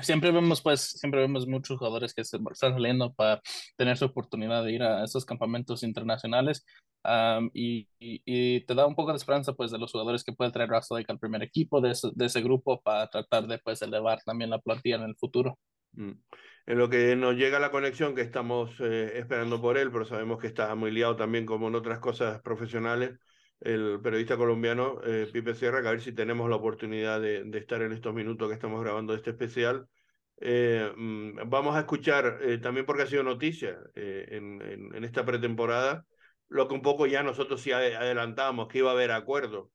siempre 0.00 0.30
vemos 0.30 0.60
pues 0.60 0.80
siempre 0.80 1.20
vemos 1.20 1.46
muchos 1.46 1.78
jugadores 1.78 2.14
que 2.14 2.24
se 2.24 2.36
están 2.36 2.74
saliendo 2.74 3.12
para 3.14 3.40
tener 3.76 3.96
su 3.96 4.06
oportunidad 4.06 4.64
de 4.64 4.72
ir 4.72 4.82
a 4.82 5.04
esos 5.04 5.24
campamentos 5.24 5.82
internacionales 5.82 6.64
um, 7.04 7.50
y, 7.52 7.88
y, 7.98 8.22
y, 8.24 8.60
te 8.64 8.74
da 8.74 8.86
un 8.86 8.94
poco 8.94 9.10
de 9.10 9.16
esperanza 9.16 9.52
pues 9.52 9.70
de 9.70 9.78
los 9.78 9.92
jugadores 9.92 10.24
que 10.24 10.32
puede 10.32 10.52
traer 10.52 10.70
Russell 10.70 11.04
al 11.08 11.18
primer 11.18 11.42
equipo 11.42 11.80
de 11.80 11.92
ese, 11.92 12.08
de 12.14 12.26
ese 12.26 12.42
grupo 12.42 12.80
para 12.80 13.08
tratar 13.08 13.46
de 13.46 13.58
pues 13.58 13.82
elevar 13.82 14.20
también 14.24 14.50
la 14.50 14.58
plantilla 14.60 14.96
en 14.96 15.02
el 15.02 15.16
futuro 15.16 15.58
mm. 15.92 16.12
en 16.66 16.78
lo 16.78 16.88
que 16.88 17.16
nos 17.16 17.36
llega 17.36 17.58
la 17.58 17.70
conexión 17.70 18.14
que 18.14 18.22
estamos 18.22 18.70
eh, 18.80 19.12
esperando 19.18 19.60
por 19.60 19.78
él 19.78 19.90
pero 19.92 20.04
sabemos 20.04 20.40
que 20.40 20.46
está 20.46 20.74
muy 20.74 20.90
liado 20.90 21.16
también 21.16 21.46
como 21.46 21.68
en 21.68 21.74
otras 21.74 21.98
cosas 21.98 22.40
profesionales 22.42 23.18
el 23.60 24.00
periodista 24.02 24.36
colombiano 24.36 25.00
eh, 25.04 25.28
Pipe 25.32 25.54
Sierra, 25.54 25.82
que 25.82 25.88
a 25.88 25.92
ver 25.92 26.00
si 26.00 26.12
tenemos 26.12 26.50
la 26.50 26.56
oportunidad 26.56 27.20
de, 27.20 27.44
de, 27.44 27.58
estar 27.58 27.80
en 27.82 27.92
estos 27.92 28.12
minutos 28.12 28.48
que 28.48 28.54
estamos 28.54 28.82
grabando 28.82 29.14
este 29.14 29.30
especial. 29.30 29.86
Eh, 30.40 30.92
mm, 30.96 31.48
vamos 31.48 31.76
a 31.76 31.80
escuchar, 31.80 32.40
eh, 32.42 32.58
también 32.58 32.84
porque 32.84 33.02
ha 33.02 33.06
sido 33.06 33.22
noticia 33.22 33.78
eh, 33.94 34.26
en, 34.30 34.60
en, 34.62 34.94
en, 34.94 35.04
esta 35.04 35.24
pretemporada, 35.24 36.04
lo 36.52 36.68
que 36.68 36.74
un 36.74 36.82
poco 36.82 37.06
ya 37.06 37.22
nosotros 37.22 37.60
sí 37.60 37.72
adelantábamos, 37.72 38.68
que 38.68 38.78
iba 38.78 38.90
a 38.90 38.94
haber 38.94 39.10
acuerdo 39.10 39.70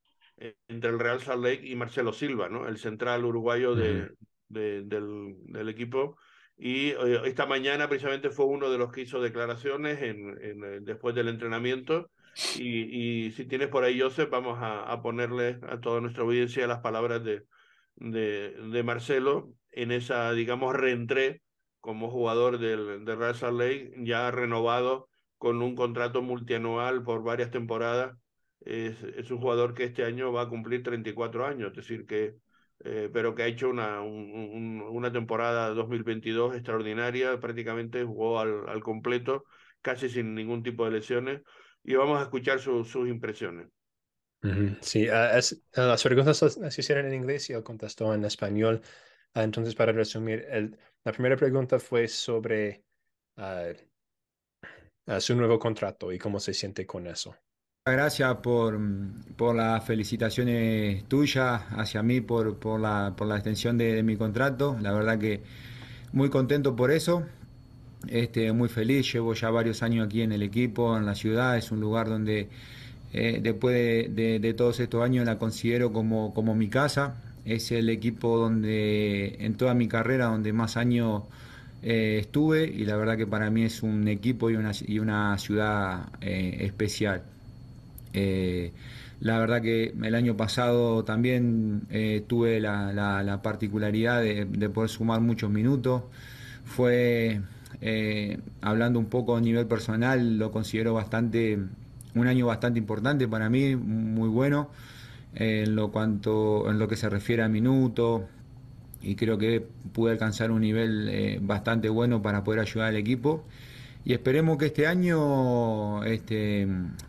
entre 0.67 0.91
el 0.91 0.99
Real 0.99 1.19
Salt 1.19 1.43
Lake 1.43 1.67
y 1.67 1.75
Marcelo 1.75 2.13
Silva, 2.13 2.47
¿no? 2.47 2.67
el 2.67 2.77
central 2.77 3.25
uruguayo 3.25 3.73
de, 3.73 3.91
uh 3.91 3.95
-huh. 3.95 4.15
de, 4.49 4.81
del, 4.83 5.35
del, 5.45 5.69
equipo. 5.69 6.17
Y 6.55 6.93
esta 7.25 7.45
mañana 7.45 7.89
precisamente 7.89 8.29
fue 8.29 8.45
uno 8.45 8.69
de 8.69 8.77
los 8.77 8.91
que 8.91 9.01
hizo 9.01 9.19
declaraciones 9.19 10.01
en, 10.01 10.85
después 10.85 11.15
del 11.15 11.27
entrenamiento 11.27 12.09
y, 12.57 13.25
y, 13.25 13.31
si 13.31 13.45
tienes 13.45 13.67
por 13.69 13.83
ahí, 13.83 13.99
Joseph, 13.99 14.29
vamos 14.29 14.59
a, 14.59 14.83
a, 14.91 15.01
ponerle 15.01 15.59
a 15.67 15.79
toda 15.79 16.01
nuestra 16.01 16.23
audiencia 16.23 16.67
las 16.67 16.79
palabras 16.79 17.23
de, 17.23 17.43
de, 17.95 18.51
de 18.51 18.83
Marcelo 18.83 19.53
en 19.71 19.91
esa, 19.91 20.31
digamos, 20.33 20.75
reentré 20.75 21.41
como 21.79 22.11
jugador 22.11 22.59
del, 22.59 23.05
del 23.05 23.17
Real 23.17 23.35
Salt 23.35 23.59
Lake, 23.59 23.93
ya 23.97 24.29
renovado 24.29 25.09
con 25.37 25.61
un 25.61 25.75
contrato 25.75 26.21
multianual 26.21 27.03
por 27.03 27.23
varias 27.23 27.51
temporadas. 27.51 28.17
Es, 28.61 29.01
es, 29.03 29.31
un 29.31 29.39
jugador 29.39 29.73
que 29.73 29.85
este 29.85 30.03
año 30.03 30.31
va 30.33 30.43
a 30.43 30.49
cumplir 30.49 30.83
34 30.83 31.45
años, 31.45 31.69
es 31.69 31.75
decir, 31.77 32.05
que, 32.05 32.35
eh, 32.83 33.09
pero 33.13 33.33
que 33.35 33.43
ha 33.43 33.47
hecho 33.47 33.69
una, 33.69 34.01
un, 34.01 34.31
un, 34.33 34.81
una 34.81 35.11
temporada 35.11 35.69
2022 35.69 36.55
extraordinaria, 36.55 37.39
prácticamente 37.39 38.03
jugó 38.03 38.39
al, 38.39 38.67
al 38.67 38.83
completo, 38.83 39.45
casi 39.81 40.09
sin 40.09 40.35
ningún 40.35 40.63
tipo 40.63 40.85
de 40.85 40.91
lesiones 40.91 41.41
y 41.83 41.95
vamos 41.95 42.19
a 42.19 42.23
escuchar 42.23 42.59
su, 42.59 42.83
sus 42.83 43.07
impresiones. 43.07 43.69
Uh. 44.43 44.75
Sí, 44.81 45.07
uh, 45.07 45.37
es, 45.37 45.53
uh, 45.77 45.81
las 45.81 46.03
preguntas 46.03 46.37
se 46.37 46.81
hicieron 46.81 47.05
en 47.05 47.13
inglés 47.13 47.49
y 47.49 47.53
él 47.53 47.63
contestó 47.63 48.13
en 48.13 48.25
español. 48.25 48.81
entonces, 49.33 49.73
para 49.73 49.93
resumir, 49.93 50.45
el, 50.49 50.77
la 51.03 51.11
primera 51.11 51.37
pregunta 51.37 51.79
fue 51.79 52.07
sobre 52.07 52.83
su 55.19 55.35
nuevo 55.35 55.57
contrato 55.59 56.11
y 56.11 56.17
cómo 56.17 56.39
se 56.39 56.53
siente 56.53 56.85
con 56.85 57.07
eso. 57.07 57.35
Gracias 57.85 58.35
por, 58.37 58.77
por 59.37 59.55
las 59.55 59.83
felicitaciones 59.85 61.05
tuyas 61.05 61.61
hacia 61.69 62.03
mí 62.03 62.19
por, 62.19 62.57
por, 62.59 62.81
la, 62.81 63.13
por 63.15 63.27
la 63.27 63.35
extensión 63.35 63.77
de, 63.77 63.93
de 63.93 64.03
mi 64.03 64.17
contrato. 64.17 64.77
La 64.81 64.91
verdad 64.91 65.17
que 65.17 65.41
muy 66.11 66.29
contento 66.29 66.75
por 66.75 66.91
eso. 66.91 67.23
Este, 68.09 68.51
muy 68.51 68.69
feliz, 68.69 69.11
llevo 69.11 69.33
ya 69.33 69.49
varios 69.49 69.81
años 69.83 70.05
aquí 70.05 70.21
en 70.21 70.31
el 70.31 70.43
equipo, 70.43 70.95
en 70.97 71.05
la 71.05 71.15
ciudad, 71.15 71.57
es 71.57 71.71
un 71.71 71.79
lugar 71.79 72.07
donde 72.07 72.47
eh, 73.11 73.39
después 73.41 73.73
de, 73.73 74.09
de, 74.13 74.39
de, 74.39 74.53
todos 74.53 74.79
estos 74.79 75.03
años 75.03 75.25
la 75.25 75.39
considero 75.39 75.91
como, 75.91 76.33
como 76.33 76.55
mi 76.55 76.69
casa, 76.69 77.15
es 77.45 77.71
el 77.71 77.89
equipo 77.89 78.37
donde 78.37 79.37
en 79.39 79.55
toda 79.55 79.73
mi 79.73 79.87
carrera 79.87 80.25
donde 80.25 80.53
más 80.53 80.77
años 80.77 81.23
eh, 81.83 82.17
estuve 82.19 82.65
y 82.65 82.85
la 82.85 82.97
verdad 82.97 83.17
que 83.17 83.27
para 83.27 83.49
mí 83.49 83.63
es 83.63 83.83
un 83.83 84.07
equipo 84.07 84.49
y 84.49 84.55
una, 84.55 84.71
y 84.85 84.99
una 84.99 85.37
ciudad 85.37 86.09
eh, 86.21 86.57
especial. 86.61 87.23
Eh, 88.13 88.71
la 89.19 89.39
verdad 89.39 89.61
que 89.61 89.93
el 90.01 90.15
año 90.15 90.37
pasado 90.37 91.03
también 91.03 91.87
tuve 92.27 92.59
la, 92.59 92.93
la, 92.93 93.23
la 93.23 93.41
particularidad 93.41 94.21
de, 94.21 94.45
de 94.45 94.69
poder 94.69 94.89
sumar 94.89 95.21
muchos 95.21 95.49
minutos, 95.49 96.03
fue 96.65 97.41
hablando 98.61 98.99
un 98.99 99.07
poco 99.07 99.35
a 99.35 99.41
nivel 99.41 99.65
personal, 99.65 100.37
lo 100.37 100.51
considero 100.51 100.93
bastante 100.93 101.57
un 102.13 102.27
año 102.27 102.45
bastante 102.45 102.77
importante 102.77 103.27
para 103.27 103.49
mí, 103.49 103.75
muy 103.75 104.29
bueno 104.29 104.69
en 105.33 105.75
lo 105.75 105.91
cuanto 105.91 106.69
en 106.69 106.79
lo 106.79 106.87
que 106.87 106.95
se 106.95 107.09
refiere 107.09 107.43
a 107.43 107.47
minutos 107.47 108.23
y 109.01 109.15
creo 109.15 109.37
que 109.37 109.65
pude 109.93 110.11
alcanzar 110.11 110.51
un 110.51 110.61
nivel 110.61 111.07
eh, 111.09 111.39
bastante 111.41 111.89
bueno 111.89 112.21
para 112.21 112.43
poder 112.43 112.61
ayudar 112.61 112.89
al 112.89 112.95
equipo 112.95 113.45
y 114.07 114.13
esperemos 114.13 114.57
que 114.57 114.67
este 114.67 114.87
año 114.87 116.01
este, 116.05 116.65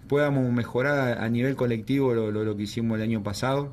podamos 0.08 0.52
mejorar 0.52 1.18
a 1.18 1.28
nivel 1.28 1.54
colectivo 1.54 2.12
lo, 2.12 2.32
lo, 2.32 2.56
que 2.56 2.64
hicimos 2.64 2.96
el 2.96 3.04
año 3.04 3.22
pasado. 3.22 3.72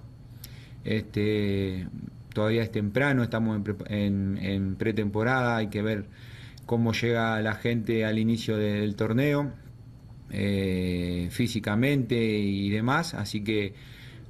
Este, 0.84 1.88
todavía 2.34 2.62
es 2.62 2.70
temprano, 2.70 3.24
estamos 3.24 3.60
en, 3.88 4.38
en 4.40 4.76
pretemporada, 4.76 5.58
hay 5.58 5.70
que 5.70 5.82
ver 5.82 6.06
cómo 6.68 6.94
llega 6.94 7.42
la 7.42 7.56
gente 7.56 8.06
al 8.06 8.20
inicio 8.20 8.58
del 8.58 8.96
torneo, 8.96 9.54
eh, 10.30 11.30
físicamente 11.32 12.16
y 12.16 12.70
demás, 12.70 13.16
así 13.16 13.44
que 13.44 13.74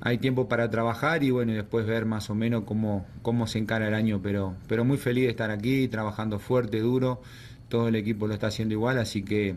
hay 0.02 0.18
tiempo 0.18 0.48
para 0.48 0.70
trabajar 0.70 1.24
y 1.24 1.32
bueno, 1.32 1.54
después 1.54 1.86
ver 1.86 2.06
más 2.06 2.30
o 2.30 2.36
menos 2.36 2.64
cómo, 2.66 3.08
cómo 3.22 3.48
se 3.48 3.60
encara 3.60 3.88
el 3.88 3.94
año, 3.94 4.22
pero, 4.22 4.56
pero 4.68 4.86
muy 4.86 4.98
feliz 4.98 5.26
de 5.26 5.32
estar 5.32 5.52
aquí, 5.52 5.88
trabajando 5.88 6.40
fuerte, 6.40 6.80
duro, 6.80 7.22
todo 7.70 7.88
el 7.88 7.96
equipo 7.96 8.28
lo 8.28 8.34
está 8.34 8.48
haciendo 8.48 8.74
igual, 8.74 8.98
así 8.98 9.24
que 9.24 9.50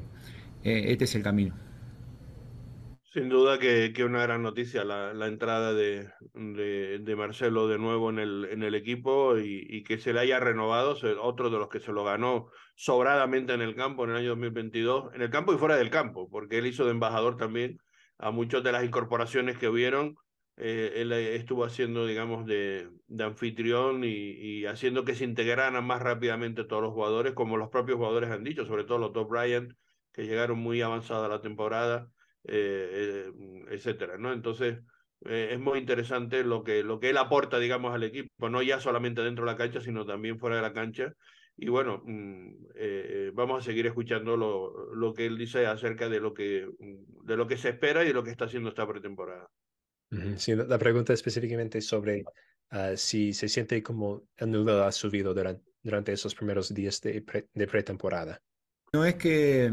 eh, 0.64 0.84
este 0.86 1.04
es 1.04 1.14
el 1.14 1.22
camino. 1.22 1.54
Sin 3.12 3.30
duda 3.30 3.58
que, 3.58 3.92
que 3.94 4.04
una 4.04 4.22
gran 4.22 4.42
noticia 4.42 4.84
la, 4.84 5.14
la 5.14 5.26
entrada 5.26 5.72
de, 5.72 6.08
de, 6.34 7.16
Marcelo 7.16 7.66
de 7.66 7.78
nuevo 7.78 8.10
en 8.10 8.18
el, 8.18 8.46
en 8.50 8.62
el 8.62 8.74
equipo 8.74 9.38
y, 9.38 9.66
y, 9.68 9.82
que 9.82 9.98
se 9.98 10.12
le 10.12 10.20
haya 10.20 10.38
renovado, 10.38 10.96
otro 11.22 11.48
de 11.48 11.58
los 11.58 11.68
que 11.68 11.80
se 11.80 11.90
lo 11.90 12.04
ganó 12.04 12.48
sobradamente 12.76 13.54
en 13.54 13.62
el 13.62 13.74
campo 13.74 14.04
en 14.04 14.10
el 14.10 14.16
año 14.16 14.28
2022, 14.30 15.14
en 15.14 15.22
el 15.22 15.30
campo 15.30 15.54
y 15.54 15.58
fuera 15.58 15.76
del 15.76 15.90
campo, 15.90 16.28
porque 16.30 16.58
él 16.58 16.66
hizo 16.66 16.84
de 16.84 16.92
embajador 16.92 17.36
también 17.36 17.80
a 18.18 18.30
muchas 18.30 18.62
de 18.62 18.72
las 18.72 18.84
incorporaciones 18.84 19.56
que 19.58 19.68
hubieron 19.68 20.16
él 20.58 21.12
estuvo 21.12 21.64
haciendo, 21.64 22.06
digamos, 22.06 22.44
de, 22.46 22.90
de 23.06 23.24
anfitrión 23.24 24.04
y, 24.04 24.08
y, 24.08 24.66
haciendo 24.66 25.04
que 25.04 25.14
se 25.14 25.24
integraran 25.24 25.84
más 25.84 26.02
rápidamente 26.02 26.64
todos 26.64 26.82
los 26.82 26.92
jugadores, 26.92 27.32
como 27.34 27.56
los 27.56 27.68
propios 27.68 27.98
jugadores 27.98 28.30
han 28.30 28.44
dicho, 28.44 28.66
sobre 28.66 28.84
todo 28.84 28.98
los 28.98 29.12
dos 29.12 29.28
Bryant, 29.28 29.72
que 30.12 30.26
llegaron 30.26 30.58
muy 30.58 30.82
avanzada 30.82 31.28
la 31.28 31.40
temporada, 31.40 32.10
etcétera, 32.44 34.18
¿no? 34.18 34.32
Entonces, 34.32 34.78
eh, 35.24 35.50
es 35.52 35.60
muy 35.60 35.78
interesante 35.78 36.44
lo 36.44 36.62
que, 36.62 36.82
lo 36.82 37.00
que 37.00 37.10
él 37.10 37.16
aporta, 37.18 37.58
digamos, 37.58 37.94
al 37.94 38.04
equipo, 38.04 38.48
no 38.48 38.62
ya 38.62 38.80
solamente 38.80 39.22
dentro 39.22 39.44
de 39.44 39.52
la 39.52 39.58
cancha, 39.58 39.80
sino 39.80 40.06
también 40.06 40.38
fuera 40.38 40.56
de 40.56 40.62
la 40.62 40.72
cancha. 40.72 41.12
Y 41.56 41.68
bueno, 41.68 42.02
mm, 42.04 42.66
eh, 42.76 43.30
vamos 43.34 43.62
a 43.62 43.66
seguir 43.66 43.86
escuchando 43.86 44.36
lo, 44.36 44.94
lo, 44.94 45.12
que 45.14 45.26
él 45.26 45.36
dice 45.36 45.66
acerca 45.66 46.08
de 46.08 46.20
lo, 46.20 46.32
que, 46.34 46.68
de 46.78 47.36
lo 47.36 47.46
que 47.48 47.56
se 47.56 47.70
espera 47.70 48.04
y 48.04 48.08
de 48.08 48.14
lo 48.14 48.22
que 48.22 48.30
está 48.30 48.44
haciendo 48.44 48.68
esta 48.68 48.86
pretemporada. 48.86 49.48
Sí, 50.36 50.54
la 50.54 50.78
pregunta 50.78 51.12
específicamente 51.12 51.80
sobre 51.80 52.24
uh, 52.72 52.96
si 52.96 53.32
se 53.32 53.48
siente 53.48 53.82
como 53.82 54.22
el 54.36 54.50
nudo 54.50 54.84
ha 54.84 54.92
subido 54.92 55.34
durante, 55.34 55.70
durante 55.82 56.12
esos 56.12 56.34
primeros 56.34 56.72
días 56.72 57.00
de, 57.02 57.20
pre, 57.20 57.48
de 57.52 57.66
pretemporada. 57.66 58.40
No 58.92 59.04
es 59.04 59.16
que, 59.16 59.70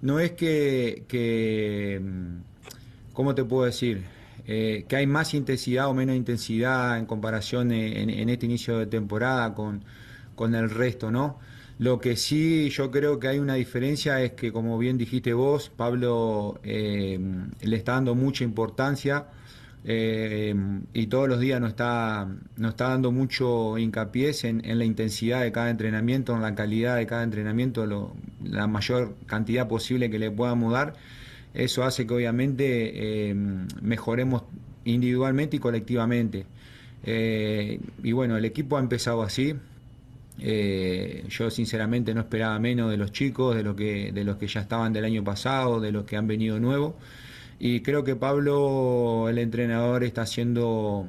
no 0.00 0.18
es 0.18 0.32
que, 0.32 1.04
que, 1.06 2.00
¿cómo 3.12 3.34
te 3.34 3.44
puedo 3.44 3.66
decir? 3.66 4.02
Eh, 4.46 4.86
que 4.88 4.96
hay 4.96 5.06
más 5.06 5.34
intensidad 5.34 5.88
o 5.88 5.94
menos 5.94 6.14
intensidad 6.16 6.98
en 6.98 7.04
comparación 7.04 7.72
en, 7.72 8.28
este 8.30 8.46
inicio 8.46 8.78
de 8.78 8.86
temporada 8.86 9.54
con, 9.54 9.84
con, 10.34 10.54
el 10.54 10.70
resto, 10.70 11.10
¿no? 11.10 11.38
Lo 11.78 11.98
que 11.98 12.16
sí 12.16 12.70
yo 12.70 12.90
creo 12.90 13.18
que 13.18 13.28
hay 13.28 13.38
una 13.40 13.54
diferencia 13.54 14.22
es 14.22 14.32
que, 14.32 14.52
como 14.52 14.78
bien 14.78 14.96
dijiste 14.96 15.34
vos, 15.34 15.68
Pablo 15.68 16.60
eh, 16.62 17.18
le 17.60 17.76
está 17.76 17.92
dando 17.92 18.14
mucha 18.14 18.44
importancia 18.44 19.26
eh, 19.88 20.52
y 20.94 21.06
todos 21.06 21.28
los 21.28 21.38
días 21.38 21.60
nos 21.60 21.70
está, 21.70 22.28
nos 22.56 22.70
está 22.70 22.88
dando 22.88 23.12
mucho 23.12 23.78
hincapié 23.78 24.32
en, 24.42 24.64
en, 24.64 24.78
la 24.78 24.84
intensidad 24.84 25.42
de 25.42 25.52
cada 25.52 25.70
entrenamiento, 25.70 26.34
en 26.34 26.42
la 26.42 26.56
calidad 26.56 26.96
de 26.96 27.06
cada 27.06 27.22
entrenamiento, 27.22 27.86
la 28.42 28.66
mayor 28.66 29.14
cantidad 29.26 29.68
posible 29.68 30.10
que 30.10 30.18
le 30.18 30.32
podamos 30.32 30.72
dar 30.72 30.94
eso 31.54 31.84
hace 31.84 32.06
que 32.06 32.12
obviamente 32.12 33.30
eh, 33.30 33.34
mejoremos 33.80 34.42
individualmente 34.84 35.56
y 35.56 35.60
colectivamente. 35.60 36.46
Eh, 37.04 37.80
y 38.02 38.12
bueno, 38.12 38.36
el 38.36 38.44
equipo 38.44 38.76
ha 38.76 38.80
empezado 38.80 39.22
así. 39.22 39.54
Yo 40.36 41.50
sinceramente 41.50 42.12
no 42.12 42.20
esperaba 42.22 42.58
menos 42.58 42.90
de 42.90 42.96
los 42.96 43.12
chicos, 43.12 43.56
de, 43.56 43.62
lo 43.62 43.74
que, 43.74 44.12
de 44.12 44.24
los 44.24 44.36
que 44.36 44.48
ya 44.48 44.60
estaban 44.60 44.92
del 44.92 45.04
año 45.04 45.24
pasado, 45.24 45.80
de 45.80 45.92
los 45.92 46.04
que 46.04 46.16
han 46.16 46.26
venido 46.26 46.58
nuevos. 46.58 46.94
Y 47.58 47.80
creo 47.82 48.04
que 48.04 48.16
Pablo, 48.16 49.28
el 49.28 49.38
entrenador, 49.38 50.04
está 50.04 50.22
haciendo, 50.22 51.08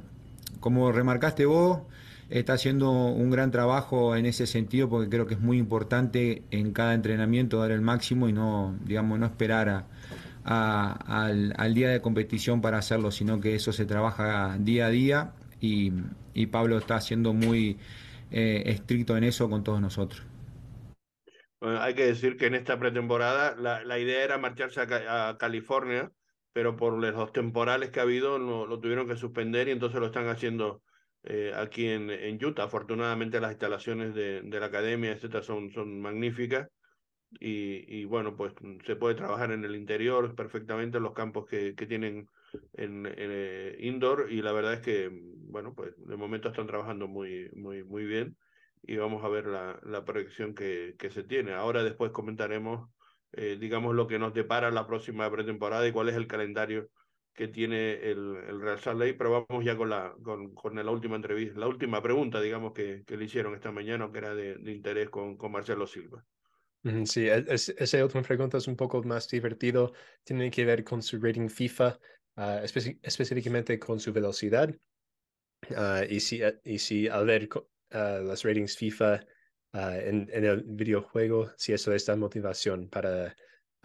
como 0.60 0.92
remarcaste 0.92 1.46
vos, 1.46 1.82
está 2.30 2.54
haciendo 2.54 2.92
un 2.92 3.30
gran 3.30 3.52
trabajo 3.52 4.16
en 4.16 4.26
ese 4.26 4.48
sentido 4.48 4.90
porque 4.90 5.10
creo 5.10 5.28
que 5.28 5.36
es 5.36 5.40
muy 5.40 5.58
importante 5.58 6.44
en 6.52 6.74
cada 6.74 6.94
entrenamiento 6.94 7.60
dar 7.60 7.72
el 7.72 7.82
máximo 7.82 8.28
y 8.28 8.34
no, 8.34 8.78
digamos, 8.86 9.20
no 9.20 9.26
esperar 9.26 9.70
a, 9.70 9.86
al, 10.48 11.74
día 11.74 11.90
de 11.90 12.02
competición 12.02 12.62
para 12.62 12.78
hacerlo, 12.78 13.12
sino 13.12 13.40
que 13.40 13.56
eso 13.56 13.74
se 13.74 13.86
trabaja 13.86 14.58
día 14.60 14.88
a 14.88 14.90
día 14.90 15.34
y, 15.60 15.92
Pablo 16.52 16.78
está 16.78 17.02
siendo 17.02 17.34
muy 17.34 17.78
eh, 18.30 18.64
estricto 18.68 19.18
en 19.18 19.24
eso 19.24 19.50
con 19.50 19.64
todos 19.64 19.82
nosotros. 19.82 20.22
hay 21.62 21.96
que 21.96 22.06
decir 22.06 22.38
que 22.38 22.46
en 22.46 22.54
esta 22.54 22.78
pretemporada 22.78 23.56
la, 23.56 23.84
la 23.84 23.98
idea 23.98 24.24
era 24.24 24.38
marcharse 24.38 24.82
a, 24.82 25.36
California, 25.40 26.12
pero 26.58 26.76
por 26.76 26.94
los 26.98 27.32
temporales 27.34 27.92
que 27.92 28.00
ha 28.00 28.02
habido 28.02 28.40
lo 28.40 28.80
tuvieron 28.80 29.08
que 29.08 29.16
suspender 29.16 29.68
y 29.68 29.72
entonces 29.74 30.00
lo 30.00 30.08
están 30.08 30.28
haciendo 30.28 30.82
eh, 31.22 31.52
aquí 31.56 31.88
en, 31.88 32.10
en, 32.10 32.44
Utah. 32.44 32.64
Afortunadamente 32.64 33.40
las 33.40 33.52
instalaciones 33.52 34.16
de, 34.16 34.42
de 34.42 34.60
la 34.60 34.66
academia, 34.66 35.12
etcétera, 35.12 35.44
son, 35.44 35.70
son 35.70 36.02
magníficas 36.02 36.68
y, 37.40 37.86
y, 37.96 38.06
bueno, 38.06 38.36
pues 38.36 38.54
se 38.88 38.96
puede 38.96 39.14
trabajar 39.14 39.52
en 39.52 39.66
el 39.66 39.76
interior 39.76 40.34
perfectamente 40.34 40.98
en 40.98 41.04
los 41.04 41.14
campos 41.14 41.46
que, 41.46 41.76
que 41.76 41.86
tienen 41.86 42.28
en, 42.74 43.06
en 43.06 43.14
eh, 43.16 43.78
indoor 43.82 44.26
y 44.32 44.42
la 44.42 44.52
verdad 44.52 44.74
es 44.74 44.80
que, 44.82 45.12
bueno, 45.12 45.76
pues 45.76 45.94
de 45.96 46.18
momento 46.18 46.48
están 46.48 46.66
trabajando 46.66 47.08
muy, 47.08 47.52
muy, 47.54 47.84
muy 47.84 48.04
bien 48.06 48.36
y 48.82 48.98
vamos 48.98 49.24
a 49.24 49.30
ver 49.30 49.46
la, 49.46 49.80
la 49.84 50.04
proyección 50.04 50.56
que, 50.56 50.96
que 50.98 51.12
se 51.12 51.22
tiene. 51.22 51.54
Ahora 51.54 51.84
después 51.84 52.12
comentaremos, 52.12 52.90
eh, 53.34 53.58
digamos, 53.60 53.96
lo 53.96 54.08
que 54.08 54.20
nos 54.20 54.34
depara 54.34 54.72
la 54.72 54.88
próxima 54.88 55.30
pretemporada 55.32 55.88
y 55.88 55.92
cuál 55.92 56.10
es 56.10 56.16
el 56.16 56.28
calendario 56.28 56.90
que 57.34 57.48
tiene 57.48 57.94
el, 57.94 58.36
el 58.48 58.60
Real 58.60 58.80
Salt 58.80 59.00
Lake, 59.00 59.14
pero 59.14 59.46
vamos 59.48 59.64
ya 59.64 59.78
con 59.78 59.90
la, 59.90 60.16
con, 60.24 60.56
con 60.56 60.76
la 60.76 60.92
última 60.92 61.18
entrevista, 61.18 61.60
la 61.60 61.68
última 61.68 62.02
pregunta, 62.02 62.42
digamos, 62.42 62.74
que, 62.74 63.04
que 63.06 63.16
le 63.16 63.26
hicieron 63.26 63.54
esta 63.54 63.72
mañana, 63.72 64.10
que 64.12 64.18
era 64.18 64.34
de, 64.34 64.56
de 64.56 64.72
interés 64.72 65.10
con, 65.10 65.38
con 65.38 65.52
Marcelo 65.52 65.86
Silva. 65.86 66.26
Sí, 67.06 67.28
e, 67.28 67.46
es, 67.48 67.70
esa 67.70 68.04
última 68.04 68.24
pregunta 68.24 68.58
es 68.58 68.68
un 68.68 68.76
poco 68.76 69.04
más 69.04 69.28
divertido. 69.28 69.94
Tiene 70.24 70.50
que 70.50 70.66
ver 70.66 70.84
con 70.84 71.02
su 71.02 71.20
rating 71.20 71.50
FIFA, 71.50 72.00
uh, 72.38 72.64
específicamente 73.04 73.78
con 73.78 74.00
su 74.00 74.12
velocidad. 74.14 74.74
Uh, 75.70 76.06
y, 76.10 76.20
si, 76.20 76.42
eh, 76.42 76.60
y 76.64 76.80
si 76.80 77.08
al 77.08 77.26
ver 77.26 77.50
uh, 77.54 78.24
las 78.24 78.44
ratings 78.44 78.78
FIFA 78.78 79.20
en, 79.74 80.30
en, 80.32 80.46
el 80.46 80.64
videojuego, 80.64 81.52
si 81.58 81.74
eso 81.74 81.94
es 81.94 82.08
la 82.08 82.16
motivación 82.16 82.90
para 82.90 83.36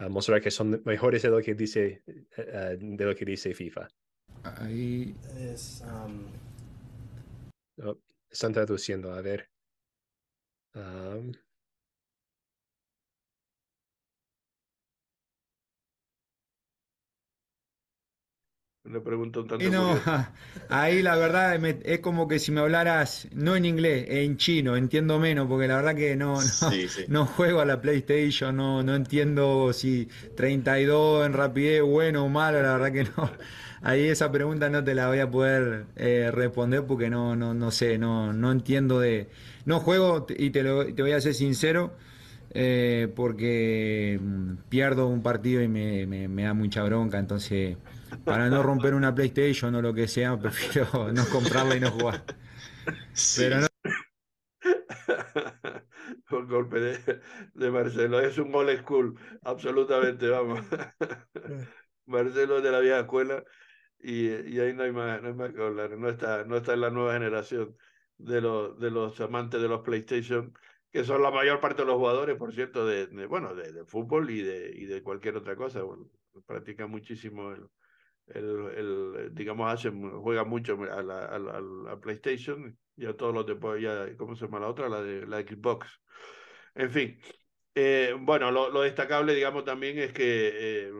mostrar 0.09 0.41
que 0.41 0.51
son 0.51 0.81
mejores 0.85 1.21
de 1.21 1.29
lo 1.29 1.41
que 1.41 1.55
dice, 1.55 2.03
de 2.05 3.05
lo 3.05 3.15
que 3.15 3.25
dice 3.25 3.53
FIFA. 3.53 3.87
Ahí 4.43 5.15
es... 5.37 5.83
Um... 5.85 6.25
Oh, 7.83 7.97
están 8.29 8.53
traduciendo, 8.53 9.13
a 9.13 9.21
ver. 9.21 9.49
Um... 10.75 11.31
Le 18.85 18.99
pregunto 18.99 19.41
un 19.41 19.47
tanto. 19.47 19.69
no, 19.71 19.97
ahí 20.69 21.01
la 21.01 21.15
verdad 21.15 21.57
es 21.85 21.99
como 21.99 22.27
que 22.27 22.37
si 22.37 22.51
me 22.51 22.59
hablaras, 22.59 23.29
no 23.31 23.55
en 23.55 23.63
inglés, 23.63 24.05
en 24.09 24.35
chino, 24.35 24.75
entiendo 24.75 25.19
menos, 25.19 25.47
porque 25.47 25.69
la 25.69 25.77
verdad 25.77 25.95
que 25.95 26.17
no, 26.17 26.41
no, 26.41 26.69
no 27.07 27.25
juego 27.25 27.61
a 27.61 27.65
la 27.65 27.79
PlayStation, 27.79 28.57
no, 28.57 28.83
no 28.83 28.93
entiendo 28.95 29.71
si 29.71 30.09
32 30.35 31.25
en 31.25 31.31
rapidez, 31.31 31.81
bueno 31.81 32.25
o 32.25 32.29
malo, 32.29 32.61
la 32.61 32.77
verdad 32.77 32.91
que 32.91 33.03
no. 33.05 33.31
Ahí 33.83 34.07
esa 34.07 34.31
pregunta 34.33 34.69
no 34.69 34.83
te 34.83 34.95
la 34.95 35.07
voy 35.07 35.19
a 35.19 35.31
poder 35.31 35.85
eh, 35.95 36.29
responder 36.33 36.85
porque 36.85 37.09
no, 37.09 37.37
no, 37.37 37.53
no 37.53 37.71
sé, 37.71 37.97
no, 37.97 38.33
no 38.33 38.51
entiendo 38.51 38.99
de. 38.99 39.29
No 39.65 39.79
juego 39.79 40.25
y 40.29 40.49
te, 40.49 40.61
lo, 40.63 40.93
te 40.93 41.01
voy 41.01 41.13
a 41.13 41.21
ser 41.21 41.33
sincero. 41.33 41.93
Eh, 42.55 43.11
porque 43.15 44.19
mm, 44.21 44.55
pierdo 44.69 45.07
un 45.07 45.23
partido 45.23 45.61
y 45.63 45.67
me, 45.67 46.05
me, 46.05 46.27
me 46.27 46.43
da 46.43 46.53
mucha 46.53 46.83
bronca, 46.83 47.17
entonces 47.17 47.77
para 48.23 48.49
no 48.49 48.63
romper 48.63 48.93
una 48.93 49.13
PlayStation 49.13 49.75
o 49.75 49.81
lo 49.81 49.93
que 49.93 50.07
sea, 50.07 50.37
prefiero 50.37 51.11
no 51.13 51.25
comprarla 51.29 51.75
y 51.75 51.79
no 51.79 51.91
jugar. 51.91 52.23
Pero 53.37 53.61
no... 53.61 53.67
Por 56.29 56.47
golpe 56.47 56.79
de, 57.53 57.71
Marcelo, 57.71 58.19
es 58.19 58.37
un 58.37 58.53
old 58.53 58.79
school, 58.79 59.19
absolutamente, 59.43 60.27
vamos. 60.29 60.61
Marcelo 62.05 62.61
de 62.61 62.71
la 62.71 62.79
vieja 62.79 63.01
escuela 63.01 63.43
y, 63.99 64.27
y 64.27 64.59
ahí 64.59 64.73
no 64.73 64.83
hay, 64.83 64.91
más, 64.91 65.21
no 65.21 65.27
hay 65.29 65.33
más 65.33 65.53
que 65.53 65.61
hablar, 65.61 65.97
no 65.97 66.09
está, 66.09 66.43
no 66.43 66.57
está 66.57 66.73
en 66.73 66.81
la 66.81 66.89
nueva 66.89 67.13
generación 67.13 67.77
de 68.17 68.41
los, 68.41 68.79
de 68.79 68.91
los 68.91 69.19
amantes 69.21 69.61
de 69.61 69.67
los 69.67 69.81
PlayStation, 69.81 70.53
que 70.91 71.03
son 71.03 71.21
la 71.21 71.31
mayor 71.31 71.59
parte 71.59 71.83
de 71.83 71.87
los 71.87 71.97
jugadores, 71.97 72.37
por 72.37 72.53
cierto, 72.53 72.85
de, 72.85 73.07
bueno, 73.27 73.53
de, 73.55 73.71
de, 73.71 73.85
fútbol 73.85 74.29
y 74.29 74.41
de, 74.41 74.71
y 74.73 74.85
de 74.85 75.01
cualquier 75.01 75.37
otra 75.37 75.55
cosa. 75.55 75.83
Bueno, 75.83 76.09
practican 76.45 76.89
muchísimo 76.89 77.51
el, 77.51 77.67
el, 78.27 78.45
el, 78.75 79.35
digamos, 79.35 79.71
hace, 79.71 79.91
juega 79.91 80.43
mucho 80.43 80.77
a 80.91 81.01
la, 81.01 81.25
a 81.25 81.39
la, 81.39 81.99
PlayStation 81.99 82.77
y 82.95 83.05
a 83.05 83.15
todos 83.15 83.33
los 83.33 83.45
de, 83.45 83.81
ya, 83.81 84.15
¿cómo 84.17 84.35
se 84.35 84.45
llama 84.45 84.59
la 84.59 84.67
otra? 84.67 84.89
La 84.89 85.01
de 85.01 85.25
la 85.27 85.41
Xbox. 85.41 86.01
En 86.75 86.91
fin, 86.91 87.19
eh, 87.75 88.15
bueno, 88.19 88.51
lo, 88.51 88.69
lo, 88.69 88.81
destacable, 88.81 89.33
digamos, 89.35 89.63
también 89.65 89.99
es 89.99 90.13
que 90.13 90.51
eh, 90.53 90.91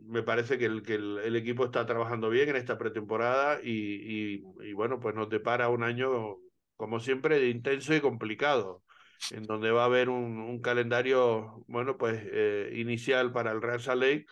me 0.00 0.22
parece 0.22 0.58
que, 0.58 0.66
el, 0.66 0.82
que 0.82 0.94
el, 0.94 1.18
el, 1.18 1.36
equipo 1.36 1.64
está 1.64 1.86
trabajando 1.86 2.28
bien 2.30 2.48
en 2.50 2.56
esta 2.56 2.78
pretemporada 2.78 3.60
y, 3.62 3.70
y, 3.70 4.44
y, 4.62 4.72
bueno, 4.72 5.00
pues 5.00 5.14
nos 5.14 5.28
depara 5.28 5.68
un 5.68 5.82
año, 5.82 6.38
como 6.76 7.00
siempre, 7.00 7.48
intenso 7.48 7.94
y 7.94 8.00
complicado, 8.00 8.82
en 9.30 9.44
donde 9.44 9.70
va 9.70 9.82
a 9.82 9.86
haber 9.86 10.08
un, 10.08 10.38
un 10.40 10.60
calendario, 10.60 11.64
bueno, 11.68 11.96
pues 11.96 12.20
eh, 12.24 12.72
inicial 12.76 13.32
para 13.32 13.52
el 13.52 13.62
Real 13.62 13.80
Salt 13.80 14.02
Lake 14.02 14.26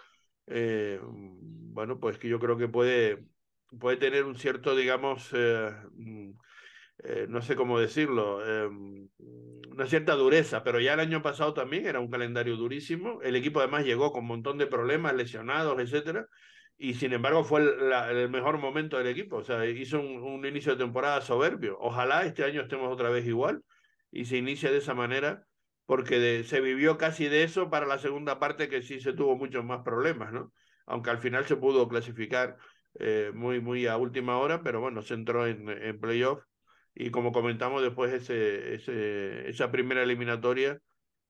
eh, 0.51 1.01
bueno, 1.03 1.99
pues 2.01 2.19
que 2.19 2.29
yo 2.29 2.39
creo 2.39 2.57
que 2.59 2.69
puede, 2.69 3.25
puede 3.79 3.97
tener 3.97 4.25
un 4.25 4.37
cierto, 4.37 4.77
digamos, 4.77 5.31
eh, 5.33 5.71
mm, 5.95 6.31
eh, 7.05 7.27
no 7.29 7.41
sé 7.43 7.57
cómo 7.57 7.79
decirlo, 7.79 8.41
eh, 8.47 8.69
una 9.71 9.87
cierta 9.87 10.15
dureza, 10.15 10.63
pero 10.63 10.81
ya 10.81 10.95
el 10.95 11.01
año 11.01 11.23
pasado 11.23 11.55
también 11.55 11.87
era 11.87 12.01
un 12.01 12.11
calendario 12.11 12.57
durísimo. 12.57 13.23
El 13.23 13.37
equipo 13.37 13.61
además 13.61 13.85
llegó 13.85 14.13
con 14.13 14.23
un 14.23 14.29
montón 14.29 14.59
de 14.59 14.67
problemas, 14.67 15.15
lesionados, 15.15 15.79
etcétera. 15.81 16.27
y 16.79 16.95
sin 16.95 17.13
embargo 17.13 17.45
fue 17.45 17.61
el, 17.63 18.29
mejor 18.31 18.59
momento 18.59 18.99
del 18.99 19.07
equipo. 19.09 19.37
O 19.37 19.45
sea, 19.45 19.67
hizo 19.67 20.01
un, 20.01 20.45
inicio 20.47 20.73
de 20.73 20.79
temporada 20.85 21.21
soberbio. 21.21 21.79
Ojalá 21.81 22.25
este 22.25 22.45
año 22.45 22.63
estemos 22.63 22.93
otra 22.93 23.11
vez 23.11 23.27
igual 23.27 23.63
y 24.13 24.25
se 24.27 24.39
inicie 24.39 24.71
de 24.71 24.79
esa 24.79 24.95
manera, 24.95 25.47
porque 25.91 26.45
se 26.45 26.61
vivió 26.61 26.97
casi 26.97 27.27
de 27.27 27.43
eso 27.43 27.69
para 27.69 27.85
la 27.85 27.99
segunda 27.99 28.39
parte 28.39 28.69
que 28.69 28.81
sí 28.81 29.01
se 29.01 29.13
tuvo 29.13 29.35
muchos 29.37 29.65
más 29.65 29.83
problemas, 29.83 30.33
¿no? 30.33 30.53
Aunque 30.87 31.11
al 31.11 31.19
final 31.19 31.47
se 31.47 31.57
pudo 31.57 31.89
clasificar 31.89 32.59
eh, 33.01 33.33
muy, 33.35 33.61
muy 33.61 33.89
a 33.89 33.97
última 33.97 34.39
hora, 34.39 34.63
pero 34.63 34.81
bueno, 34.81 35.03
se 35.03 35.15
entró 35.15 35.49
en, 35.49 35.69
en 35.69 35.99
playoff 35.99 36.45
y 36.95 37.11
como 37.11 37.33
comentamos 37.33 37.83
después 37.83 38.13
ese, 38.13 38.77
ese, 38.77 39.49
esa 39.49 39.73
primera 39.73 40.05
eliminatoria 40.05 40.79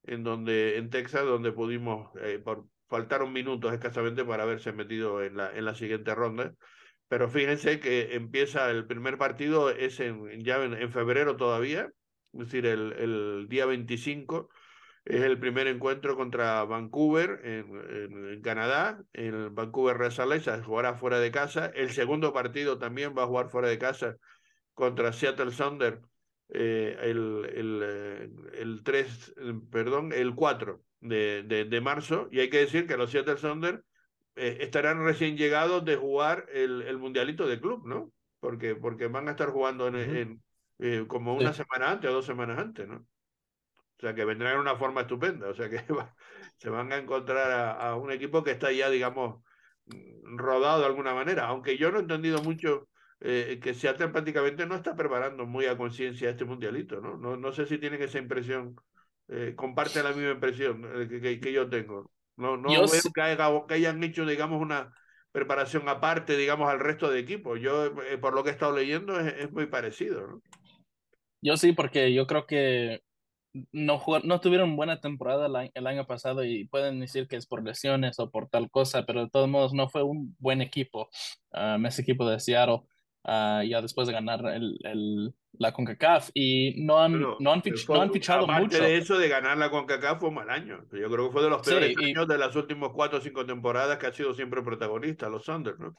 en 0.02 0.24
donde 0.24 0.76
en 0.76 0.90
Texas 0.90 1.24
donde 1.24 1.52
pudimos 1.52 2.10
eh, 2.20 2.38
por 2.38 2.66
faltaron 2.86 3.32
minutos 3.32 3.72
escasamente 3.72 4.26
para 4.26 4.42
haberse 4.42 4.72
metido 4.74 5.22
en 5.24 5.38
la, 5.38 5.56
en 5.56 5.64
la 5.64 5.74
siguiente 5.74 6.14
ronda. 6.14 6.52
Pero 7.08 7.30
fíjense 7.30 7.80
que 7.80 8.14
empieza 8.14 8.70
el 8.70 8.86
primer 8.86 9.16
partido, 9.16 9.70
es 9.70 10.00
en, 10.00 10.44
ya 10.44 10.62
en, 10.62 10.92
febrero 10.92 11.36
todavía, 11.36 11.90
es 12.32 12.38
decir, 12.40 12.66
el, 12.66 12.92
el, 12.92 13.46
día 13.48 13.66
25 13.66 14.48
es 15.04 15.22
el 15.22 15.38
primer 15.38 15.66
encuentro 15.66 16.16
contra 16.16 16.64
Vancouver 16.64 17.40
en, 17.44 18.32
en, 18.32 18.42
Canadá, 18.42 19.02
en 19.12 19.54
Vancouver 19.54 19.96
Resalesa, 19.96 20.62
jugará 20.62 20.94
fuera 20.94 21.18
de 21.18 21.30
casa. 21.30 21.66
El 21.74 21.90
segundo 21.90 22.32
partido 22.32 22.78
también 22.78 23.14
va 23.16 23.24
a 23.24 23.26
jugar 23.26 23.48
fuera 23.48 23.68
de 23.68 23.78
casa 23.78 24.16
contra 24.74 25.12
Seattle 25.12 25.50
Thunder 25.50 26.00
eh, 26.52 26.96
el, 27.02 27.48
el, 27.54 27.80
eh, 27.82 28.30
el 28.60 28.82
3, 28.82 29.34
perdón, 29.70 30.12
el 30.12 30.34
4 30.34 30.82
de, 31.00 31.44
de, 31.44 31.64
de, 31.64 31.80
marzo. 31.80 32.28
Y 32.32 32.40
hay 32.40 32.50
que 32.50 32.58
decir 32.58 32.86
que 32.88 32.96
los 32.96 33.10
Seattle 33.10 33.36
Thunder 33.36 33.84
eh, 34.34 34.58
estarán 34.60 35.04
recién 35.04 35.36
llegados 35.36 35.84
de 35.84 35.96
jugar 35.96 36.46
el, 36.52 36.82
el, 36.82 36.98
Mundialito 36.98 37.46
de 37.46 37.60
Club, 37.60 37.86
¿no? 37.86 38.12
Porque, 38.40 38.74
porque 38.74 39.06
van 39.06 39.28
a 39.28 39.32
estar 39.32 39.50
jugando 39.50 39.86
en, 39.86 39.96
en 39.96 40.42
eh, 40.80 41.04
como 41.06 41.34
una 41.34 41.52
sí. 41.52 41.62
semana 41.62 41.92
antes 41.92 42.10
o 42.10 42.14
dos 42.14 42.26
semanas 42.26 42.58
antes, 42.58 42.88
¿no? 42.88 42.96
O 42.96 44.00
sea, 44.00 44.14
que 44.14 44.24
vendrán 44.24 44.54
en 44.54 44.60
una 44.60 44.76
forma 44.76 45.02
estupenda. 45.02 45.48
O 45.48 45.54
sea, 45.54 45.68
que 45.68 45.76
va, 45.92 46.14
se 46.56 46.70
van 46.70 46.92
a 46.92 46.96
encontrar 46.96 47.50
a, 47.50 47.72
a, 47.72 47.96
un 47.96 48.10
equipo 48.10 48.42
que 48.42 48.52
está 48.52 48.72
ya, 48.72 48.88
digamos, 48.88 49.42
rodado 50.22 50.80
de 50.80 50.86
alguna 50.86 51.14
manera. 51.14 51.46
Aunque 51.46 51.76
yo 51.76 51.90
no 51.90 51.98
he 51.98 52.02
entendido 52.02 52.42
mucho 52.42 52.88
eh, 53.20 53.60
que 53.62 53.74
Seattle 53.74 54.08
prácticamente 54.08 54.66
no 54.66 54.74
está 54.74 54.96
preparando 54.96 55.46
muy 55.46 55.66
a 55.66 55.76
conciencia 55.76 56.30
este 56.30 56.46
mundialito, 56.46 57.00
¿no? 57.00 57.18
¿no? 57.18 57.36
No 57.36 57.52
sé 57.52 57.66
si 57.66 57.76
tienen 57.76 58.02
esa 58.02 58.18
impresión, 58.18 58.76
eh, 59.28 59.52
comparte 59.54 60.02
la 60.02 60.12
misma 60.12 60.30
impresión 60.30 60.84
eh, 60.94 61.08
que, 61.08 61.20
que, 61.20 61.40
que, 61.40 61.52
yo 61.52 61.68
tengo. 61.68 62.10
No, 62.36 62.56
no 62.56 62.72
yo 62.72 62.86
veo 62.90 63.12
que, 63.14 63.20
haya, 63.20 63.66
que, 63.68 63.74
hayan 63.74 64.02
hecho, 64.02 64.24
digamos, 64.24 64.62
una 64.62 64.94
preparación 65.32 65.86
aparte, 65.90 66.36
digamos, 66.38 66.70
al 66.70 66.80
resto 66.80 67.10
de 67.10 67.20
equipos. 67.20 67.60
Yo, 67.60 67.86
eh, 68.02 68.16
por 68.16 68.32
lo 68.32 68.42
que 68.42 68.48
he 68.48 68.52
estado 68.52 68.74
leyendo, 68.74 69.20
es, 69.20 69.34
es, 69.34 69.52
muy 69.52 69.66
parecido, 69.66 70.26
¿no? 70.26 70.42
Yo 71.42 71.56
sí, 71.56 71.72
porque 71.72 72.12
yo 72.12 72.26
creo 72.26 72.46
que 72.46 73.00
no, 73.72 73.98
jugaron, 73.98 74.28
no 74.28 74.40
tuvieron 74.40 74.76
buena 74.76 75.00
temporada 75.00 75.46
el, 75.46 75.70
el, 75.74 75.86
año 75.86 76.06
pasado 76.06 76.44
y 76.44 76.66
pueden 76.68 77.00
decir 77.00 77.26
que 77.26 77.36
es 77.36 77.46
por 77.46 77.64
lesiones 77.64 78.18
o 78.18 78.30
por 78.30 78.48
tal 78.48 78.70
cosa, 78.70 79.04
pero 79.04 79.24
de 79.24 79.30
todos 79.30 79.48
modos 79.48 79.72
no 79.72 79.88
fue 79.88 80.02
un 80.02 80.36
buen 80.38 80.62
equipo, 80.62 81.08
um, 81.52 81.84
ese 81.86 82.02
equipo 82.02 82.28
de 82.28 82.38
Seattle 82.38 82.82
uh, 83.24 83.62
ya 83.62 83.82
después 83.82 84.06
de 84.06 84.14
ganar 84.14 84.44
el, 84.46 84.78
el, 84.84 85.34
la 85.54 85.72
CONCACAF 85.72 86.30
y 86.34 86.82
no 86.84 86.98
han, 86.98 87.12
bueno, 87.12 87.36
no 87.40 87.52
han, 87.52 87.62
fich, 87.62 87.84
fue, 87.84 87.96
no 87.96 88.02
han 88.02 88.12
fichado 88.12 88.44
aparte 88.44 88.76
mucho. 88.76 88.82
de 88.82 88.96
eso 88.98 89.18
de 89.18 89.28
ganar 89.28 89.58
la 89.58 89.70
CONCACAF 89.70 90.20
fue 90.20 90.28
un 90.28 90.36
mal 90.36 90.50
año. 90.50 90.84
Yo 90.92 91.10
creo 91.10 91.26
que 91.26 91.32
fue 91.32 91.42
de 91.42 91.50
los 91.50 91.62
peores 91.62 91.94
sí, 91.98 92.04
años 92.04 92.26
y... 92.26 92.32
de 92.32 92.38
las 92.38 92.54
últimas 92.54 92.90
cuatro 92.94 93.18
o 93.18 93.20
cinco 93.20 93.44
temporadas 93.44 93.98
que 93.98 94.06
ha 94.06 94.12
sido 94.12 94.34
siempre 94.34 94.62
protagonista, 94.62 95.28
los 95.28 95.44
Thunder, 95.44 95.78
¿no? 95.78 95.94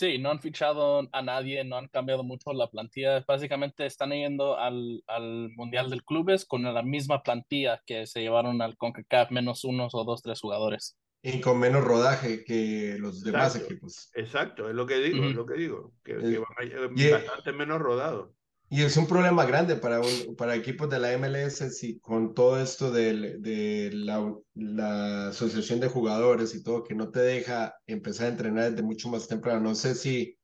Sí, 0.00 0.16
no 0.16 0.30
han 0.30 0.40
fichado 0.40 1.06
a 1.12 1.20
nadie, 1.20 1.62
no 1.62 1.76
han 1.76 1.86
cambiado 1.88 2.24
mucho 2.24 2.54
la 2.54 2.70
plantilla. 2.70 3.22
Básicamente 3.28 3.84
están 3.84 4.12
yendo 4.12 4.58
al, 4.58 5.04
al 5.06 5.50
Mundial 5.56 5.90
del 5.90 6.02
Clubes 6.04 6.46
con 6.46 6.62
la 6.62 6.82
misma 6.82 7.22
plantilla 7.22 7.82
que 7.84 8.06
se 8.06 8.22
llevaron 8.22 8.62
al 8.62 8.78
CONCACAF, 8.78 9.30
menos 9.30 9.62
unos 9.62 9.94
o 9.94 10.02
dos, 10.04 10.22
tres 10.22 10.40
jugadores. 10.40 10.96
Y 11.22 11.42
con 11.42 11.58
menos 11.58 11.84
rodaje 11.84 12.44
que 12.44 12.96
los 12.98 13.22
demás 13.22 13.56
equipos. 13.56 14.08
Exacto, 14.14 14.70
es 14.70 14.74
lo 14.74 14.86
que 14.86 15.00
digo, 15.00 15.18
uh 15.18 15.24
-huh. 15.24 15.28
es 15.28 15.36
lo 15.36 15.44
que 15.44 15.54
digo, 15.58 15.92
que, 16.02 16.16
que 16.16 16.38
van 16.38 16.54
a, 16.56 17.10
bastante 17.18 17.52
menos 17.52 17.78
rodados. 17.78 18.30
Y 18.72 18.82
es 18.82 18.96
un 18.96 19.08
problema 19.08 19.44
grande 19.44 19.74
para, 19.74 20.00
un, 20.00 20.36
para 20.36 20.54
equipos 20.54 20.88
de 20.88 21.00
la 21.00 21.12
MLS 21.18 21.76
si 21.76 21.98
con 21.98 22.34
todo 22.34 22.60
esto 22.60 22.92
de, 22.92 23.38
de 23.38 23.90
la, 23.92 24.32
la, 24.54 25.28
asociación 25.28 25.80
de 25.80 25.88
jugadores 25.88 26.54
y 26.54 26.62
todo, 26.62 26.84
que 26.84 26.94
no 26.94 27.10
te 27.10 27.18
deja 27.18 27.74
empezar 27.88 28.26
a 28.26 28.30
entrenar 28.30 28.70
desde 28.70 28.84
mucho 28.84 29.08
más 29.08 29.26
temprano. 29.26 29.58
No 29.58 29.74
sé 29.74 29.96
si, 29.96 30.38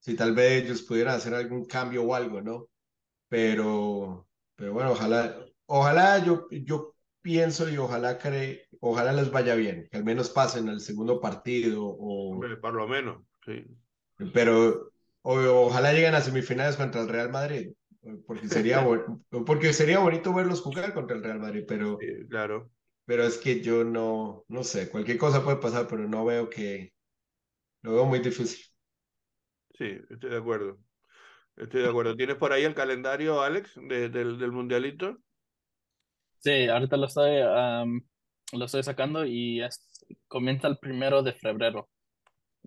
si 0.00 0.16
tal 0.16 0.34
vez 0.34 0.64
ellos 0.64 0.82
pudieran 0.82 1.14
hacer 1.14 1.34
algún 1.34 1.66
cambio 1.66 2.02
o 2.02 2.16
algo, 2.16 2.42
¿no? 2.42 2.66
Pero, 3.28 4.26
pero 4.56 4.72
bueno, 4.72 4.90
ojalá, 4.90 5.36
ojalá 5.66 6.18
yo, 6.24 6.48
yo 6.50 6.96
pienso 7.22 7.68
y 7.70 7.76
ojalá 7.76 8.18
cree, 8.18 8.66
ojalá 8.80 9.12
les 9.12 9.30
vaya 9.30 9.54
bien, 9.54 9.86
que 9.88 9.98
al 9.98 10.04
menos 10.04 10.30
pasen 10.30 10.68
al 10.68 10.80
segundo 10.80 11.20
partido 11.20 11.86
o... 11.86 12.40
Por 12.60 12.74
lo 12.74 12.88
menos, 12.88 13.22
sí. 13.46 13.64
Pero 14.34 14.90
o, 15.22 15.66
ojalá 15.66 15.92
lleguen 15.92 16.14
a 16.14 16.20
semifinales 16.20 16.76
contra 16.76 17.00
el 17.00 17.08
Real 17.08 17.30
Madrid, 17.30 17.72
porque 18.26 18.48
sería, 18.48 18.84
porque 19.46 19.72
sería 19.72 19.98
bonito 19.98 20.32
verlos 20.34 20.60
jugar 20.62 20.94
contra 20.94 21.16
el 21.16 21.22
Real 21.22 21.40
Madrid, 21.40 21.64
pero... 21.66 21.98
Sí, 22.00 22.06
claro. 22.28 22.70
Pero 23.04 23.24
es 23.24 23.38
que 23.38 23.62
yo 23.62 23.84
no, 23.84 24.44
no 24.48 24.62
sé, 24.62 24.90
cualquier 24.90 25.16
cosa 25.16 25.42
puede 25.42 25.56
pasar, 25.56 25.86
pero 25.88 26.06
no 26.06 26.24
veo 26.24 26.50
que... 26.50 26.92
Lo 27.82 27.94
veo 27.94 28.04
muy 28.04 28.18
difícil. 28.18 28.64
Sí, 29.78 29.98
estoy 30.10 30.30
de 30.30 30.36
acuerdo. 30.36 30.78
Estoy 31.56 31.82
de 31.82 31.88
acuerdo. 31.88 32.16
¿Tienes 32.16 32.36
por 32.36 32.52
ahí 32.52 32.64
el 32.64 32.74
calendario, 32.74 33.42
Alex, 33.42 33.72
de, 33.76 34.08
del, 34.08 34.38
del 34.38 34.52
Mundialito? 34.52 35.18
Sí, 36.38 36.68
ahorita 36.68 36.96
lo 36.96 37.06
estoy, 37.06 37.42
um, 37.42 38.00
lo 38.52 38.64
estoy 38.64 38.82
sacando 38.82 39.24
y 39.26 39.62
es, 39.62 40.06
comienza 40.28 40.68
el 40.68 40.78
primero 40.78 41.22
de 41.22 41.34
febrero. 41.34 41.88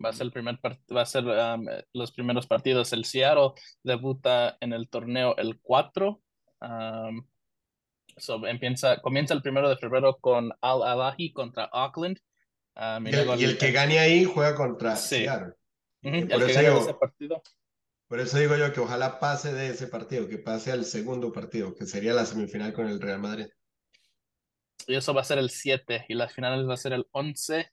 Va 0.03 0.09
a 0.09 0.13
ser 0.13 0.25
el 0.25 0.31
primer 0.31 0.59
va 0.63 1.01
a 1.01 1.05
ser 1.05 1.25
um, 1.25 1.65
los 1.93 2.11
primeros 2.11 2.47
partidos. 2.47 2.93
El 2.93 3.05
Seattle 3.05 3.51
debuta 3.83 4.57
en 4.59 4.73
el 4.73 4.89
torneo 4.89 5.35
el 5.37 5.59
4. 5.61 6.21
Um, 6.61 7.27
so, 8.17 8.45
empieza, 8.45 9.01
comienza 9.01 9.33
el 9.33 9.41
primero 9.41 9.69
de 9.69 9.77
febrero 9.77 10.17
con 10.19 10.51
Al 10.61 10.83
Alahi 10.83 11.33
contra 11.33 11.65
Auckland. 11.65 12.19
Um, 12.75 13.07
y, 13.07 13.11
el, 13.11 13.39
y, 13.39 13.43
el, 13.43 13.57
que 13.57 13.71
gane 13.71 13.99
ahí 13.99 14.23
juega 14.25 14.55
contra 14.55 14.95
sí. 14.95 15.17
Seattle. 15.17 15.53
Uh 16.03 16.09
-huh. 16.09 16.27
Que 16.27 16.53
gane 16.53 16.69
digo, 16.69 16.81
ese 16.81 16.93
partido. 16.93 17.41
Por 18.07 18.19
eso 18.19 18.37
digo 18.37 18.57
yo 18.57 18.73
que 18.73 18.81
ojalá 18.81 19.19
pase 19.19 19.53
de 19.53 19.69
ese 19.69 19.87
partido, 19.87 20.27
que 20.27 20.37
pase 20.37 20.71
al 20.71 20.83
segundo 20.83 21.31
partido, 21.31 21.73
que 21.73 21.85
sería 21.85 22.13
la 22.13 22.25
semifinal 22.25 22.73
con 22.73 22.87
el 22.87 22.99
Real 22.99 23.19
Madrid. 23.19 23.47
Y 24.87 24.95
eso 24.95 25.13
va 25.13 25.21
a 25.21 25.23
ser 25.23 25.37
el 25.37 25.49
7 25.49 26.05
y 26.09 26.13
las 26.15 26.33
finales 26.33 26.67
va 26.67 26.73
a 26.73 26.77
ser 26.77 26.93
el 26.93 27.07
11. 27.11 27.71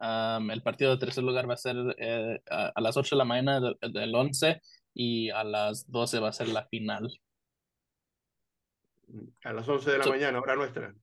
Um, 0.00 0.50
el 0.50 0.62
partido 0.62 0.92
de 0.92 0.98
tercer 0.98 1.24
lugar 1.24 1.48
va 1.48 1.54
a 1.54 1.56
ser 1.56 1.76
eh, 1.98 2.40
a, 2.50 2.72
a, 2.74 2.80
las 2.80 2.96
8 2.96 3.16
de 3.16 3.18
la 3.18 3.24
mañana 3.24 3.60
del, 3.60 3.76
del 3.92 4.14
11 4.14 4.60
y 4.94 5.30
a 5.30 5.44
las 5.44 5.90
12 5.90 6.20
va 6.20 6.28
a 6.28 6.32
ser 6.32 6.48
la 6.48 6.66
final. 6.66 7.08
A 9.44 9.52
las 9.52 9.68
11 9.68 9.90
de 9.90 9.98
la 9.98 10.04
so, 10.04 10.10
mañana, 10.10 10.40
hora 10.40 10.56
nuestra. 10.56 10.94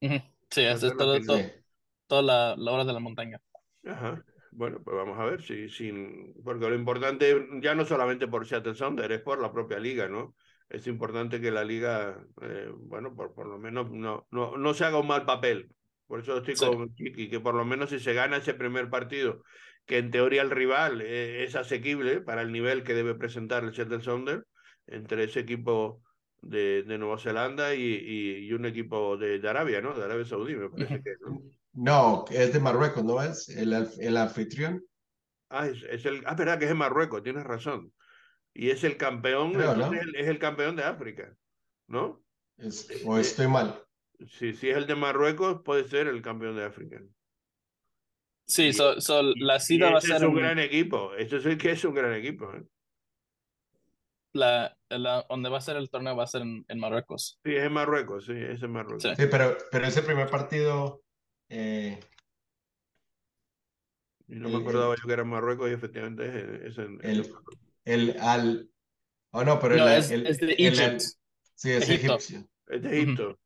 Uh 0.00 0.06
-huh. 0.06 0.24
Sí, 0.50 0.62
es 0.62 0.80
todo, 0.80 1.20
todo, 1.20 1.38
toda 2.06 2.22
la, 2.22 2.54
la, 2.56 2.72
hora 2.72 2.84
de 2.84 2.92
la 2.92 3.00
montaña. 3.00 3.40
Ajá. 3.84 4.24
Bueno, 4.52 4.80
pues 4.84 4.96
vamos 4.96 5.18
a 5.18 5.24
ver 5.24 5.42
si, 5.42 5.68
si, 5.68 5.92
porque 6.44 6.68
lo 6.68 6.74
importante 6.76 7.46
ya 7.60 7.74
no 7.74 7.84
solamente 7.84 8.28
por 8.28 8.46
Seattle 8.46 8.74
Sounder, 8.74 9.10
es 9.10 9.20
por 9.20 9.40
la 9.40 9.52
propia 9.52 9.80
liga, 9.80 10.08
¿no? 10.08 10.36
es 10.68 10.86
importante 10.86 11.40
que 11.40 11.50
la 11.50 11.64
liga, 11.64 12.18
eh, 12.42 12.70
bueno, 12.76 13.14
por, 13.14 13.34
por 13.34 13.46
lo 13.46 13.58
menos 13.58 13.90
no, 13.90 14.26
no, 14.30 14.56
no 14.56 14.74
se 14.74 14.84
haga 14.84 14.98
un 14.98 15.06
mal 15.06 15.24
papel. 15.24 15.70
Por 16.06 16.20
eso 16.20 16.38
estoy 16.38 16.56
sí. 16.56 16.66
con 16.66 16.94
Chiqui, 16.94 17.28
que 17.28 17.40
por 17.40 17.54
lo 17.54 17.64
menos 17.64 17.90
si 17.90 17.98
se 17.98 18.14
gana 18.14 18.36
ese 18.36 18.54
primer 18.54 18.90
partido, 18.90 19.42
que 19.86 19.98
en 19.98 20.10
teoría 20.10 20.42
el 20.42 20.50
rival 20.50 21.00
eh, 21.00 21.44
es 21.44 21.56
asequible 21.56 22.20
para 22.20 22.42
el 22.42 22.52
nivel 22.52 22.84
que 22.84 22.94
debe 22.94 23.14
presentar 23.14 23.64
el 23.64 23.74
Seattle 23.74 24.02
Sounder, 24.02 24.46
entre 24.86 25.24
ese 25.24 25.40
equipo 25.40 26.02
de, 26.42 26.82
de 26.82 26.98
Nueva 26.98 27.18
Zelanda 27.18 27.74
y, 27.74 27.82
y, 27.82 28.46
y, 28.46 28.52
un 28.52 28.66
equipo 28.66 29.16
de, 29.16 29.38
de, 29.38 29.48
Arabia, 29.48 29.80
¿no? 29.80 29.94
De 29.94 30.04
Arabia 30.04 30.26
Saudí, 30.26 30.54
me 30.54 30.68
parece 30.68 31.02
que 31.02 31.14
¿no? 31.20 31.42
No, 31.72 32.24
es 32.30 32.52
de 32.52 32.60
Marruecos, 32.60 33.02
¿no 33.02 33.20
es? 33.22 33.48
El, 33.48 33.72
el 33.98 34.16
anfitrión. 34.16 34.84
Ah, 35.48 35.66
es, 35.66 35.82
es 35.84 36.04
el. 36.06 36.22
Ah, 36.26 36.34
verdad 36.34 36.58
que 36.58 36.66
es 36.66 36.70
de 36.70 36.76
Marruecos, 36.76 37.22
tienes 37.22 37.44
razón 37.44 37.92
y 38.54 38.70
es 38.70 38.84
el 38.84 38.96
campeón, 38.96 39.52
Creo, 39.52 39.74
¿no? 39.74 39.92
es, 39.92 40.00
el, 40.00 40.16
es, 40.16 40.28
el, 40.28 40.38
campeón 40.38 40.76
de 40.76 40.84
África, 40.84 41.34
¿no? 41.88 42.22
Es, 42.56 42.88
o 43.04 43.18
estoy 43.18 43.48
mal. 43.48 43.83
Si, 44.26 44.54
si 44.54 44.70
es 44.70 44.76
el 44.76 44.86
de 44.86 44.94
Marruecos, 44.94 45.62
puede 45.64 45.84
ser 45.88 46.06
el 46.06 46.22
campeón 46.22 46.56
de 46.56 46.64
África. 46.64 47.00
Sí, 48.46 48.72
so, 48.72 49.00
so, 49.00 49.22
la 49.36 49.58
SIDA 49.58 49.90
va 49.90 49.98
a 49.98 50.00
ser 50.00 50.16
es 50.16 50.22
un, 50.22 50.34
gran 50.34 50.58
equipo. 50.58 51.14
Esto 51.14 51.36
es 51.36 51.56
que 51.56 51.70
es 51.70 51.84
un 51.84 51.94
gran 51.94 52.12
equipo. 52.14 52.52
¿eh? 52.54 52.62
La, 54.32 54.76
la, 54.90 55.24
donde 55.28 55.48
va 55.48 55.58
a 55.58 55.62
ser 55.62 55.76
el 55.76 55.88
torneo 55.88 56.16
va 56.16 56.24
a 56.24 56.28
ser 56.28 56.42
en, 56.42 56.64
en, 56.68 56.78
Marruecos. 56.78 57.38
Sí, 57.42 57.54
es 57.54 57.64
en 57.64 57.72
Marruecos, 57.72 58.26
sí, 58.26 58.32
es 58.32 58.62
en 58.62 58.72
Marruecos. 58.72 59.02
Sí, 59.02 59.08
sí 59.16 59.28
pero, 59.30 59.56
pero 59.70 59.86
ese 59.86 60.02
primer 60.02 60.28
partido. 60.28 61.02
Eh... 61.48 61.98
Y 64.26 64.36
no 64.36 64.48
me 64.48 64.56
acordaba 64.56 64.94
yo 64.96 65.06
que 65.06 65.12
era 65.12 65.24
Marruecos 65.24 65.70
y 65.70 65.74
efectivamente 65.74 66.66
es, 66.66 66.78
en, 66.78 66.98
el, 67.02 67.30
el, 67.84 68.16
al... 68.20 68.70
Oh, 69.30 69.44
no, 69.44 69.60
pero 69.60 69.76
no, 69.76 69.88
el, 69.88 69.98
es, 69.98 70.10
el, 70.10 70.26
es 70.26 70.38
de 70.38 70.52
el- 70.52 70.66
Egypt. 70.66 71.00
sí, 71.54 71.70
es 71.70 71.88
Egipto. 71.88 72.14
egipcio. 72.14 72.48
es 72.68 72.82
de 72.82 73.02
Egipto. 73.02 73.38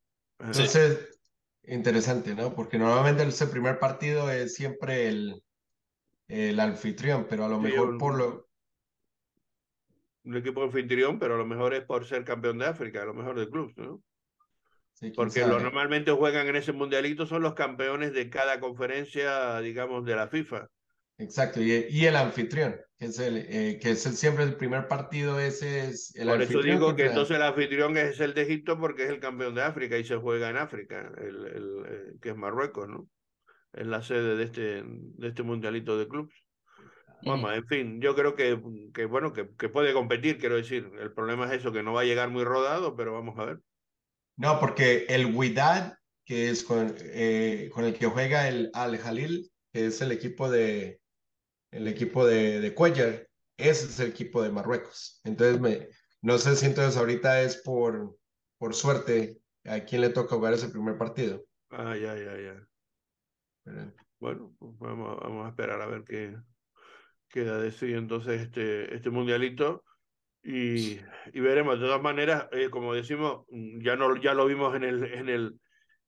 Sí. 0.53 0.68
Entonces, 0.68 1.20
interesante, 1.64 2.34
¿no? 2.34 2.55
Porque 2.55 2.78
normalmente 2.78 3.24
ese 3.26 3.47
primer 3.49 3.78
partido 3.78 4.30
es 4.30 4.55
siempre 4.55 5.09
el, 5.09 5.43
el 6.28 6.61
anfitrión, 6.61 7.26
pero 7.28 7.45
a 7.47 7.49
lo 7.49 7.61
Sí, 7.61 7.66
mejor 7.70 7.97
un- 7.97 7.99
por 7.99 8.16
lo... 8.18 8.49
Un 10.24 10.36
equipo 10.36 10.62
anfitrión, 10.62 11.18
pero 11.18 11.34
a 11.34 11.39
lo 11.39 11.45
mejor 11.45 11.74
es 11.74 11.84
por 11.84 12.05
ser 12.07 12.24
campeón 12.24 12.59
de 12.59 12.66
África, 12.66 13.03
a 13.03 13.07
lo 13.07 13.14
mejor 13.14 13.36
del 13.36 13.51
club, 13.51 13.72
¿no? 13.76 14.01
sí, 14.93 15.12
Porque 15.14 15.45
lo 15.45 15.61
normalmente 15.61 16.12
juegan 16.12 16.47
en 16.47 16.57
ese 16.57 16.72
mundialito 16.72 17.26
son 17.26 17.43
los 17.43 17.55
campeones 17.55 18.12
de 18.14 18.30
cada 18.30 18.59
conferencia, 18.61 19.61
digamos, 19.61 20.05
de 20.07 20.16
la 20.16 20.28
FIFA. 20.28 20.68
Exacto, 21.18 21.60
y, 21.60 21.86
y 21.90 22.06
el 22.06 22.16
anfitrión, 22.16 22.76
que 22.96 23.06
es 23.06 23.18
el, 23.18 23.36
eh, 23.38 23.78
que 23.80 23.90
es 23.90 24.06
el- 24.06 24.12
siempre 24.14 24.44
el 24.44 24.56
primer 24.56 24.86
partido, 24.86 25.40
ese 25.40 25.88
es 25.88 26.14
el 26.14 26.28
Por 26.28 26.40
eso 26.40 26.52
anfitrión 26.52 26.78
digo 26.78 26.94
que 26.96 27.06
entonces 27.06 27.36
el 27.36 27.42
anfitrión 27.42 27.96
es 27.96 28.20
el 28.20 28.34
de 28.34 28.42
Egipto 28.42 28.78
porque 28.78 29.04
es 29.04 29.10
el 29.10 29.20
campeón 29.20 29.54
de 29.54 29.62
África 29.62 29.98
y 29.98 30.04
se 30.04 30.16
juega 30.16 30.48
en 30.50 30.56
África, 30.56 31.12
el, 31.18 31.44
el, 31.46 31.82
eh, 31.86 32.12
que 32.22 32.30
es 32.30 32.36
Marruecos, 32.36 32.88
¿no? 32.88 33.08
Es 33.72 33.86
la 33.86 34.02
sede 34.02 34.36
de 34.36 34.44
este, 34.44 34.82
de 34.84 35.28
este 35.28 35.42
mundialito 35.42 35.98
de 35.98 36.08
clubes. 36.08 36.34
Vamos, 37.22 37.52
en 37.54 37.66
fin, 37.66 38.00
yo 38.00 38.14
creo 38.14 38.36
que, 38.36 38.60
que 38.94 39.04
bueno, 39.06 39.32
que, 39.32 39.50
que 39.58 39.68
puede 39.68 39.92
competir, 39.92 40.38
quiero 40.38 40.56
decir. 40.56 40.90
El 41.00 41.12
problema 41.12 41.46
es 41.46 41.60
eso, 41.60 41.72
que 41.72 41.82
no 41.82 41.92
va 41.92 42.02
a 42.02 42.04
llegar 42.04 42.30
muy 42.30 42.44
rodado, 42.44 42.96
pero 42.96 43.12
vamos 43.12 43.38
a 43.38 43.44
ver. 43.44 43.58
No, 44.36 44.60
porque 44.60 45.06
el 45.08 45.34
Wydad, 45.34 45.94
que 46.24 46.50
es 46.50 46.62
con, 46.62 46.94
eh, 47.00 47.68
con 47.72 47.84
el 47.84 47.94
que 47.94 48.06
juega 48.06 48.48
el 48.48 48.70
Al 48.72 48.96
Jalil, 48.98 49.50
que 49.72 49.86
es 49.86 50.00
el 50.00 50.12
equipo 50.12 50.48
de 50.50 51.00
el 51.70 51.88
equipo 51.88 52.26
de, 52.26 52.60
de 52.60 52.74
Cuellar, 52.74 53.28
ese 53.56 53.86
es 53.86 54.00
el 54.00 54.10
equipo 54.10 54.42
de 54.42 54.50
Marruecos. 54.50 55.20
Entonces, 55.24 55.60
me, 55.60 55.88
no 56.22 56.38
sé 56.38 56.56
si 56.56 56.66
entonces 56.66 56.96
ahorita 56.96 57.42
es 57.42 57.56
por, 57.58 58.16
por 58.58 58.74
suerte 58.74 59.38
a 59.64 59.80
quién 59.80 60.00
le 60.02 60.10
toca 60.10 60.36
jugar 60.36 60.54
ese 60.54 60.68
primer 60.68 60.96
partido. 60.96 61.44
Ah, 61.70 61.96
ya, 61.96 62.16
ya, 62.16 62.38
ya. 62.40 62.66
Pero- 63.64 63.92
Bueno, 64.20 64.54
pues 64.58 64.72
vamos, 64.78 65.18
vamos 65.20 65.46
a 65.46 65.50
esperar 65.50 65.80
a 65.80 65.86
ver 65.86 66.02
qué 66.04 66.36
queda 67.28 67.58
de 67.60 67.70
sí 67.70 67.92
entonces 67.92 68.40
este, 68.40 68.94
este 68.94 69.10
mundialito 69.10 69.84
y, 70.42 70.98
y 71.32 71.40
veremos. 71.40 71.78
De 71.78 71.86
todas 71.86 72.02
maneras, 72.02 72.48
eh, 72.52 72.70
como 72.70 72.94
decimos, 72.94 73.44
ya 73.50 73.96
no 73.96 74.16
ya 74.16 74.34
lo 74.34 74.46
vimos 74.46 74.74
en 74.74 74.84
el 74.84 75.04
en 75.04 75.28
el 75.28 75.60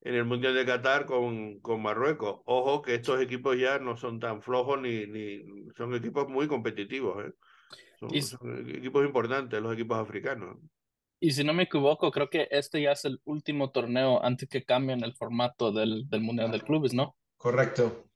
en 0.03 0.15
el 0.15 0.25
mundial 0.25 0.55
de 0.55 0.65
Qatar 0.67 1.07
con, 1.07 1.61
con 1.61 1.83
Marruecos. 1.83 2.41
Ojo 2.47 2.83
que 2.83 2.95
estos 2.95 3.21
equipos 3.21 3.59
ya 3.59 3.79
no 3.79 3.97
son 3.97 4.19
tan 4.19 4.43
flojos 4.43 4.81
ni 4.81 5.07
ni 5.07 5.43
son 5.77 5.95
equipos 5.95 6.29
muy 6.29 6.49
competitivos. 6.49 7.25
¿eh? 7.27 7.33
Son, 7.99 8.15
Y 8.15 8.23
son 8.23 8.69
equipos 8.71 9.05
importantes 9.05 9.61
los 9.61 9.75
equipos 9.75 9.99
africanos. 9.99 10.57
Y 11.21 11.33
si 11.33 11.45
no 11.45 11.53
me 11.53 11.65
equivoco, 11.65 12.11
creo 12.11 12.31
que 12.31 12.49
este 12.51 12.81
ya 12.81 12.93
es 12.93 13.05
el 13.05 13.21
último 13.25 13.71
torneo 13.71 14.25
antes 14.25 14.49
que 14.49 14.65
cambien 14.65 15.05
el 15.05 15.15
formato 15.15 15.71
del, 15.71 16.09
del 16.09 16.23
Mundial 16.23 16.51
del 16.51 16.63
Clubes, 16.65 16.95
¿no? 16.95 17.15
correcto. 17.37 18.07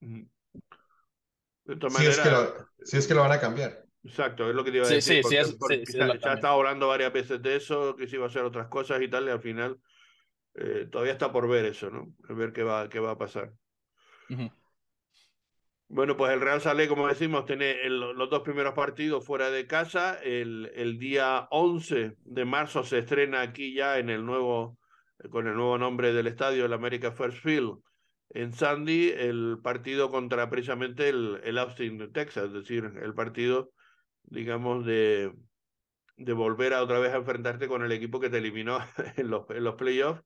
De 0.00 1.76
todas 1.76 1.94
Si 1.98 2.06
es, 2.06 2.18
que 2.18 2.30
maneras, 2.30 2.54
lo, 2.78 2.86
si 2.86 2.96
es 2.96 3.06
que 3.06 3.14
lo 3.14 3.20
van 3.20 3.32
a 3.32 3.40
cambiar. 3.40 3.84
Exacto, 4.02 4.48
es 4.48 4.54
lo 4.54 4.64
que 4.64 4.70
te 4.70 4.78
iba 4.78 4.86
a 4.86 4.88
Sí, 4.88 4.94
decir. 4.94 5.22
sí, 5.22 5.28
sí, 5.28 5.36
porque- 5.36 5.40
es- 5.40 5.56
porque 5.58 5.76
sí, 5.80 5.86
sí, 5.86 5.92
se, 5.92 5.98
lo 5.98 6.06
se 6.06 6.08
ha 6.08 6.12
cambian. 6.20 6.36
estado 6.36 6.54
hablando 6.54 6.88
varias 6.88 7.12
veces 7.12 7.42
de 7.42 7.56
eso, 7.56 7.96
que 7.96 8.06
se 8.08 8.16
iba 8.16 8.24
a 8.24 8.28
hacer 8.28 8.44
otras 8.44 8.68
cosas 8.68 9.02
y 9.02 9.08
tal, 9.08 9.26
y 9.26 9.30
al 9.30 9.42
final 9.42 9.78
eh, 10.54 10.88
todavía 10.90 11.12
está 11.12 11.32
por 11.32 11.48
ver 11.48 11.64
eso, 11.66 11.90
¿no? 11.90 12.14
A 12.28 12.32
ver 12.34 12.52
qué 12.52 12.62
va, 12.62 12.88
qué 12.88 13.00
va 13.00 13.12
a 13.12 13.18
pasar. 13.18 13.54
Bueno, 15.90 16.16
pues 16.18 16.32
el 16.34 16.40
Real 16.42 16.60
Salé, 16.60 16.86
como 16.86 17.08
decimos, 17.08 17.46
tiene 17.46 17.80
el- 17.86 18.00
los 18.00 18.28
dos 18.28 18.42
primeros 18.42 18.74
partidos 18.74 19.24
fuera 19.24 19.50
de 19.50 19.66
casa. 19.66 20.18
El, 20.22 20.70
el 20.74 20.98
día 20.98 21.48
11 21.50 22.16
de 22.24 22.44
marzo 22.44 22.82
se 22.84 22.98
estrena 22.98 23.40
aquí 23.40 23.72
ya 23.74 23.98
en 23.98 24.10
el 24.10 24.24
nuevo, 24.26 24.78
con 25.30 25.46
el 25.48 25.54
nuevo 25.54 25.78
nombre 25.78 26.12
del 26.12 26.26
estadio, 26.26 26.66
el 26.66 26.74
America 26.74 27.10
First 27.12 27.38
Field, 27.38 27.78
en 28.30 28.52
Sandy, 28.52 29.10
el 29.16 29.58
partido 29.62 30.10
contra 30.10 30.50
precisamente 30.50 31.08
el, 31.08 31.40
el 31.42 31.56
Austin, 31.56 32.12
Texas, 32.12 32.46
es 32.48 32.52
decir, 32.52 32.84
el 33.02 33.14
partido, 33.14 33.72
digamos, 34.24 34.84
de, 34.84 35.32
de 36.16 36.32
volver 36.32 36.74
a 36.74 36.82
otra 36.82 36.98
vez 36.98 37.12
a 37.12 37.16
enfrentarte 37.18 37.68
con 37.68 37.82
el 37.82 37.92
equipo 37.92 38.20
que 38.20 38.30
te 38.30 38.38
eliminó 38.38 38.78
en 39.16 39.30
los, 39.30 39.48
en 39.50 39.64
los 39.64 39.76
playoffs 39.76 40.22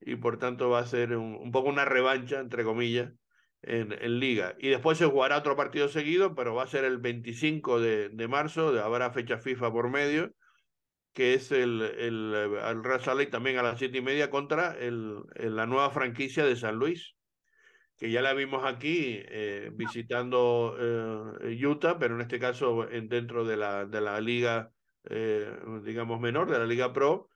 y 0.00 0.16
por 0.16 0.38
tanto 0.38 0.70
va 0.70 0.80
a 0.80 0.86
ser 0.86 1.16
un, 1.16 1.34
un 1.36 1.52
poco 1.52 1.68
una 1.68 1.84
revancha, 1.84 2.40
entre 2.40 2.64
comillas, 2.64 3.12
en, 3.62 3.92
en 3.92 4.20
liga. 4.20 4.56
Y 4.58 4.68
después 4.70 4.98
se 4.98 5.06
jugará 5.06 5.38
otro 5.38 5.56
partido 5.56 5.88
seguido, 5.88 6.34
pero 6.34 6.54
va 6.54 6.64
a 6.64 6.66
ser 6.66 6.84
el 6.84 6.98
25 6.98 7.80
de, 7.80 8.08
de 8.10 8.28
marzo, 8.28 8.68
habrá 8.82 9.12
fecha 9.12 9.38
FIFA 9.38 9.72
por 9.72 9.90
medio, 9.90 10.32
que 11.12 11.34
es 11.34 11.52
el, 11.52 11.82
el, 11.82 12.32
eh, 12.34 12.70
el 12.70 12.84
Real 12.84 13.00
Salt 13.02 13.18
Lake 13.20 13.30
también 13.30 13.58
a 13.58 13.62
las 13.62 13.78
siete 13.78 13.98
y 13.98 14.02
media 14.02 14.30
contra 14.30 14.76
el, 14.78 15.22
el- 15.36 15.56
la 15.56 15.66
nueva 15.66 15.90
franquicia 15.90 16.44
de 16.44 16.56
San 16.56 16.76
Luis, 16.76 17.16
que 17.98 18.12
ya 18.12 18.22
la 18.22 18.34
vimos 18.34 18.64
aquí 18.66 19.20
eh, 19.28 19.70
visitando 19.74 20.76
eh, 21.42 21.66
Utah, 21.66 21.98
pero 21.98 22.16
en 22.16 22.22
este 22.22 22.40
caso 22.40 22.90
en, 22.90 23.08
dentro 23.08 23.44
de 23.46 23.58
la, 23.58 23.86
de 23.86 24.02
la 24.02 24.20
liga, 24.20 24.72
eh, 25.10 25.52
digamos, 25.84 26.20
menor, 26.20 26.50
de 26.50 26.60
la 26.60 26.66
liga 26.66 26.92
pro, 26.94 27.29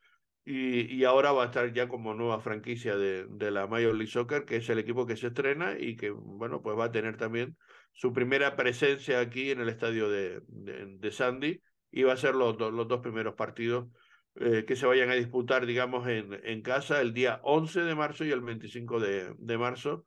y, 0.44 0.94
y 0.94 1.04
ahora 1.04 1.32
va 1.32 1.44
a 1.44 1.46
estar 1.46 1.72
ya 1.72 1.88
como 1.88 2.14
nueva 2.14 2.40
franquicia 2.40 2.96
de, 2.96 3.26
de 3.28 3.50
la 3.50 3.66
Major 3.66 3.94
League 3.94 4.10
Soccer, 4.10 4.44
que 4.44 4.56
es 4.56 4.68
el 4.68 4.78
equipo 4.78 5.06
que 5.06 5.16
se 5.16 5.28
estrena 5.28 5.76
y 5.78 5.96
que, 5.96 6.10
bueno, 6.10 6.62
pues 6.62 6.78
va 6.78 6.86
a 6.86 6.92
tener 6.92 7.16
también 7.16 7.56
su 7.92 8.12
primera 8.12 8.56
presencia 8.56 9.20
aquí 9.20 9.50
en 9.50 9.60
el 9.60 9.68
estadio 9.68 10.08
de, 10.10 10.42
de, 10.48 10.96
de 10.98 11.10
Sandy 11.12 11.60
y 11.90 12.02
va 12.02 12.12
a 12.14 12.16
ser 12.16 12.34
los, 12.34 12.56
do- 12.58 12.70
los 12.70 12.88
dos 12.88 13.00
primeros 13.00 13.34
partidos 13.34 13.88
eh, 14.36 14.64
que 14.66 14.76
se 14.76 14.86
vayan 14.86 15.10
a 15.10 15.14
disputar, 15.14 15.64
digamos, 15.66 16.06
en, 16.08 16.32
en 16.44 16.62
casa 16.62 17.00
el 17.00 17.14
día 17.14 17.40
11 17.44 17.80
de 17.82 17.94
marzo 17.94 18.24
y 18.24 18.32
el 18.32 18.40
25 18.40 19.00
de, 19.00 19.34
de 19.38 19.58
marzo, 19.58 20.04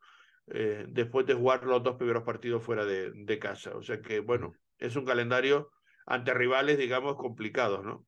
eh, 0.47 0.85
después 0.89 1.25
de 1.25 1.33
jugar 1.33 1.63
los 1.65 1.83
dos 1.83 1.95
primeros 1.95 2.23
partidos 2.23 2.63
fuera 2.63 2.85
de, 2.85 3.11
de 3.13 3.39
casa. 3.39 3.75
O 3.75 3.81
sea 3.81 4.01
que, 4.01 4.19
bueno, 4.19 4.53
es 4.77 4.95
un 4.95 5.05
calendario 5.05 5.71
ante 6.05 6.33
rivales, 6.33 6.77
digamos, 6.77 7.15
complicados, 7.15 7.83
¿no? 7.83 8.05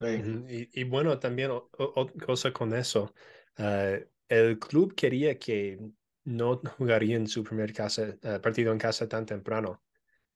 Sí. 0.00 0.24
Y, 0.48 0.80
y 0.80 0.84
bueno, 0.84 1.18
también 1.18 1.50
o- 1.50 1.70
o- 1.78 1.92
otra 2.00 2.26
cosa 2.26 2.52
con 2.52 2.74
eso, 2.74 3.14
eh, 3.56 4.08
el 4.28 4.58
club 4.58 4.94
quería 4.94 5.38
que 5.38 5.78
no 6.24 6.60
jugarían 6.78 7.26
su 7.26 7.44
primer 7.44 7.72
casa, 7.72 8.16
eh, 8.22 8.40
partido 8.40 8.72
en 8.72 8.78
casa 8.78 9.08
tan 9.08 9.26
temprano. 9.26 9.84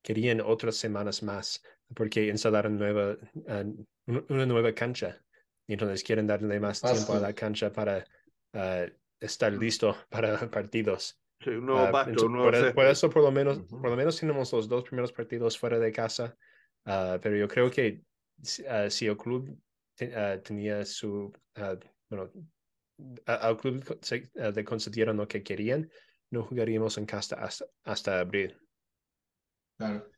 Querían 0.02 0.40
otras 0.40 0.76
semanas 0.76 1.22
más 1.22 1.62
porque 1.94 2.28
instalaron 2.28 2.78
nueva, 2.78 3.16
un- 4.06 4.26
una 4.28 4.46
nueva 4.46 4.74
cancha. 4.74 5.24
Y 5.66 5.74
entonces 5.74 6.04
quieren 6.04 6.26
darle 6.26 6.60
más 6.60 6.84
tiempo 6.84 7.14
a 7.14 7.20
la 7.20 7.34
cancha 7.34 7.72
para 7.72 8.04
estar 9.20 9.52
listo 9.52 9.96
para 10.10 10.50
partidos. 10.50 11.18
Sí, 11.40 11.50
un 11.50 11.66
nuevo 11.66 11.90
Ah, 11.90 11.90
pasto, 11.90 12.10
ento- 12.10 12.26
un 12.26 12.32
nuevo 12.32 12.50
por, 12.50 12.54
e- 12.54 12.70
por 12.72 12.86
eso 12.86 13.08
por 13.10 13.22
lo 13.22 13.30
menos, 13.32 13.58
Ujú. 13.58 13.76
por 13.80 13.90
lo 13.90 13.96
menos 13.96 14.18
tenemos 14.20 14.52
los 14.52 14.68
dos 14.68 14.84
primeros 14.84 15.12
partidos 15.12 15.58
fuera 15.58 15.78
de 15.78 15.90
casa, 15.92 16.36
ah, 16.84 17.18
pero 17.22 17.36
yo 17.36 17.48
creo 17.48 17.70
que 17.70 18.02
si 18.43 18.64
ah, 18.66 18.90
si 18.90 19.07
el 19.07 19.16
club 19.16 19.59
te- 19.95 20.14
ah, 20.14 20.40
tenía 20.43 20.84
su, 20.84 21.32
ah, 21.57 21.76
bueno, 22.09 22.30
al 23.26 23.57
club 23.57 23.99
se- 24.03 24.30
ah, 24.40 24.51
le 24.51 24.64
concedieron 24.64 25.16
lo 25.16 25.26
que 25.28 25.43
querían, 25.43 25.90
no 26.30 26.43
jugaríamos 26.45 26.99
en 26.99 27.07
casa 27.07 27.36
hasta, 27.36 27.66
hasta 27.84 28.20
abril. 28.20 28.57
Claro. 29.76 30.11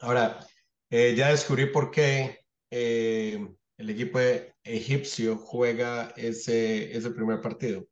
Ahora, 0.00 0.46
eh, 0.90 1.14
ya 1.16 1.28
descubrí 1.30 1.66
por 1.66 1.90
qué 1.90 2.40
eh, 2.70 3.48
el 3.76 3.90
equipo 3.90 4.18
egipcio 4.62 5.36
juega 5.36 6.12
ese, 6.16 6.96
ese 6.96 7.10
primer 7.10 7.40
partido. 7.40 7.86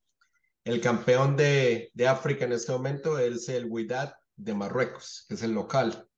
El 0.64 0.80
campeón 0.80 1.36
de, 1.36 1.90
de 1.94 2.08
África 2.08 2.44
en 2.44 2.52
este 2.52 2.72
momento 2.72 3.18
es 3.18 3.48
el 3.48 3.66
Wydad 3.66 4.14
de 4.36 4.54
Marruecos, 4.54 5.24
que 5.28 5.34
es 5.34 5.42
el 5.42 5.52
local. 5.52 6.08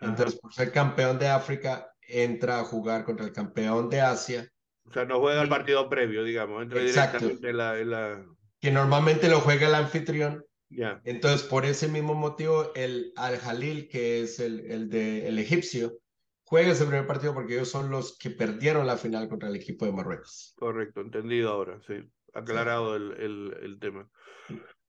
Entonces, 0.00 0.40
por 0.40 0.52
ser 0.52 0.72
campeón 0.72 1.18
de 1.18 1.28
África, 1.28 1.95
entra 2.08 2.60
a 2.60 2.64
jugar 2.64 3.04
contra 3.04 3.26
el 3.26 3.32
campeón 3.32 3.88
de 3.90 4.00
Asia, 4.00 4.48
O 4.88 4.92
sea, 4.92 5.04
no 5.04 5.20
juega 5.20 5.42
el 5.42 5.48
partido 5.48 5.88
previo, 5.88 6.22
digamos, 6.24 6.62
entra 6.62 6.80
Exacto. 6.80 7.18
directamente 7.18 7.50
en 7.50 7.56
la, 7.56 7.78
en 7.78 7.90
la- 7.90 8.24
que 8.60 8.70
normalmente 8.70 9.28
lo 9.28 9.40
juega 9.40 9.68
el 9.68 9.74
anfitrión. 9.74 10.44
Ya, 10.68 11.00
Entonces, 11.04 11.42
por 11.46 11.64
ese 11.64 11.86
mismo 11.88 12.14
motivo, 12.14 12.72
el 12.74 13.12
Al-Jalil, 13.16 13.88
que 13.88 14.22
es 14.22 14.40
el, 14.40 14.60
el, 14.70 14.88
de, 14.88 15.28
el 15.28 15.38
egipcio, 15.38 15.98
juega 16.44 16.72
ese 16.72 16.84
primer 16.86 17.06
partido 17.06 17.34
porque 17.34 17.54
ellos 17.54 17.70
son 17.70 17.90
los 17.90 18.16
que 18.18 18.30
perdieron 18.30 18.86
la 18.86 18.96
final 18.96 19.28
contra 19.28 19.48
el 19.48 19.56
equipo 19.56 19.84
de 19.84 19.92
Marruecos. 19.92 20.54
correcto, 20.56 21.00
entendido 21.00 21.50
ahora, 21.50 21.80
sí. 21.86 21.94
Aclarado 22.32 22.96
el, 22.96 23.12
el, 23.12 23.56
el 23.62 23.78
tema. 23.78 24.10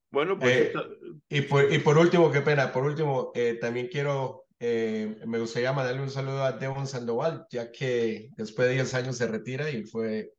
Bueno, 0.10 0.40
pues 0.40 0.56
Eh, 0.58 0.64
esta- 0.68 0.86
Y 1.30 1.42
por, 1.42 1.72
y 1.72 1.80
por 1.80 1.98
último, 1.98 2.32
qué 2.32 2.42
pena, 2.42 2.72
por 2.72 2.84
último, 2.84 3.32
eh, 3.36 3.58
también 3.60 3.88
quiero, 3.88 4.47
eh, 4.60 5.22
me 5.26 5.40
gustaría 5.40 5.74
mandarle 5.74 6.02
un 6.02 6.10
saludo 6.10 6.44
a 6.44 6.54
Devon 6.54 6.88
Sandoval, 6.88 7.46
ya 7.50 7.72
que 7.72 8.30
después 8.38 8.68
de 8.68 8.76
10 8.76 8.94
años 8.94 9.18
se 9.18 9.28
retira 9.28 9.70
y 9.70 9.84
fue 9.84 10.34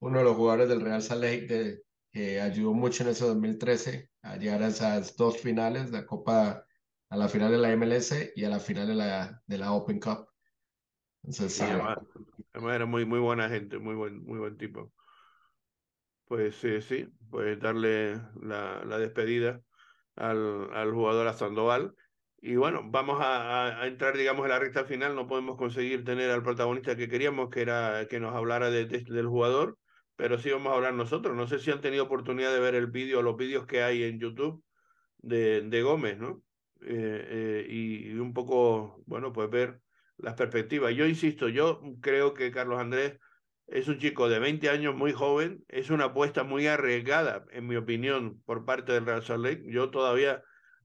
uno 0.00 0.18
de 0.18 0.24
los 0.24 0.36
jugadores 0.36 0.68
del 0.68 0.80
Real 0.80 1.02
Salt 1.02 1.22
Lake 1.22 1.82
que 2.12 2.40
ayudó 2.40 2.74
mucho 2.74 3.04
en 3.04 3.10
ese 3.10 3.24
2013 3.24 4.10
a 4.22 4.36
llegar 4.36 4.62
a 4.62 4.68
esas 4.68 5.16
dos 5.16 5.38
finales, 5.40 5.90
la 5.90 6.06
Copa 6.06 6.66
a 7.08 7.16
la 7.16 7.28
final 7.28 7.52
de 7.52 7.58
la 7.58 7.72
MLS 7.72 8.32
y 8.34 8.44
a 8.44 8.50
la 8.50 8.60
final 8.60 8.88
de 8.88 8.94
la, 8.94 9.42
de 9.46 9.58
la 9.58 9.72
Open 9.72 10.00
Cup. 10.00 10.28
Entonces, 11.22 11.54
sí. 11.54 11.64
Era 12.54 12.86
muy, 12.86 13.04
muy 13.04 13.20
buena 13.20 13.48
gente, 13.48 13.78
muy 13.78 13.94
buen, 13.94 14.24
muy 14.24 14.38
buen 14.38 14.56
tipo. 14.56 14.92
Pues 16.24 16.56
sí, 16.56 16.80
sí, 16.80 17.06
pues 17.30 17.60
darle 17.60 18.14
la, 18.40 18.84
la 18.84 18.98
despedida 18.98 19.62
al, 20.16 20.72
al 20.72 20.92
jugador 20.92 21.28
a 21.28 21.34
Sandoval. 21.34 21.94
Y 22.42 22.56
bueno, 22.56 22.82
vamos 22.84 23.20
a, 23.20 23.80
a, 23.80 23.86
entrar, 23.86 24.16
digamos, 24.16 24.44
en 24.44 24.50
la 24.50 24.58
recta 24.58 24.84
final. 24.84 25.14
No 25.14 25.26
podemos 25.26 25.56
conseguir 25.56 26.04
tener 26.04 26.30
al 26.30 26.42
protagonista 26.42 26.96
que 26.96 27.08
queríamos, 27.08 27.48
que 27.48 27.62
era 27.62 28.06
que 28.10 28.20
nos 28.20 28.34
hablara 28.34 28.68
de, 28.68 28.84
del 28.86 29.26
jugador, 29.28 29.78
pero 30.16 30.38
sí 30.38 30.50
vamos 30.50 30.72
a 30.72 30.76
hablar 30.76 30.92
nosotros. 30.94 31.36
No 31.36 31.46
sé 31.46 31.60
si 31.60 31.70
han 31.70 31.80
tenido 31.80 32.04
oportunidad 32.04 32.52
de 32.52 32.60
ver 32.60 32.74
el 32.74 32.88
vídeo, 32.88 33.22
los 33.22 33.36
vídeos 33.36 33.66
que 33.66 33.82
hay 33.82 34.02
en 34.02 34.18
YouTube 34.18 34.62
de, 35.18 35.62
de 35.62 35.82
Gómez, 35.82 36.18
¿no? 36.18 36.42
Eh, 36.84 37.64
eh, 37.64 37.66
y, 37.68 38.14
un 38.14 38.34
poco, 38.34 39.02
bueno, 39.06 39.32
pues 39.32 39.48
ver 39.50 39.80
las 40.16 40.34
perspectivas. 40.34 40.94
Yo 40.94 41.06
insisto, 41.06 41.48
yo 41.48 41.80
creo 42.00 42.34
que 42.34 42.50
Carlos 42.50 42.80
Andrés 42.80 43.18
es 43.66 43.88
un 43.88 43.98
chico 43.98 44.28
de 44.28 44.38
20 44.38 44.68
años 44.68 44.94
muy 44.94 45.12
joven, 45.12 45.64
es 45.68 45.90
una 45.90 46.06
apuesta 46.06 46.42
muy 46.42 46.66
arriesgada, 46.66 47.44
en 47.52 47.66
mi 47.66 47.76
opinión, 47.76 48.42
por 48.44 48.64
parte 48.64 48.92
del 48.92 49.06
Real 49.06 49.22
Salt. 49.22 49.62
Yo 49.64 49.90
todavía, 49.90 50.42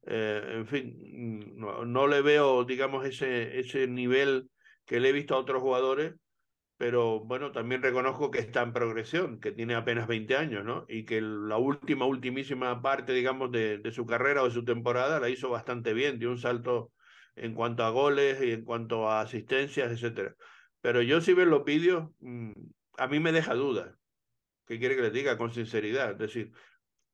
eh, 0.09 0.41
en 0.53 0.67
fin, 0.67 1.53
no, 1.57 1.85
no, 1.85 2.07
le 2.07 2.21
veo, 2.21 2.63
digamos, 2.63 3.05
ese, 3.05 3.59
ese 3.59 3.87
nivel 3.87 4.49
que 4.85 5.01
le 5.01 5.09
he 5.09 5.11
visto 5.11 5.35
a 5.35 5.39
otros 5.39 5.61
jugadores, 5.61 6.15
pero 6.77 7.19
bueno, 7.19 7.51
también 7.51 7.81
reconozco 7.81 8.31
que 8.31 8.39
está 8.39 8.61
en 8.61 8.71
progresión, 8.71 9.39
que 9.41 9.51
tiene 9.51 9.75
apenas 9.75 10.07
20 10.07 10.37
años, 10.37 10.63
¿no? 10.63 10.85
Y 10.87 11.03
que 11.05 11.19
la 11.21 11.57
última, 11.57 12.05
ultimísima 12.05 12.81
parte, 12.81 13.11
digamos, 13.13 13.51
de, 13.51 13.79
de 13.79 13.91
su 13.91 14.05
carrera 14.05 14.43
o 14.43 14.45
de 14.45 14.53
su 14.53 14.63
temporada 14.63 15.19
la 15.19 15.29
hizo 15.29 15.49
bastante 15.49 15.93
bien, 15.93 16.19
dio 16.19 16.29
un 16.31 16.37
salto 16.37 16.93
en 17.35 17.53
cuanto 17.53 17.83
a 17.83 17.89
goles 17.89 18.41
y 18.41 18.51
en 18.51 18.63
cuanto 18.63 19.09
a 19.09 19.21
asistencias, 19.21 19.91
etcétera. 19.91 20.35
Pero 20.79 21.01
yo 21.01 21.19
si 21.19 21.33
ven 21.33 21.49
los 21.49 21.65
vídeos, 21.65 22.09
a 22.97 23.07
mí 23.07 23.19
me 23.19 23.33
deja 23.33 23.55
dudas. 23.55 23.93
¿Qué 24.65 24.79
quiere 24.79 24.95
que 24.95 25.01
les 25.01 25.13
diga? 25.13 25.37
Con 25.37 25.51
sinceridad. 25.51 26.11
Es 26.11 26.17
decir, 26.17 26.51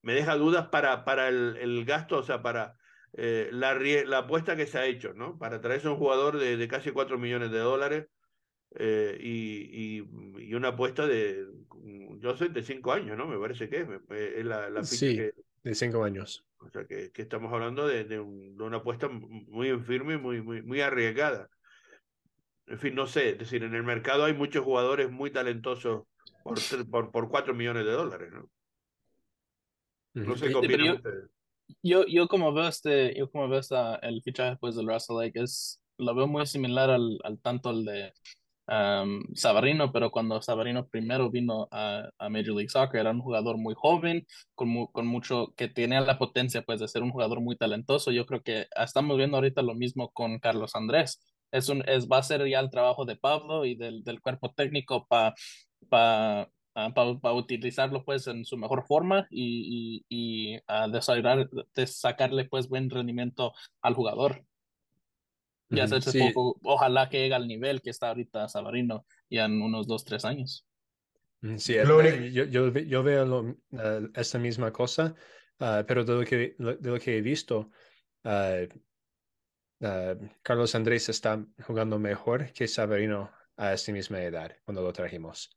me 0.01 0.13
deja 0.13 0.35
dudas 0.35 0.67
para, 0.67 1.05
para 1.05 1.29
el, 1.29 1.57
el 1.57 1.85
gasto, 1.85 2.19
o 2.19 2.23
sea, 2.23 2.41
para 2.43 2.75
eh, 3.15 3.49
la, 3.51 3.75
la 3.75 4.17
apuesta 4.19 4.55
que 4.55 4.65
se 4.65 4.79
ha 4.79 4.85
hecho, 4.85 5.13
¿no? 5.13 5.37
Para 5.37 5.61
traerse 5.61 5.87
un 5.87 5.97
jugador 5.97 6.39
de, 6.39 6.57
de 6.57 6.67
casi 6.67 6.91
4 6.91 7.19
millones 7.19 7.51
de 7.51 7.59
dólares 7.59 8.07
eh, 8.75 9.17
y, 9.19 9.99
y, 9.99 10.47
y, 10.47 10.53
una 10.55 10.69
apuesta 10.69 11.05
de, 11.05 11.47
yo 12.17 12.35
sé, 12.35 12.49
de 12.49 12.63
5 12.63 12.91
años, 12.91 13.17
¿no? 13.17 13.27
Me 13.27 13.37
parece 13.37 13.69
que 13.69 13.81
es, 13.81 13.87
es 14.09 14.45
la, 14.45 14.69
la 14.69 14.83
sí, 14.83 15.15
que, 15.15 15.33
de 15.63 15.75
5 15.75 16.03
años. 16.03 16.43
O 16.57 16.69
sea, 16.69 16.85
que, 16.85 17.11
que 17.11 17.21
estamos 17.21 17.53
hablando 17.53 17.85
de, 17.85 18.05
de, 18.05 18.19
un, 18.19 18.57
de, 18.57 18.63
una 18.63 18.77
apuesta 18.77 19.09
muy 19.09 19.69
en 19.69 19.85
firme, 19.85 20.17
muy, 20.17 20.41
muy, 20.41 20.63
muy 20.63 20.81
arriesgada. 20.81 21.49
En 22.65 22.79
fin, 22.79 22.95
no 22.95 23.05
sé, 23.05 23.31
es 23.31 23.37
decir, 23.37 23.63
en 23.63 23.75
el 23.75 23.83
mercado 23.83 24.25
hay 24.25 24.33
muchos 24.33 24.63
jugadores 24.63 25.11
muy 25.11 25.29
talentosos 25.29 26.05
por, 26.43 26.57
por, 26.89 27.11
por 27.11 27.29
4 27.29 27.53
millones 27.53 27.85
de 27.85 27.91
dólares, 27.91 28.31
¿no? 28.31 28.49
No 30.13 30.35
sé 30.35 30.47
qué 30.47 30.55
opinan 30.55 30.95
ustedes. 30.95 31.32
Yo, 31.81 32.05
yo 32.05 32.27
como 32.27 32.53
veo 32.53 32.67
este, 32.67 33.15
yo 33.17 33.29
como 33.31 33.47
veo 33.49 33.59
esta, 33.59 33.95
el 33.97 34.21
fichaje 34.21 34.57
pues 34.57 34.75
del 34.75 34.87
Russell 34.87 35.17
Lake 35.17 35.41
es, 35.41 35.81
lo 35.97 36.15
veo 36.15 36.27
muy 36.27 36.45
similar 36.45 36.89
al, 36.89 37.19
al 37.23 37.39
tanto 37.39 37.71
el 37.71 37.85
de 37.85 38.13
um, 38.67 39.21
Savarino, 39.35 39.91
pero 39.91 40.11
cuando 40.11 40.41
Savarino 40.41 40.87
primero 40.87 41.29
vino 41.29 41.67
a, 41.71 42.09
a, 42.17 42.29
Major 42.29 42.55
League 42.55 42.69
Soccer 42.69 43.01
era 43.01 43.11
un 43.11 43.21
jugador 43.21 43.57
muy 43.57 43.73
joven, 43.75 44.25
con, 44.55 44.69
mu 44.69 44.91
con 44.91 45.07
mucho, 45.07 45.53
que 45.55 45.67
tenía 45.67 46.01
la 46.01 46.17
potencia 46.17 46.61
pues 46.63 46.79
de 46.79 46.87
ser 46.87 47.03
un 47.03 47.11
jugador 47.11 47.41
muy 47.41 47.55
talentoso. 47.57 48.11
Yo 48.11 48.25
creo 48.25 48.41
que 48.43 48.67
estamos 48.75 49.17
viendo 49.17 49.37
ahorita 49.37 49.61
lo 49.61 49.75
mismo 49.75 50.11
con 50.11 50.39
Carlos 50.39 50.75
Andrés. 50.75 51.19
Es 51.51 51.69
un, 51.69 51.83
es, 51.87 52.07
va 52.09 52.17
a 52.19 52.23
ser 52.23 52.47
ya 52.47 52.59
el 52.59 52.69
trabajo 52.71 53.05
de 53.05 53.15
Pablo 53.15 53.65
y 53.65 53.75
del, 53.75 54.03
del 54.03 54.21
cuerpo 54.21 54.53
técnico 54.55 55.05
para 55.07 55.35
pa, 55.89 56.49
uh, 56.75 56.93
pa, 56.93 57.19
pa, 57.19 57.33
utilizarlo 57.33 58.03
pues 58.03 58.27
en 58.27 58.45
su 58.45 58.57
mejor 58.57 58.85
forma 58.85 59.27
y, 59.29 60.03
y, 60.09 60.53
y 60.53 60.57
uh, 60.57 60.91
desarrollar, 60.91 61.49
de 61.75 61.87
sacarle 61.87 62.45
pues 62.45 62.67
buen 62.67 62.89
rendimiento 62.89 63.53
al 63.81 63.93
jugador. 63.93 64.45
Ya 65.69 65.87
se 65.87 66.01
sí. 66.01 66.19
poco, 66.33 66.59
ojalá 66.63 67.09
que 67.09 67.19
llegue 67.19 67.33
al 67.33 67.47
nivel 67.47 67.81
que 67.81 67.89
está 67.89 68.09
ahorita 68.09 68.47
Savarino 68.47 69.05
ya 69.27 69.45
en 69.45 69.59
unos 69.59 69.87
dos, 69.87 70.05
tres 70.05 70.23
años. 70.23 70.67
Sí, 71.57 71.73
yo, 71.73 72.45
yo, 72.45 72.71
yo 72.71 73.03
veo 73.03 73.25
lo, 73.25 73.41
uh, 73.41 74.09
esta 74.13 74.37
misma 74.37 74.71
cosa, 74.71 75.15
uh, 75.59 75.83
pero 75.87 76.05
de 76.05 76.13
lo, 76.13 76.23
que, 76.23 76.55
de 76.57 76.89
lo 76.89 76.99
que 76.99 77.17
he 77.17 77.21
visto, 77.21 77.71
uh, 78.23 78.67
Carlos 80.41 80.75
Andrés 80.75 81.09
está 81.09 81.45
jugando 81.65 81.99
mejor 81.99 82.53
que 82.53 82.67
Savarino 82.67 83.31
a 83.57 83.73
esta 83.73 83.91
misma 83.91 84.21
edad 84.21 84.55
cuando 84.63 84.81
lo 84.81 84.93
trajimos. 84.93 85.49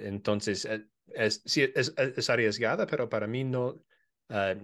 Entonces, 0.00 0.66
es, 1.14 1.42
sí, 1.44 1.70
es, 1.74 1.94
es, 1.96 2.30
arriesgada, 2.30 2.86
pero 2.86 3.08
para 3.08 3.26
mí 3.26 3.44
no 3.44 3.82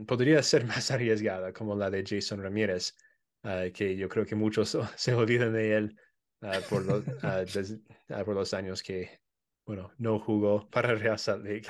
podría 0.06 0.42
ser 0.42 0.64
más 0.66 0.90
arriesgada 0.90 1.52
como 1.52 1.76
la 1.76 1.90
de 1.90 2.04
Jason 2.06 2.42
Ramírez. 2.42 2.94
Uh, 3.44 3.72
que 3.72 3.96
yo 3.96 4.08
creo 4.08 4.24
que 4.24 4.36
muchos 4.36 4.78
se 4.96 5.14
olvidan 5.14 5.52
de 5.52 5.76
él 5.76 5.96
uh, 6.42 6.62
por, 6.70 6.84
los, 6.84 7.04
uh, 7.08 7.44
des, 7.52 7.80
por, 8.24 8.36
los, 8.36 8.54
años 8.54 8.84
que, 8.84 9.18
bueno, 9.66 9.90
no 9.98 10.20
jugó 10.20 10.68
para 10.70 10.94
Real 10.94 11.18
Salt 11.18 11.44
Lake. 11.44 11.66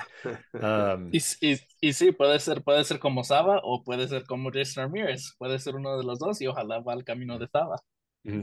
Um, 0.53 1.09
y, 1.11 1.17
y, 1.41 1.59
y, 1.81 1.93
sí, 1.93 2.11
puede 2.11 2.39
ser, 2.39 2.61
puede 2.61 2.83
ser 2.83 2.99
como 2.99 3.23
Saba 3.23 3.59
o 3.63 3.83
puede 3.83 4.07
ser 4.07 4.23
como 4.25 4.51
Jason 4.53 4.83
Ramirez, 4.83 5.33
puede 5.39 5.57
ser 5.57 5.75
uno 5.75 5.97
de 5.97 6.03
los 6.03 6.19
dos 6.19 6.39
y 6.41 6.47
ojalá 6.47 6.79
va 6.79 6.93
al 6.93 7.03
camino 7.03 7.39
de 7.39 7.47
Saba. 7.47 7.77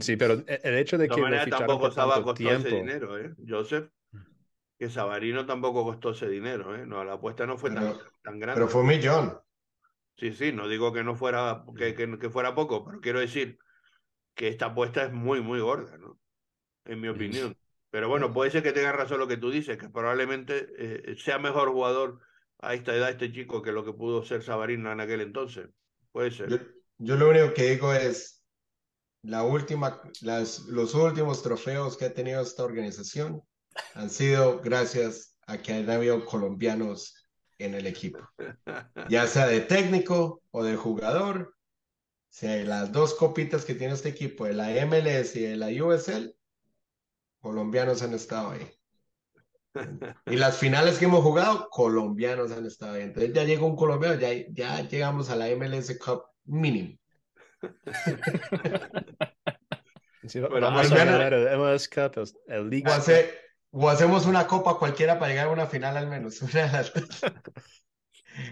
Sí, 0.01 0.17
pero 0.17 0.43
el 0.45 0.77
hecho 0.77 0.97
de, 0.97 1.07
de 1.07 1.15
que 1.15 1.21
manera, 1.21 1.45
tampoco 1.45 1.89
Saba 1.89 2.15
costó 2.15 2.33
tiempo... 2.33 2.67
ese 2.67 2.75
dinero, 2.75 3.17
¿eh? 3.17 3.33
Joseph. 3.47 3.89
Que 4.81 4.89
Sabarino 4.89 5.45
tampoco 5.45 5.83
costó 5.83 6.09
ese 6.09 6.27
dinero, 6.27 6.75
¿eh? 6.75 6.87
No, 6.87 7.03
la 7.03 7.13
apuesta 7.13 7.45
no 7.45 7.55
fue 7.55 7.69
pero, 7.69 7.99
tan, 7.99 7.99
tan 8.23 8.39
grande. 8.39 8.59
Pero 8.59 8.67
fue 8.67 8.81
un 8.81 8.87
millón. 8.87 9.39
Sí, 10.17 10.31
sí, 10.31 10.51
no 10.51 10.67
digo 10.67 10.91
que 10.91 11.03
no 11.03 11.13
fuera, 11.13 11.63
que, 11.77 11.93
que, 11.93 12.17
que, 12.17 12.29
fuera 12.31 12.55
poco, 12.55 12.83
pero 12.83 12.99
quiero 12.99 13.19
decir 13.19 13.59
que 14.33 14.47
esta 14.47 14.65
apuesta 14.65 15.03
es 15.03 15.13
muy, 15.13 15.39
muy 15.39 15.59
gorda, 15.59 15.99
¿no? 15.99 16.19
En 16.85 16.99
mi 16.99 17.09
opinión. 17.09 17.55
Pero 17.91 18.09
bueno, 18.09 18.33
puede 18.33 18.49
ser 18.49 18.63
que 18.63 18.71
tengas 18.71 18.95
razón 18.95 19.19
lo 19.19 19.27
que 19.27 19.37
tú 19.37 19.51
dices, 19.51 19.77
que 19.77 19.87
probablemente 19.87 20.69
eh, 20.79 21.15
sea 21.15 21.37
mejor 21.37 21.69
jugador 21.69 22.19
a 22.57 22.73
esta 22.73 22.95
edad 22.95 23.11
este 23.11 23.31
chico 23.31 23.61
que 23.61 23.71
lo 23.71 23.85
que 23.85 23.93
pudo 23.93 24.23
ser 24.23 24.41
Sabarino 24.41 24.91
en 24.91 24.99
aquel 24.99 25.21
entonces. 25.21 25.69
Puede 26.11 26.31
ser. 26.31 26.49
Yo, 26.49 26.57
yo 26.97 27.17
lo 27.17 27.29
único 27.29 27.53
que 27.53 27.69
digo 27.69 27.93
es 27.93 28.43
la 29.21 29.43
última, 29.43 30.01
las, 30.23 30.61
los 30.61 30.95
últimos 30.95 31.43
trofeos 31.43 31.97
que 31.97 32.05
ha 32.05 32.13
tenido 32.15 32.41
esta 32.41 32.63
organización 32.63 33.43
han 33.93 34.09
sido 34.09 34.59
gracias 34.61 35.37
a 35.47 35.57
que 35.57 35.73
han 35.73 35.89
habido 35.89 36.25
colombianos 36.25 37.27
en 37.57 37.75
el 37.75 37.85
equipo, 37.85 38.19
ya 39.09 39.27
sea 39.27 39.47
de 39.47 39.61
técnico 39.61 40.41
o 40.51 40.63
de 40.63 40.75
jugador. 40.75 41.53
O 41.53 42.33
sea, 42.33 42.63
las 42.63 42.91
dos 42.91 43.13
copitas 43.13 43.65
que 43.65 43.75
tiene 43.75 43.93
este 43.93 44.09
equipo, 44.09 44.45
de 44.45 44.53
la 44.53 44.69
MLS 44.85 45.35
y 45.35 45.41
de 45.41 45.57
la 45.57 45.67
USL, 45.67 46.33
colombianos 47.41 48.01
han 48.01 48.13
estado 48.13 48.51
ahí. 48.51 48.71
Y 50.25 50.37
las 50.37 50.57
finales 50.57 50.97
que 50.97 51.05
hemos 51.05 51.23
jugado, 51.23 51.69
colombianos 51.69 52.51
han 52.51 52.65
estado 52.65 52.93
ahí. 52.93 53.03
Entonces 53.03 53.33
ya 53.33 53.43
llegó 53.43 53.67
un 53.67 53.75
colombiano, 53.75 54.19
ya, 54.19 54.31
ya 54.49 54.81
llegamos 54.87 55.29
a 55.29 55.35
la 55.35 55.47
MLS 55.55 55.97
Cup 55.99 56.23
mínimo. 56.45 56.97
Sí, 60.27 60.39
vamos 60.39 60.91
a 60.91 60.95
ganar 60.95 61.33
el 61.33 61.57
MLS 61.57 61.89
Cup, 61.89 62.29
el 62.47 62.69
League 62.69 62.87
o, 62.87 62.93
hace, 62.93 63.31
o 63.71 63.89
hacemos 63.89 64.25
una 64.25 64.47
copa 64.47 64.77
cualquiera 64.77 65.17
para 65.17 65.31
llegar 65.31 65.47
a 65.47 65.51
una 65.51 65.65
final 65.65 65.97
al 65.97 66.07
menos. 66.07 66.41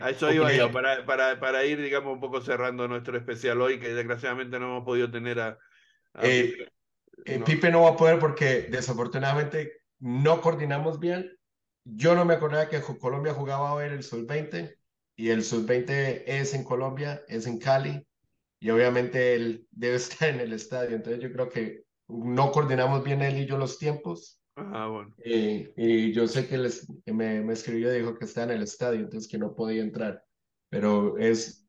A 0.02 0.10
eso 0.10 0.32
iba 0.32 0.52
yo, 0.52 0.72
para, 0.72 1.06
para, 1.06 1.40
para, 1.40 1.64
ir, 1.66 1.82
digamos, 1.82 2.14
un 2.14 2.20
poco 2.20 2.42
cerrando 2.42 2.88
nuestro 2.88 3.18
especial 3.18 3.62
hoy, 3.62 3.80
que 3.80 3.94
desgraciadamente 3.94 4.60
no 4.60 4.66
hemos 4.66 4.84
podido 4.84 5.10
tener 5.10 5.40
a... 5.40 5.58
a 6.14 6.28
eh, 6.28 6.52
Pipe. 6.52 6.72
Eh, 7.26 7.40
no. 7.40 7.46
Pipe 7.46 7.72
no 7.72 7.82
va 7.84 7.92
a 7.92 7.98
poder 7.98 8.20
porque 8.20 8.68
desafortunadamente 8.70 9.82
no 10.00 10.42
coordinamos 10.42 11.00
bien. 11.00 11.32
Yo 11.86 12.14
no 12.14 12.26
me 12.26 12.34
acordaba 12.36 12.68
que 12.68 12.82
Colombia 12.82 13.34
jugaba 13.34 13.74
hoy 13.74 13.86
en 13.86 13.94
el 13.94 14.04
Sub-20 14.04 14.76
y 15.16 15.30
el 15.30 15.44
Sub-20 15.44 16.24
es 16.26 16.54
en 16.54 16.64
Colombia, 16.64 17.24
es 17.28 17.48
en 17.48 17.58
Cali 17.58 18.06
y 18.60 18.70
obviamente 18.70 19.34
él 19.34 19.66
debe 19.72 19.96
estar 19.98 20.30
en 20.30 20.42
el 20.42 20.54
estadio. 20.54 20.96
Entonces 20.96 21.22
yo 21.22 21.32
creo 21.32 21.50
que 21.50 21.84
no 22.08 22.52
coordinamos 22.52 23.04
bien 23.04 23.22
él 23.22 23.38
y 23.38 23.46
yo 23.46 23.58
los 23.58 23.80
tiempos 23.80 24.39
Ah, 24.74 24.88
bueno. 24.88 25.14
Y, 25.24 25.70
y 25.76 26.14
yo 26.14 26.28
sé 26.28 26.48
que, 26.48 26.58
les, 26.58 26.88
me, 27.06 27.42
me, 27.42 27.54
escribió, 27.54 27.92
dijo 27.92 28.18
que 28.18 28.26
está 28.26 28.44
en 28.44 28.52
el 28.52 28.64
estadio, 28.64 29.02
entonces 29.02 29.30
que 29.30 29.38
no 29.38 29.56
podía 29.56 29.82
entrar. 29.82 30.24
Pero 30.70 31.18
es 31.18 31.68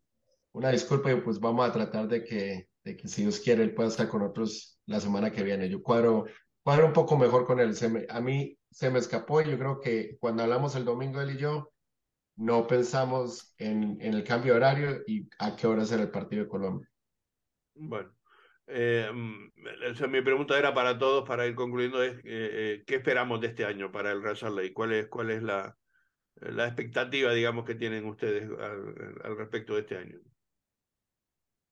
una 0.53 0.70
disculpa 0.70 1.12
y 1.12 1.20
pues 1.20 1.41
vamos 1.41 1.68
a 1.68 1.72
tratar 1.72 2.09
de 2.09 2.24
que, 2.24 2.68
de 2.84 2.97
que 2.97 3.09
si 3.09 3.22
Dios 3.22 3.41
quiere, 3.41 3.62
él 3.62 3.74
pueda 3.74 3.88
estar 3.88 4.09
con 4.09 4.22
nosotros 4.22 4.80
la 4.86 5.01
semana 5.01 5.30
que 5.30 5.43
viene. 5.43 5.68
Yo 5.68 5.82
cuadro, 5.82 6.26
cuadro 6.62 6.86
un 6.86 6.93
poco 6.93 7.16
mejor 7.16 7.47
con 7.47 7.61
él. 7.61 7.74
Se 7.74 7.88
me, 7.88 8.07
a 8.09 8.20
mí 8.20 8.59
se 8.70 8.91
me 8.91 8.99
escapó 8.99 9.41
y 9.41 9.51
yo 9.51 9.59
creo 9.59 9.80
que 9.80 10.16
cuando 10.20 10.43
hablamos 10.43 10.74
el 10.76 10.84
domingo 10.84 11.20
él 11.20 11.32
y 11.36 11.38
yo, 11.38 11.72
no 12.36 12.66
pensamos 12.66 13.55
en, 13.59 13.99
en 14.01 14.14
el 14.14 14.24
cambio 14.24 14.53
de 14.53 14.59
horario 14.59 15.03
y 15.07 15.28
a 15.38 15.57
qué 15.57 15.66
hora 15.66 15.84
será 15.84 16.03
el 16.03 16.11
partido 16.11 16.45
de 16.45 16.49
Colombia. 16.49 16.88
Bueno, 17.74 18.12
eh, 18.71 19.11
mm, 19.12 20.11
mi 20.11 20.23
pregunta 20.23 20.59
era 20.59 20.73
para 20.73 20.99
todos, 20.99 21.27
para 21.27 21.47
ir 21.47 21.55
concluyendo, 21.55 22.03
es 22.03 22.16
eh, 22.25 22.83
¿qué 22.87 22.97
esperamos 22.97 23.41
de 23.41 23.49
este 23.49 23.64
año 23.64 23.91
para 23.91 24.12
el 24.12 24.23
Real 24.23 24.37
Salt 24.37 24.57
Lake? 24.57 24.73
¿Cuál 24.73 24.93
es, 24.93 25.09
cuál 25.09 25.31
es 25.31 25.43
la, 25.43 25.77
la 26.37 26.66
expectativa, 26.66 27.33
digamos, 27.33 27.64
que 27.64 27.75
tienen 27.75 28.07
ustedes 28.07 28.49
al, 28.59 29.37
respecto 29.37 29.75
de 29.75 29.81
este 29.81 29.97
año? 29.97 30.18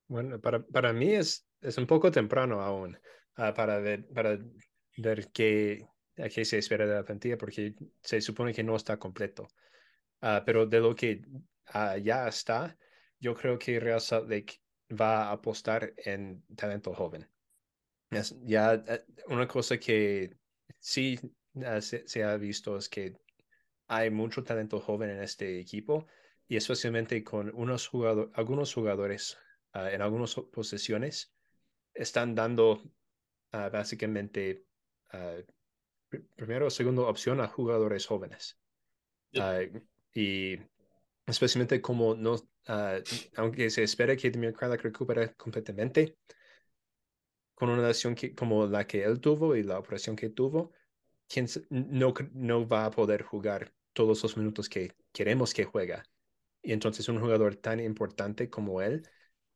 Bueno, 0.09 0.41
para, 0.41 0.65
para 0.65 0.93
mí 0.93 1.15
es, 1.15 1.47
es 1.61 1.79
un 1.79 1.87
poco 1.87 2.11
temprano 2.11 2.61
aún 2.61 2.99
uh, 3.39 3.55
para, 3.55 3.79
ver, 3.79 4.07
para 4.09 4.39
ver 4.97 5.29
qué, 5.33 5.87
a 6.17 6.29
qué 6.29 6.45
se 6.45 6.59
espera 6.59 6.87
de 6.87 6.95
la 6.95 7.05
plantilla, 7.05 7.37
porque 7.39 7.75
se 8.03 8.21
supone 8.21 8.53
que 8.53 8.65
no 8.65 8.77
está 8.77 8.99
completo. 8.99 9.49
Uh, 10.21 10.43
pero 10.45 10.67
de 10.67 10.81
lo 10.81 10.95
que 10.95 11.23
uh, 11.75 11.97
ya 12.03 12.29
está, 12.29 12.77
yo 13.21 13.35
creo 13.35 13.59
que 13.59 13.81
Real 13.81 14.01
Salt 14.01 14.29
Lake 14.29 14.61
va 14.91 15.29
a 15.29 15.33
apostar 15.33 15.93
en 15.97 16.43
talento 16.57 16.95
joven. 16.95 17.29
Es, 18.11 18.35
ya 18.43 18.83
una 19.27 19.47
cosa 19.47 19.79
que 19.79 20.37
sí 20.79 21.19
se, 21.81 22.09
se, 22.09 22.25
ha 22.25 22.37
visto 22.37 22.77
es 22.77 22.89
que 22.89 23.15
hay 23.87 24.11
mucho 24.11 24.45
talento 24.45 24.81
joven 24.81 25.11
en 25.11 25.23
este 25.23 25.59
equipo 25.61 26.07
y 26.47 26.57
especialmente 26.57 27.23
con 27.23 27.55
unos 27.55 27.87
jugadores, 27.89 28.31
algunos 28.35 28.73
jugadores 28.73 29.39
uh, 29.75 29.87
en 29.87 30.01
algunas 30.01 30.35
posiciones 30.35 31.33
están 31.93 32.35
dando 32.35 32.83
uh, 33.53 33.71
básicamente 33.71 34.65
uh, 35.13 35.43
primero 36.37 36.67
o 36.67 36.71
segunda 36.71 37.03
opción 37.03 37.41
a 37.41 37.49
jugadores 37.49 38.07
jóvenes. 38.07 38.59
Y 40.15 40.59
especialmente 41.27 41.83
como 41.83 42.15
no, 42.15 42.37
aunque 43.37 43.71
se 43.71 43.83
espera 43.83 44.17
que 44.17 44.31
Kralak 44.31 44.83
recupere 44.83 45.35
completamente, 45.35 46.17
con 47.55 47.71
una 47.71 47.89
lesión 47.89 48.15
como 48.37 48.67
la 48.67 48.87
que 48.87 49.03
él 49.03 49.21
tuvo 49.21 49.57
y 49.57 49.63
la 49.63 49.79
operación 49.79 50.15
que 50.15 50.31
tuvo, 50.31 50.73
quien 51.27 51.47
no, 51.71 52.15
no 52.33 52.69
va 52.69 52.87
a 52.87 52.91
poder 52.91 53.23
jugar 53.23 53.73
todos 53.93 54.23
los 54.23 54.37
minutos 54.37 54.69
que 54.69 54.95
queremos 55.13 55.53
que 55.53 55.65
juega. 55.65 56.05
Y 56.63 56.73
entonces 56.73 57.09
un 57.09 57.21
jugador 57.21 57.57
tan 57.57 57.81
importante 57.81 58.51
como 58.51 58.81
él 58.83 59.03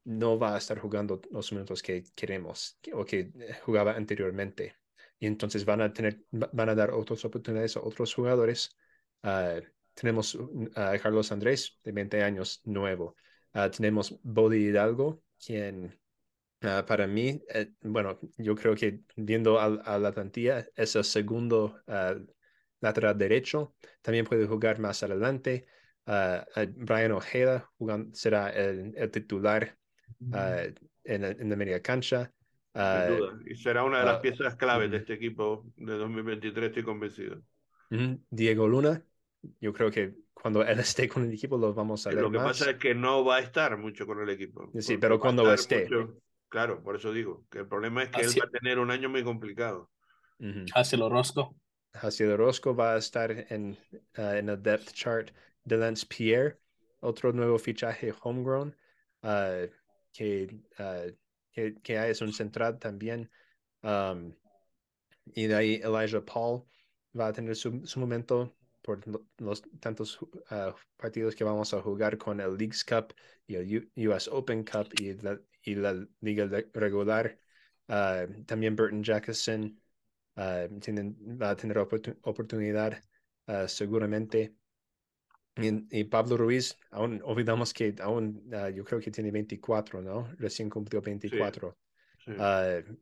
no 0.05 0.39
va 0.39 0.55
a 0.55 0.59
estar 0.59 0.79
jugando 0.79 1.21
los 1.31 1.53
minutos 1.53 1.83
que 1.83 2.05
queremos 2.15 2.79
o 2.93 3.05
que 3.05 3.31
jugaba 3.65 3.93
anteriormente. 3.93 4.77
Y 5.19 5.27
entonces 5.27 5.65
van 5.65 5.81
a 5.81 5.93
tener, 5.93 6.25
van 6.31 6.69
a 6.69 6.75
dar 6.75 6.91
otras 6.91 7.25
oportunidades 7.25 7.77
a 7.77 7.81
otros 7.81 8.13
jugadores. 8.15 8.77
Uh, 9.23 9.61
tenemos 9.95 10.39
a 10.75 10.99
Carlos 10.99 11.33
Andrés, 11.33 11.79
de 11.85 11.93
20 11.93 12.23
años, 12.23 12.61
nuevo. 12.65 13.17
Uh, 13.55 13.69
tenemos 13.71 14.19
Bodi 14.23 14.69
Hidalgo, 14.69 15.23
quien 15.45 15.99
uh, 16.63 16.85
para 16.87 17.07
mí, 17.07 17.43
eh, 17.53 17.73
bueno, 17.83 18.19
yo 18.39 18.55
creo 18.55 18.75
que 18.75 19.01
viendo 19.17 19.61
a, 19.61 19.67
a, 19.67 19.99
la 19.99 20.13
plantilla 20.13 20.67
es 20.75 20.97
el 20.97 21.05
segundo 21.05 21.79
lateral 22.81 23.17
derecho, 23.17 23.75
también 24.01 24.25
puede 24.25 24.47
jugar 24.47 24.79
más 24.79 25.03
adelante. 25.03 25.67
Uh, 26.07 26.43
Brian 26.77 27.13
Ojeda 27.13 27.71
jugando, 27.79 28.13
será 28.15 28.51
el, 28.51 28.93
el 28.97 29.11
titular 29.11 29.77
uh, 30.21 30.73
en, 31.05 31.25
en, 31.25 31.51
la 31.51 31.57
media 31.57 31.81
cancha. 31.81 32.33
Sin 32.75 33.19
duda. 33.19 33.39
Y 33.47 33.55
será 33.55 33.85
una 33.85 34.01
de 34.01 34.07
las 34.07 34.19
piezas 34.19 34.57
claves 34.57 34.91
de 34.91 34.97
este 34.97 35.13
equipo 35.13 35.65
de 35.77 35.93
2023, 35.93 36.69
estoy 36.71 36.83
convencido. 36.83 37.43
Diego 38.31 38.67
Luna, 38.67 39.05
yo 39.61 39.73
creo 39.73 39.91
que 39.91 40.15
cuando 40.33 40.63
él 40.63 40.79
esté 40.81 41.09
con 41.09 41.25
el 41.25 41.33
equipo 41.33 41.57
lo 41.57 41.73
vamos 41.75 42.07
a 42.07 42.11
ver. 42.11 42.21
Lo 42.21 42.31
que 42.31 42.39
más. 42.39 42.59
pasa 42.59 42.71
es 42.73 42.77
que 42.79 42.95
no 42.95 43.25
va 43.25 43.37
a 43.37 43.41
estar 43.41 43.77
mucho 43.77 44.07
con 44.07 44.21
el 44.21 44.29
equipo. 44.31 44.71
Sí, 44.79 44.99
pero 44.99 45.19
cuando 45.19 45.53
esté. 45.53 45.85
Mucho, 45.85 46.19
claro, 46.49 46.83
por 46.83 46.97
eso 46.97 47.13
digo 47.13 47.45
que 47.51 47.61
el 47.61 47.69
problema 47.69 48.05
es 48.05 48.11
que 48.11 48.23
Así... 48.23 48.39
él 48.39 48.45
va 48.45 48.49
a 48.49 48.51
tener 48.51 48.79
un 48.79 48.91
año 48.91 49.09
muy 49.09 49.23
complicado. 49.23 49.91
Uh 50.39 50.47
-huh. 50.47 50.73
Casi 50.73 50.97
lo 50.97 51.09
rosco. 51.09 51.57
Hacia 51.95 52.33
Orozco 52.33 52.75
va 52.75 52.95
a 52.95 52.99
estar 52.99 53.31
en, 53.31 53.77
uh, 54.17 54.35
en 54.35 54.49
el 54.49 54.63
depth 54.63 54.93
chart 54.93 55.31
de 55.65 55.77
Lance 55.77 56.07
Pierre, 56.07 56.59
otro 57.01 57.33
nuevo 57.33 57.59
fichaje 57.59 58.15
homegrown, 58.23 58.75
uh, 59.23 59.69
que, 60.13 60.49
uh, 60.79 61.13
que, 61.53 61.75
que, 61.83 62.11
es 62.11 62.23
un 62.23 62.33
central 62.33 62.79
también. 62.79 63.31
Um, 63.83 64.35
y 65.35 65.47
de 65.47 65.55
ahí 65.55 65.81
Elijah 65.83 66.25
Paul 66.25 66.65
va 67.19 67.29
a 67.29 67.33
tener 67.33 67.55
su, 67.57 67.85
su 67.85 68.01
momento 68.01 68.57
por 68.83 69.01
los 69.39 69.63
tantos 69.81 70.19
partidos 70.97 71.35
que 71.35 71.45
vamos 71.45 71.73
a 71.73 71.81
jugar 71.81 72.19
con 72.19 72.41
el 72.41 72.57
Leagues 72.57 72.85
Cup 72.85 73.15
y 73.47 73.55
el 73.55 73.91
U 73.97 74.11
US 74.11 74.29
Open 74.29 74.65
Cup 74.65 74.89
y 75.01 75.15
la, 75.15 75.41
y 75.63 75.75
la 75.77 76.07
liga 76.21 76.49
regular. 76.75 77.39
también 77.87 78.77
Burton 78.77 79.03
Jackson. 79.03 79.79
Uh, 80.35 80.81
tienen, 80.81 81.15
va 81.39 81.51
a 81.51 81.57
tener 81.57 81.77
oportun 81.77 82.19
oportunidad 82.23 83.03
uh, 83.49 83.69
seguramente. 83.69 84.55
Y, 85.57 85.99
y, 85.99 86.05
Pablo 86.05 86.39
Ruiz, 86.39 86.79
aún 86.91 87.21
olvidamos 87.23 87.75
que 87.75 87.95
aún 88.01 88.43
uh, 88.51 88.71
yo 88.71 88.83
creo 88.85 88.99
que 88.99 89.11
tiene 89.11 89.31
24, 89.31 90.01
¿no? 90.01 90.27
Recién 90.39 90.71
cumplió 90.71 91.03
24. 91.03 91.77
Sí, 92.25 92.33
sí. 92.33 92.97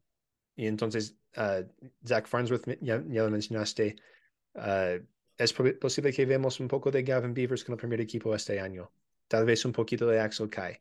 y 0.56 0.66
entonces, 0.66 1.16
Zach 2.04 2.26
Farnsworth, 2.26 2.66
ya, 2.80 3.00
ya 3.06 3.22
lo 3.22 3.30
mencionaste, 3.30 3.94
es 5.40 5.54
posible 5.54 6.12
que 6.12 6.26
vemos 6.26 6.60
un 6.60 6.68
poco 6.68 6.90
de 6.90 7.02
Gavin 7.02 7.32
Beavers 7.32 7.64
con 7.64 7.72
el 7.72 7.78
primer 7.78 8.00
equipo 8.00 8.34
este 8.34 8.60
año. 8.60 8.92
Tal 9.26 9.46
vez 9.46 9.64
un 9.64 9.72
poquito 9.72 10.06
de 10.06 10.20
Axel 10.20 10.50
Kai. 10.50 10.78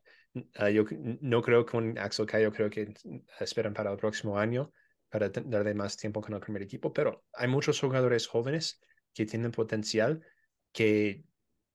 yo 0.74 0.84
no 1.22 1.42
creo 1.42 1.66
con 1.66 1.98
Axel 1.98 2.26
Kai, 2.26 2.44
yo 2.44 2.52
creo 2.52 2.70
que 2.70 2.94
esperan 3.40 3.74
para 3.74 3.92
el 3.92 3.98
próximo 3.98 4.38
año 4.38 4.74
para 5.08 5.30
darle 5.30 5.74
más 5.74 5.96
tiempo 5.96 6.22
con 6.22 6.34
el 6.34 6.42
primer 6.42 6.62
equipo, 6.62 6.92
pero 6.92 7.24
hay 7.34 7.48
muchos 7.48 7.80
jugadores 7.80 8.28
jóvenes 8.28 8.82
que 9.14 9.26
tienen 9.26 9.52
potencial 9.52 10.22
que 10.74 11.24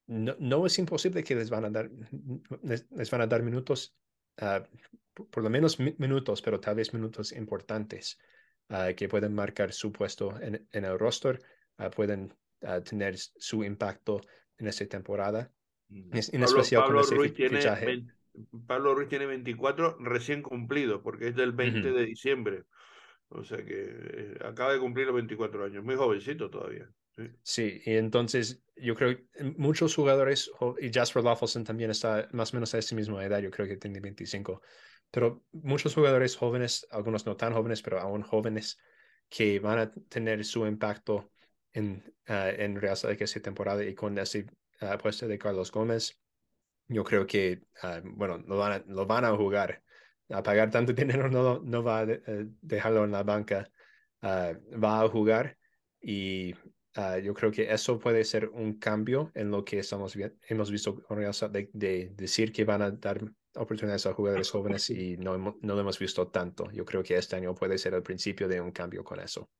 no, 0.06 0.36
no 0.38 0.66
es 0.66 0.78
imposible 0.78 1.24
que 1.24 1.34
les 1.34 1.48
van 1.48 1.64
a 1.64 1.70
dar, 1.70 1.90
les, 2.62 2.86
les 2.90 3.10
van 3.10 3.22
a 3.22 3.26
dar 3.26 3.42
minutos, 3.42 3.96
uh, 4.42 4.62
por, 5.30 5.42
lo 5.42 5.48
menos 5.48 5.80
mi, 5.80 5.94
minutos, 5.98 6.42
pero 6.42 6.60
tal 6.60 6.76
vez 6.76 6.92
minutos 6.92 7.32
importantes 7.32 8.18
uh, 8.68 8.94
que 8.94 9.08
pueden 9.08 9.34
marcar 9.34 9.72
su 9.72 9.90
puesto 9.90 10.38
en, 10.40 10.68
en 10.70 10.84
el 10.84 10.98
roster, 10.98 11.40
uh, 12.64 12.82
tener 12.82 13.16
su 13.18 13.62
impacto 13.64 14.20
en 14.58 14.68
esta 14.68 14.86
temporada. 14.86 15.50
En 15.90 16.10
Pablo, 16.10 16.44
especial 16.44 16.82
Pablo 16.82 17.02
con 17.02 17.16
Ruiz 17.18 17.30
ese 17.30 17.36
tiene 17.36 17.58
fichaje. 17.58 17.86
20, 17.86 18.12
Pablo 18.66 18.94
Ruiz 18.94 19.08
tiene 19.08 19.26
24 19.26 19.96
recién 20.00 20.42
cumplido, 20.42 21.02
porque 21.02 21.28
es 21.28 21.36
del 21.36 21.52
20 21.52 21.88
Ujú. 21.88 21.98
de 21.98 22.04
diciembre. 22.06 22.64
O 23.28 23.44
sea 23.44 23.58
que 23.58 23.86
eh, 23.88 24.38
acaba 24.44 24.72
de 24.72 24.78
cumplir 24.78 25.06
los 25.06 25.14
24 25.14 25.64
años, 25.64 25.84
muy 25.84 25.96
jovencito 25.96 26.50
todavía. 26.50 26.88
Sí. 27.16 27.30
Sí, 27.42 27.82
y 27.84 27.92
entonces 27.94 28.62
yo 28.76 28.94
creo 28.94 29.16
que 29.16 29.44
muchos 29.56 29.94
jugadores, 29.94 30.50
y 30.80 30.90
Jasper 30.92 31.22
Loffelson 31.22 31.62
también 31.62 31.90
está 31.90 32.28
más 32.32 32.52
o 32.52 32.56
menos 32.56 32.74
a 32.74 32.78
esa 32.78 32.96
misma 32.96 33.24
edad, 33.24 33.40
yo 33.40 33.50
creo 33.50 33.68
que 33.68 33.76
tiene 33.76 34.00
25, 34.00 34.62
pero 35.10 35.44
muchos 35.52 35.94
jugadores 35.94 36.36
jóvenes, 36.36 36.86
algunos 36.90 37.24
no 37.24 37.36
tan 37.36 37.52
jóvenes, 37.52 37.82
pero 37.82 38.00
aún 38.00 38.22
jóvenes, 38.22 38.78
que 39.28 39.60
van 39.60 39.78
a 39.78 39.92
tener 40.08 40.44
su 40.44 40.66
impacto 40.66 41.30
en, 41.74 42.02
ah, 42.28 42.48
en 42.50 42.80
Real 42.80 42.96
Salt 42.96 43.12
Lake 43.12 43.24
esta 43.24 43.40
temporada 43.40 43.84
y 43.84 43.94
con 43.94 44.16
ese 44.18 44.46
ah, 44.80 44.92
apuesta 44.94 45.26
de 45.26 45.38
Carlos 45.38 45.70
Gómez, 45.70 46.18
yo 46.88 47.04
creo 47.04 47.26
que, 47.26 47.62
ah, 47.82 48.00
bueno, 48.02 48.38
lo 48.38 48.56
van, 48.56 48.72
a, 48.72 48.84
lo 48.86 49.06
van 49.06 49.24
a 49.24 49.36
jugar. 49.36 49.82
A 50.30 50.42
pagar 50.42 50.70
tanto 50.70 50.92
dinero 50.94 51.28
no, 51.28 51.60
no 51.60 51.82
va 51.82 52.00
a 52.00 52.04
eh, 52.04 52.46
dejarlo 52.62 53.04
en 53.04 53.12
la 53.12 53.22
banca, 53.22 53.70
ah, 54.22 54.52
va 54.82 55.02
a 55.02 55.08
jugar 55.08 55.58
y 56.00 56.54
yo 57.24 57.34
creo 57.34 57.50
que 57.50 57.72
eso 57.72 57.98
puede 57.98 58.22
ser 58.22 58.48
un 58.50 58.78
cambio 58.78 59.32
en 59.34 59.50
lo 59.50 59.64
que 59.64 59.80
estamos 59.80 60.16
hemos 60.48 60.70
visto 60.70 61.02
con 61.02 61.16
Real 61.18 61.34
de 61.72 62.12
decir 62.14 62.52
que 62.52 62.64
van 62.64 62.82
a 62.82 62.92
dar 62.92 63.20
oportunidades 63.56 64.06
a 64.06 64.12
jugadores 64.14 64.48
jóvenes 64.48 64.90
y 64.90 65.16
no, 65.16 65.36
no 65.36 65.74
lo 65.74 65.80
hemos 65.80 65.98
visto 65.98 66.28
tanto. 66.28 66.70
Yo 66.70 66.84
creo 66.84 67.02
que 67.02 67.16
este 67.16 67.34
año 67.34 67.52
puede 67.52 67.78
ser 67.78 67.94
el 67.94 68.02
principio 68.04 68.46
de 68.46 68.60
un 68.60 68.70
cambio 68.70 69.02
con 69.02 69.18
eso. 69.18 69.50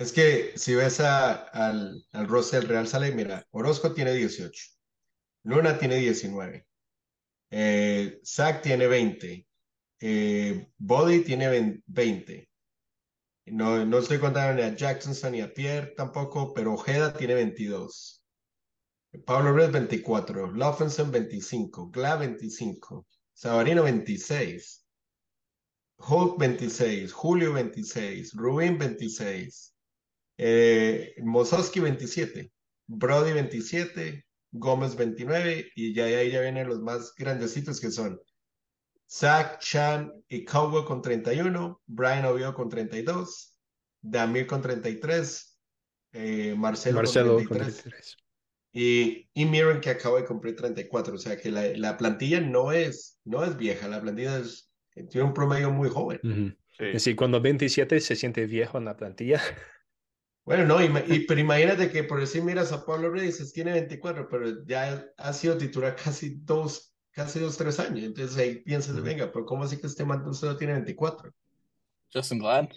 Es 0.00 0.12
que 0.12 0.56
si 0.56 0.74
ves 0.74 0.98
a, 1.00 1.34
al, 1.34 2.02
al 2.12 2.26
roster 2.26 2.60
del 2.60 2.70
Real 2.70 2.88
Salt 2.88 3.04
Lake, 3.04 3.14
mira, 3.14 3.46
Orozco 3.50 3.92
tiene 3.92 4.14
18, 4.14 4.64
Luna 5.42 5.78
tiene 5.78 5.96
19, 5.96 6.66
eh, 7.50 8.18
Zach 8.24 8.62
tiene 8.62 8.86
20, 8.86 9.46
eh, 10.00 10.68
Body 10.78 11.20
tiene 11.22 11.82
20. 11.84 12.48
No, 13.48 13.84
no 13.84 13.98
estoy 13.98 14.18
contando 14.18 14.62
ni 14.62 14.66
a 14.66 14.74
Jackson 14.74 15.32
ni 15.32 15.42
a 15.42 15.52
Pierre 15.52 15.92
tampoco, 15.94 16.54
pero 16.54 16.72
Ojeda 16.72 17.12
tiene 17.12 17.34
22. 17.34 18.24
Pablo 19.26 19.52
Red 19.52 19.72
24, 19.72 20.52
Loffenson 20.52 21.10
25, 21.10 21.90
Gla 21.90 22.16
25, 22.16 23.06
Sabarino 23.34 23.82
26, 23.82 24.86
Hulk 25.98 26.38
26, 26.38 27.12
Julio 27.12 27.52
26, 27.52 28.32
Rubin 28.32 28.78
26, 28.78 29.69
eh, 30.42 31.14
Mosowski 31.18 31.80
27, 31.80 32.50
Brody 32.86 33.32
27, 33.32 34.24
Gómez 34.52 34.96
29 34.96 35.72
y 35.76 35.92
ya 35.92 36.06
ahí 36.06 36.30
ya 36.30 36.40
vienen 36.40 36.66
los 36.66 36.80
más 36.80 37.14
grandecitos 37.14 37.78
que 37.78 37.90
son 37.90 38.18
Zach, 39.06 39.58
Chan 39.58 40.10
y 40.28 40.46
Cowboy 40.46 40.86
con 40.86 41.02
31, 41.02 41.82
Brian 41.84 42.24
Ovio 42.24 42.54
con 42.54 42.70
32, 42.70 43.54
Damir 44.00 44.46
con 44.46 44.62
33, 44.62 45.60
eh, 46.12 46.54
Marcelo, 46.56 46.96
Marcelo 46.96 47.34
con 47.34 47.58
33, 47.58 48.16
y, 48.72 49.28
y 49.34 49.44
Miren 49.44 49.82
que 49.82 49.90
acaba 49.90 50.20
de 50.20 50.24
cumplir 50.24 50.56
34. 50.56 51.16
O 51.16 51.18
sea 51.18 51.36
que 51.36 51.50
la, 51.50 51.66
la, 51.76 51.98
plantilla 51.98 52.40
no 52.40 52.72
es, 52.72 53.20
no 53.24 53.44
es 53.44 53.58
vieja, 53.58 53.88
la 53.88 54.00
plantilla 54.00 54.38
es, 54.38 54.72
tiene 55.10 55.26
un 55.26 55.34
promedio 55.34 55.70
muy 55.70 55.90
joven. 55.90 56.18
Uh 56.22 56.28
-huh. 56.28 56.56
sí. 56.78 56.84
Es 56.84 56.92
decir, 56.94 57.16
cuando 57.16 57.42
27 57.42 58.00
se 58.00 58.16
siente 58.16 58.46
viejo 58.46 58.78
en 58.78 58.86
la 58.86 58.96
plantilla. 58.96 59.42
Bueno, 60.50 60.64
no, 60.66 60.82
y, 60.82 60.86
y, 61.06 61.26
pero 61.26 61.38
imagínate 61.38 61.92
que 61.92 62.02
por 62.02 62.18
decir 62.18 62.42
miras 62.42 62.72
a 62.72 62.84
Pablo 62.84 63.08
Reyes, 63.08 63.52
tiene 63.52 63.70
24, 63.70 64.28
pero 64.28 64.66
ya 64.66 65.06
ha 65.16 65.32
sido 65.32 65.56
titular 65.56 65.94
casi 65.94 66.40
dos, 66.42 66.92
casi 67.12 67.38
dos, 67.38 67.56
tres 67.56 67.78
años. 67.78 68.02
Entonces 68.02 68.36
ahí 68.36 68.56
piensas, 68.56 68.96
-huh. 68.96 69.02
venga, 69.02 69.30
pero 69.30 69.46
¿cómo 69.46 69.62
así 69.62 69.76
que 69.76 69.86
este 69.86 70.04
man 70.04 70.34
solo 70.34 70.56
tiene 70.56 70.72
24? 70.72 71.32
Justin 72.12 72.40
Glad, 72.40 72.68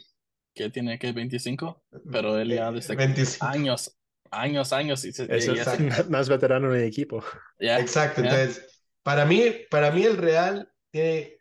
que 0.53 0.69
tiene 0.69 0.99
que 0.99 1.11
25, 1.13 1.83
pero 2.11 2.37
él 2.37 2.49
ya 2.53 2.71
desde 2.71 2.95
25. 2.95 3.43
años, 3.43 3.97
años, 4.29 4.71
años. 4.71 5.03
Y 5.03 5.11
se, 5.11 5.23
es 5.35 5.47
el 5.47 5.57
más 6.11 6.29
veterano 6.29 6.71
en 6.71 6.79
el 6.79 6.87
equipo. 6.87 7.23
Yeah, 7.57 7.79
Exacto, 7.79 8.21
yeah. 8.21 8.39
entonces, 8.39 8.83
para 9.01 9.25
mí, 9.25 9.51
para 9.71 9.89
mí 9.89 10.03
el 10.03 10.17
Real 10.17 10.71
tiene 10.91 11.39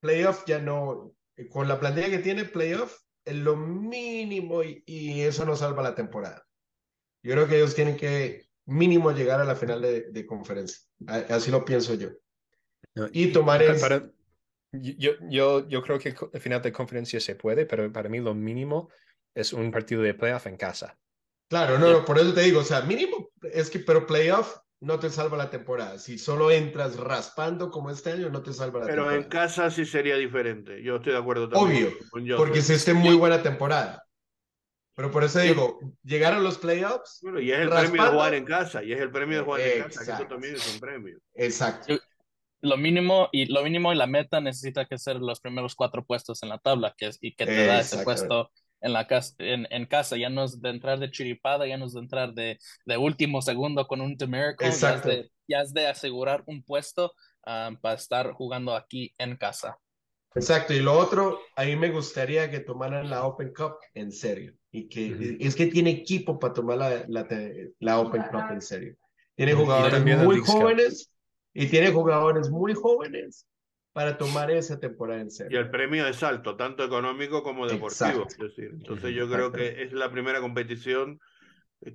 playoff 0.00 0.46
ya 0.46 0.60
no, 0.60 1.14
con 1.50 1.68
la 1.68 1.78
plantilla 1.78 2.08
que 2.08 2.20
tiene 2.20 2.46
playoff, 2.46 3.03
es 3.24 3.34
lo 3.34 3.56
mínimo 3.56 4.62
y, 4.62 4.82
y, 4.86 5.22
eso 5.22 5.44
no 5.44 5.56
salva 5.56 5.82
la 5.82 5.94
temporada. 5.94 6.46
Yo 7.22 7.32
creo 7.32 7.48
que 7.48 7.56
ellos 7.56 7.74
tienen 7.74 7.96
que 7.96 8.48
mínimo 8.66 9.12
llegar 9.12 9.40
a 9.40 9.44
la 9.44 9.56
final 9.56 9.80
de, 9.80 10.10
de 10.10 10.26
conferencia. 10.26 10.80
Así 11.06 11.50
lo 11.50 11.64
pienso 11.64 11.94
yo. 11.94 12.10
No, 12.94 13.08
y 13.12 13.32
tomar 13.32 13.62
es... 13.62 13.80
para, 13.80 14.10
yo, 14.72 15.12
yo, 15.28 15.68
yo 15.68 15.82
creo 15.82 15.98
que 15.98 16.14
el 16.32 16.40
final 16.40 16.62
de 16.62 16.72
conferencia 16.72 17.20
se 17.20 17.34
puede, 17.34 17.66
pero 17.66 17.90
para 17.92 18.08
mí 18.08 18.20
lo 18.20 18.34
mínimo 18.34 18.90
es 19.34 19.52
un 19.52 19.70
partido 19.70 20.02
de 20.02 20.14
playoff 20.14 20.46
en 20.46 20.56
casa. 20.56 20.98
Claro, 21.48 21.78
no, 21.78 21.92
no, 21.92 22.04
por 22.04 22.18
eso 22.18 22.32
te 22.32 22.42
digo, 22.42 22.60
o 22.60 22.64
sea, 22.64 22.82
mínimo 22.82 23.30
es 23.42 23.70
que, 23.70 23.78
pero 23.78 24.06
playoff 24.06 24.56
no 24.84 24.98
te 24.98 25.08
salva 25.08 25.36
la 25.38 25.50
temporada. 25.50 25.98
Si 25.98 26.18
solo 26.18 26.50
entras 26.50 26.96
raspando 26.96 27.70
como 27.70 27.90
este 27.90 28.12
año, 28.12 28.28
no 28.28 28.42
te 28.42 28.52
salva 28.52 28.80
la 28.80 28.86
pero 28.86 29.04
temporada. 29.04 29.10
Pero 29.12 29.22
en 29.22 29.28
casa 29.28 29.70
sí 29.70 29.86
sería 29.86 30.16
diferente. 30.16 30.82
Yo 30.82 30.96
estoy 30.96 31.12
de 31.12 31.18
acuerdo 31.18 31.48
también. 31.48 31.86
Obvio, 31.86 31.98
con 32.10 32.26
porque 32.36 32.60
se 32.60 32.74
esté 32.74 32.92
muy 32.92 33.14
buena 33.14 33.42
temporada. 33.42 34.04
Pero 34.94 35.10
por 35.10 35.24
eso 35.24 35.40
digo, 35.40 35.80
llegar 36.04 36.34
a 36.34 36.38
los 36.38 36.58
playoffs. 36.58 37.20
Bueno, 37.22 37.40
y 37.40 37.50
es 37.50 37.58
el 37.58 37.70
raspando, 37.70 37.92
premio 37.92 38.04
de 38.04 38.16
jugar 38.16 38.34
en 38.34 38.44
casa, 38.44 38.84
y 38.84 38.92
es 38.92 39.00
el 39.00 39.10
premio 39.10 39.38
de 39.38 39.44
jugar 39.44 39.60
exacto. 39.60 39.84
en 39.84 40.06
casa, 40.06 40.14
eso 40.18 40.28
también 40.28 40.54
es 40.54 40.74
un 40.74 40.80
premio. 40.80 41.18
Exacto. 41.34 41.98
Lo 42.60 42.76
mínimo 42.76 43.28
y 43.32 43.46
lo 43.46 43.62
mínimo 43.62 43.92
y 43.92 43.96
la 43.96 44.06
meta 44.06 44.40
necesita 44.40 44.84
que 44.84 44.98
ser 44.98 45.16
los 45.16 45.40
primeros 45.40 45.74
cuatro 45.74 46.04
puestos 46.04 46.42
en 46.42 46.50
la 46.50 46.58
tabla, 46.58 46.94
que 46.96 47.08
es, 47.08 47.18
y 47.20 47.34
que 47.34 47.46
te 47.46 47.66
da 47.66 47.80
ese 47.80 48.04
puesto 48.04 48.50
en 48.84 48.92
la 48.92 49.06
casa, 49.06 49.34
en, 49.38 49.66
en, 49.70 49.86
casa, 49.86 50.16
ya 50.16 50.28
no 50.28 50.44
es 50.44 50.60
de 50.60 50.68
entrar 50.68 50.98
de 50.98 51.10
chiripada, 51.10 51.66
ya 51.66 51.78
no 51.78 51.86
es 51.86 51.94
de 51.94 52.00
entrar 52.00 52.34
de, 52.34 52.58
de 52.84 52.96
último 52.98 53.40
segundo 53.40 53.86
con 53.86 54.02
un 54.02 54.14
Miracle, 54.28 54.70
ya 54.70 54.94
es, 54.94 55.02
de, 55.02 55.30
ya 55.48 55.62
es 55.62 55.72
de 55.72 55.86
asegurar 55.86 56.42
un 56.46 56.62
puesto 56.62 57.14
um, 57.46 57.76
para 57.78 57.94
estar 57.94 58.32
jugando 58.32 58.76
aquí 58.76 59.14
en 59.16 59.36
casa. 59.36 59.78
Exacto, 60.34 60.74
y 60.74 60.80
lo 60.80 60.98
otro, 60.98 61.40
a 61.56 61.64
mí 61.64 61.76
me 61.76 61.90
gustaría 61.90 62.50
que 62.50 62.60
tomaran 62.60 63.08
la 63.08 63.24
Open 63.24 63.54
Cup 63.54 63.76
en 63.94 64.12
serio, 64.12 64.52
y 64.70 64.86
que 64.88 65.12
uh 65.12 65.16
-huh. 65.16 65.36
es 65.40 65.54
que 65.56 65.66
tiene 65.66 65.90
equipo 65.90 66.38
para 66.38 66.52
tomar 66.52 66.76
la, 66.76 67.04
la, 67.08 67.26
la 67.80 68.00
Open 68.00 68.22
Cup 68.30 68.50
en 68.50 68.60
serio. 68.60 68.96
Tiene 69.34 69.54
jugadores 69.54 70.04
muy 70.04 70.40
jóvenes, 70.40 71.10
y 71.54 71.68
tiene 71.68 71.90
jugadores 71.90 72.50
muy 72.50 72.74
jóvenes 72.74 73.46
para 73.94 74.18
tomar 74.18 74.50
esa 74.50 74.80
temporada 74.80 75.20
en 75.20 75.30
serio. 75.30 75.56
Y 75.56 75.62
el 75.62 75.70
premio 75.70 76.06
es 76.06 76.22
alto, 76.24 76.56
tanto 76.56 76.84
económico 76.84 77.44
como 77.44 77.66
deportivo. 77.68 78.26
Es 78.28 78.36
decir, 78.36 78.70
entonces 78.72 79.14
yo 79.14 79.30
creo 79.30 79.52
que 79.52 79.84
es 79.84 79.92
la 79.92 80.10
primera 80.10 80.40
competición 80.40 81.20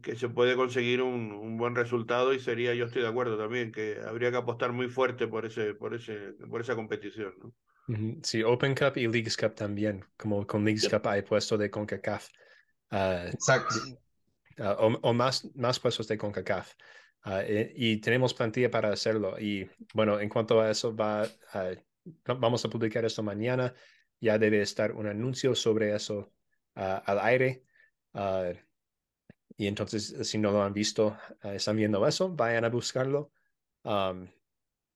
que 0.02 0.16
se 0.16 0.30
puede 0.30 0.56
conseguir 0.56 1.02
un, 1.02 1.32
un, 1.34 1.58
buen 1.58 1.76
resultado 1.76 2.34
y 2.34 2.39
sería, 2.39 2.74
yo 2.74 2.86
estoy 2.86 3.02
de 3.02 3.10
acuerdo 3.10 3.38
también, 3.38 3.74
que 3.74 4.00
habría 4.08 4.32
que 4.32 4.38
apostar 4.38 4.72
muy 4.72 4.88
fuerte 4.88 5.28
por, 5.28 5.45
ese, 5.45 5.74
por, 5.74 5.93
ese, 5.93 6.34
por 6.50 6.62
esa 6.62 6.76
competición. 6.76 7.34
¿no? 7.41 8.20
Sí, 8.24 8.43
Open 8.43 8.76
Cup 8.76 8.93
y 8.95 9.08
Leagues 9.08 9.36
Cup 9.36 9.56
también, 9.56 10.06
como 10.16 10.47
con 10.47 10.64
Leagues 10.64 10.84
yeah. 10.84 11.00
Cup 11.00 11.10
hay 11.10 11.22
puesto 11.24 11.58
de 11.58 11.70
CONCACAF. 11.70 12.30
Uh, 12.91 13.28
Exacto. 13.34 13.76
Uh, 14.58 14.64
o, 14.64 15.00
o, 15.02 15.14
más, 15.14 15.50
más 15.56 15.80
puestos 15.80 16.08
de 16.08 16.18
CONCACAF. 16.18 16.76
Uh, 17.26 17.41
y, 17.76 17.91
y, 17.91 17.97
tenemos 17.97 18.34
plantilla 18.34 18.72
para 18.72 18.93
hacerlo. 18.93 19.38
Y 19.38 19.68
bueno, 19.93 20.20
en 20.20 20.30
cuanto 20.30 20.62
a 20.62 20.72
eso, 20.72 20.95
va, 20.95 21.28
vamos 22.26 22.64
a 22.66 22.70
publicar 22.70 23.05
esto 23.05 23.24
mañana. 23.24 23.74
Ya 24.20 24.38
debe 24.38 24.62
estar 24.62 24.91
un 24.91 25.07
anuncio 25.07 25.55
sobre 25.55 25.95
eso 25.95 26.34
al 26.74 27.20
aire. 27.20 27.64
y 29.57 29.68
entonces, 29.68 30.16
si 30.28 30.38
no 30.38 30.51
lo 30.51 30.62
han 30.64 30.74
visto, 30.74 31.18
están 31.43 31.78
viendo 31.78 32.05
eso, 32.07 32.30
vayan 32.30 32.66
a 32.66 32.70
buscarlo. 32.70 33.32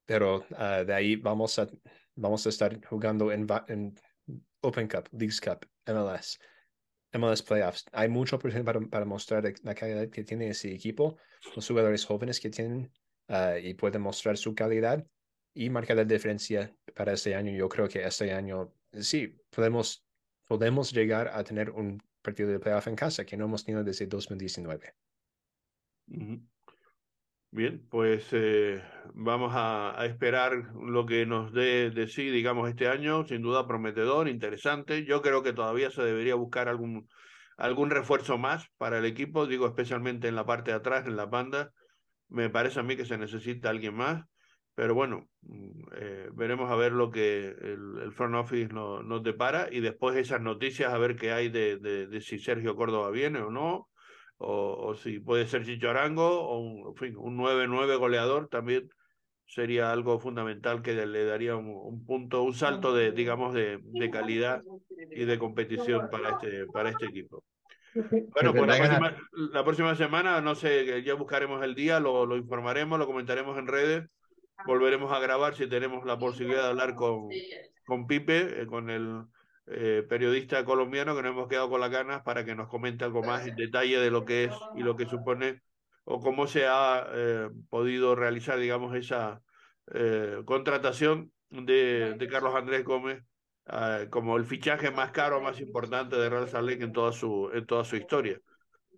Pero 0.06 0.46
de 0.50 0.94
ahí 0.94 1.16
vamos 1.16 1.60
a, 1.60 1.68
vamos 2.16 2.46
a 2.46 2.50
estar 2.50 2.84
jugando 2.86 3.32
en, 3.32 3.48
en 3.68 3.96
Open 4.62 4.88
Cup, 4.88 5.10
Leagues 5.12 5.42
Cup, 5.42 5.66
MLS. 5.88 6.40
MLS 7.14 7.44
Playoffs. 7.44 7.86
Hay 7.92 8.10
mucho 8.10 8.40
para, 8.40 8.82
para 8.82 9.06
mostrar 9.06 9.44
la 9.64 9.76
calidad 9.76 10.10
que 10.10 10.24
tiene 10.24 10.50
ese 10.50 10.74
equipo, 10.74 11.18
los 11.56 11.68
jugadores 11.68 12.06
jóvenes 12.06 12.40
que 12.40 12.50
tienen 12.50 12.92
y 13.62 13.74
pueden 13.74 14.02
mostrar 14.02 14.38
su 14.38 14.54
calidad 14.54 15.06
y 15.54 15.70
marcar 15.70 15.98
la 15.98 16.06
diferencia 16.06 16.76
para 16.96 17.14
este 17.14 17.36
año. 17.36 17.52
Yo 17.52 17.70
creo 17.70 17.88
que 17.88 18.04
este 18.04 18.34
año 18.34 18.74
sí 18.94 19.40
podemos, 19.50 20.06
podemos 20.48 20.92
llegar 20.92 21.30
a 21.34 21.44
tener 21.44 21.70
un 21.70 22.02
partido 22.22 22.50
de 22.50 22.60
playoff 22.60 22.88
en 22.88 22.96
casa 22.96 23.26
que 23.26 23.38
no 23.38 23.46
hemos 23.46 23.64
tenido 23.64 23.84
desde 23.84 24.08
2019. 24.08 24.94
Uh 26.08 26.14
-huh. 26.14 26.48
Bien, 27.52 27.88
pues 27.88 28.30
eh, 28.32 28.84
vamos 29.14 29.54
a, 29.54 30.02
a, 30.02 30.08
esperar 30.08 30.74
lo 30.74 31.06
que 31.06 31.28
nos 31.28 31.54
dé 31.54 31.92
de 31.92 32.08
sí, 32.08 32.32
digamos, 32.32 32.68
este 32.68 32.88
año. 32.88 33.28
Sin 33.28 33.44
duda 33.44 33.68
prometedor, 33.68 34.28
interesante. 34.28 35.06
Yo 35.06 35.22
creo 35.22 35.44
que 35.44 35.54
todavía 35.54 35.92
se 35.92 36.02
debería 36.02 36.34
buscar 36.34 36.68
algún, 36.68 37.08
algún 37.58 37.92
refuerzo 37.92 38.40
más 38.40 38.66
para 38.78 38.98
el 38.98 39.06
equipo, 39.06 39.46
digo, 39.46 39.68
especialmente 39.68 40.28
en 40.28 40.36
la 40.36 40.48
parte 40.48 40.72
de 40.72 40.78
atrás, 40.78 41.06
en 41.06 41.16
la 41.16 41.28
banda. 41.28 41.72
Me 42.28 42.50
parece 42.50 42.80
a 42.80 42.84
mí 42.84 42.96
que 42.96 43.06
se 43.06 43.20
necesita 43.20 43.70
alguien 43.70 43.94
más. 43.94 44.26
Pero 44.76 44.96
bueno, 44.96 45.30
eh, 45.96 46.30
veremos 46.34 46.72
a 46.72 46.76
ver 46.76 46.94
lo 46.94 47.12
que 47.12 47.48
el, 47.48 48.00
el 48.04 48.12
front 48.12 48.36
office 48.36 48.74
no, 48.74 49.04
nos 49.04 49.22
depara 49.22 49.68
y 49.72 49.82
después 49.82 50.18
esas 50.18 50.42
noticias 50.42 50.92
a 50.92 50.98
ver 50.98 51.16
qué 51.16 51.32
hay 51.32 51.50
de, 51.50 51.78
de, 51.78 52.08
de 52.08 52.22
si 52.22 52.40
Sergio 52.40 52.76
Córdoba 52.76 53.12
viene 53.12 53.40
o 53.40 53.52
no 53.52 53.90
o, 54.38 54.88
o 54.88 54.96
si 54.96 55.20
puede 55.20 55.48
ser 55.48 55.66
Chicho 55.66 55.90
Arango, 55.90 56.42
o 56.42 56.60
un, 56.60 56.88
en 56.90 56.96
fin, 56.96 57.16
un 57.18 57.38
9-9 57.38 57.98
goleador 57.98 58.48
también 58.50 58.90
sería 59.46 59.92
algo 59.92 60.20
fundamental 60.20 60.82
que 60.82 60.94
le 60.94 61.26
daría 61.26 61.56
un, 61.56 61.68
un 61.68 62.06
punto, 62.06 62.44
un 62.44 62.54
salto 62.54 62.94
de, 62.94 63.12
digamos, 63.12 63.54
de, 63.54 63.80
de, 63.82 64.10
calidad 64.10 64.62
y 65.12 65.26
de 65.26 65.38
competición 65.38 66.10
para 66.10 66.32
este, 66.32 66.66
para 66.68 66.90
este 66.90 67.06
equipo. 67.06 67.44
Bueno, 67.94 68.54
pues 68.54 68.68
la 68.68 68.78
próxima, 68.78 69.18
la 69.52 69.64
próxima 69.64 69.96
semana, 69.96 70.42
no 70.42 70.56
sé, 70.56 71.04
ya 71.04 71.14
buscaremos 71.14 71.64
el 71.64 71.76
día, 71.76 72.00
lo, 72.00 72.26
lo 72.26 72.36
informaremos, 72.38 72.98
lo 72.98 73.06
comentaremos 73.06 73.58
en 73.58 73.68
redes, 73.68 74.10
volveremos 74.66 75.12
a 75.12 75.20
grabar 75.20 75.56
si 75.56 75.68
tenemos 75.68 76.06
la 76.06 76.18
posibilidad 76.18 76.64
de 76.64 76.70
hablar 76.70 76.96
con, 76.96 77.30
con 77.86 78.08
Pipe, 78.08 78.62
eh, 78.62 78.66
con 78.66 78.90
el 78.90 79.26
eh, 79.66 80.06
periodista 80.10 80.66
colombiano 80.66 81.16
que 81.16 81.22
nos 81.22 81.32
hemos 81.32 81.48
quedado 81.48 81.70
con 81.70 81.80
las 81.80 81.90
ganas 81.90 82.22
para 82.24 82.44
que 82.44 82.54
nos 82.54 82.68
comente 82.68 83.06
algo 83.06 83.24
más 83.24 83.48
en 83.48 83.56
detalle 83.56 83.98
de 83.98 84.12
lo 84.12 84.26
que 84.26 84.46
es 84.46 84.54
y 84.76 84.82
lo 84.84 84.98
que 84.98 85.06
supone 85.06 85.62
o 86.04 86.20
cómo 86.20 86.48
se 86.48 86.68
ha 86.68 87.08
eh, 87.14 87.50
podido 87.70 88.14
realizar, 88.14 88.60
digamos, 88.60 88.94
esa 88.94 89.42
eh, 89.94 90.42
contratación 90.44 91.32
de, 91.50 92.16
de, 92.16 92.28
Carlos 92.28 92.56
Andrés 92.56 92.84
Gómez 92.84 93.24
como 94.10 94.36
el 94.36 94.44
fichaje 94.44 94.92
más 94.92 95.12
caro, 95.12 95.40
más 95.40 95.62
importante 95.62 96.18
de 96.18 96.30
Real 96.30 96.50
Salt 96.50 96.70
Lake 96.70 96.84
en 96.84 96.92
toda 96.92 97.14
su, 97.14 97.50
en 97.54 97.66
toda 97.66 97.86
su 97.86 97.96
historia. 97.96 98.38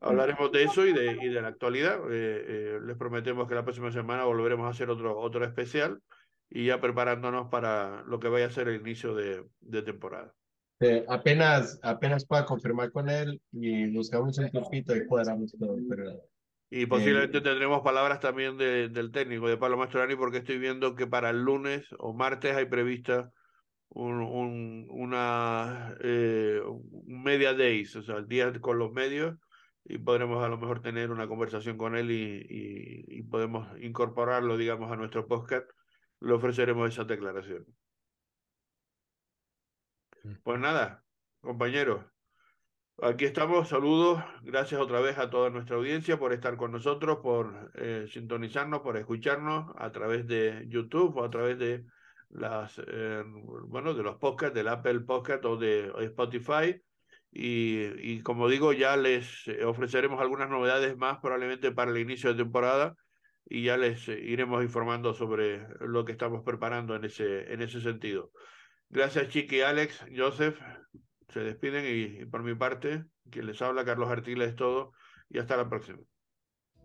Hablaremos 0.05 0.51
de 0.51 0.63
eso 0.63 0.85
y 0.85 0.93
de, 0.93 1.17
y 1.21 1.29
de 1.29 1.41
la 1.41 1.49
actualidad. 1.49 1.99
les 2.09 2.97
prometemos 2.97 3.47
que 3.47 3.55
la 3.55 3.63
próxima 3.63 3.91
semana 3.91 4.23
volveremos 4.25 4.67
a 4.67 4.69
hacer 4.69 4.89
otro, 4.89 5.17
otro 5.17 5.43
especial 5.43 5.99
y 6.49 6.65
ya 6.65 6.79
preparándonos 6.79 7.49
para 7.49 8.03
lo 8.03 8.19
que 8.19 8.29
vaya 8.29 8.45
a 8.45 8.51
ser 8.51 8.67
el 8.67 8.79
inicio 8.79 9.15
de, 9.15 9.43
de 9.61 9.81
temporada. 9.81 10.33
Eh, 10.81 11.05
apenas, 11.07 11.79
apenas 11.83 12.25
pueda 12.25 12.45
confirmar 12.45 12.91
con 12.91 13.09
él 13.09 13.41
y 13.51 13.89
buscamos 13.95 14.37
un 14.37 14.49
tiempito 14.49 14.95
y 14.95 15.05
cuadramos 15.05 15.55
todo. 15.57 15.77
Pero, 15.89 16.21
y 16.69 16.85
posiblemente 16.85 17.37
eh, 17.37 17.41
tendremos 17.41 17.81
palabras 17.81 18.19
también 18.19 18.57
de, 18.57 18.89
del 18.89 19.11
técnico, 19.11 19.47
de 19.47 19.57
Pablo 19.57 19.77
Mastroianni, 19.77 20.15
porque 20.15 20.39
estoy 20.39 20.57
viendo 20.57 20.95
que 20.95 21.07
para 21.07 21.29
el 21.29 21.43
lunes 21.43 21.85
o 21.97 22.13
martes 22.13 22.55
hay 22.55 22.65
prevista 22.65 23.31
un, 23.89 24.21
un, 24.21 24.87
una 24.89 25.95
eh, 26.01 26.61
media 27.05 27.53
days, 27.53 27.95
o 27.95 28.01
sea, 28.01 28.17
el 28.17 28.27
día 28.27 28.51
con 28.59 28.77
los 28.77 28.91
medios, 28.91 29.37
y 29.85 29.99
podremos 29.99 30.43
a 30.43 30.49
lo 30.49 30.57
mejor 30.57 30.81
tener 30.81 31.11
una 31.11 31.27
conversación 31.27 31.77
con 31.77 31.95
él 31.95 32.11
y, 32.11 32.45
y, 32.49 33.19
y 33.19 33.23
podemos 33.23 33.67
incorporarlo, 33.79 34.57
digamos, 34.57 34.91
a 34.91 34.95
nuestro 34.95 35.27
podcast. 35.27 35.69
Le 36.19 36.33
ofreceremos 36.33 36.89
esas 36.89 37.07
declaraciones. 37.07 37.67
Pues 40.43 40.59
nada, 40.59 41.03
compañeros, 41.39 42.03
aquí 43.01 43.25
estamos, 43.25 43.69
saludos, 43.69 44.23
gracias 44.41 44.81
otra 44.81 44.99
vez 45.01 45.19
a 45.19 45.29
toda 45.29 45.51
nuestra 45.51 45.75
audiencia 45.75 46.17
por 46.17 46.33
estar 46.33 46.57
con 46.57 46.71
nosotros, 46.71 47.19
por 47.21 47.71
eh, 47.75 48.07
sintonizarnos, 48.09 48.81
por 48.81 48.97
escucharnos 48.97 49.71
a 49.77 49.91
través 49.91 50.25
de 50.25 50.65
YouTube 50.67 51.15
o 51.17 51.23
a 51.23 51.29
través 51.29 51.59
de 51.59 51.85
las, 52.29 52.81
eh, 52.87 53.23
bueno, 53.67 53.93
de 53.93 54.01
los 54.03 54.15
podcasts, 54.15 54.55
del 54.55 54.67
Apple 54.67 55.01
Podcast 55.01 55.45
o 55.45 55.57
de 55.57 55.93
Spotify. 56.05 56.81
Y, 57.37 57.83
y, 57.99 58.21
como 58.21 58.47
digo, 58.47 58.71
ya 58.71 58.95
les 58.95 59.45
ofreceremos 59.65 60.21
algunas 60.21 60.49
novedades 60.49 60.95
más 60.95 61.19
probablemente 61.19 61.71
para 61.73 61.91
el 61.91 61.97
inicio 61.97 62.31
de 62.31 62.41
temporada 62.41 62.95
y 63.47 63.63
ya 63.63 63.77
les 63.77 64.07
iremos 64.07 64.63
informando 64.63 65.13
sobre 65.13 65.67
lo 65.81 66.05
que 66.05 66.13
estamos 66.13 66.43
preparando 66.43 66.95
en 66.95 67.03
ese, 67.03 67.51
en 67.53 67.61
ese 67.61 67.81
sentido. 67.81 68.31
Gracias, 68.89 69.27
Chiqui, 69.29 69.61
Alex, 69.61 70.05
Joseph. 70.15 70.57
Se 71.29 71.41
despiden 71.41 71.85
y, 71.85 72.25
por 72.25 72.43
mi 72.43 72.55
parte, 72.55 73.03
quien 73.29 73.47
les 73.47 73.61
habla, 73.61 73.83
Carlos 73.83 74.09
Artiles, 74.09 74.49
es 74.49 74.55
todo. 74.55 74.93
Y 75.29 75.39
hasta 75.39 75.57
la 75.57 75.67
próxima. 75.67 75.99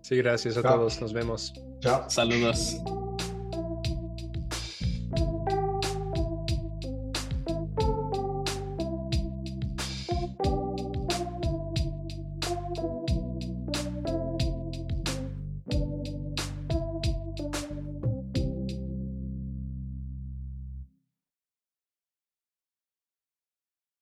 Sí, 0.02 0.16
gracias 0.16 0.56
a 0.56 0.62
todos. 0.62 1.00
Nos 1.00 1.12
vemos. 1.12 1.52
Chao. 1.80 2.08
Saludos. 2.10 2.76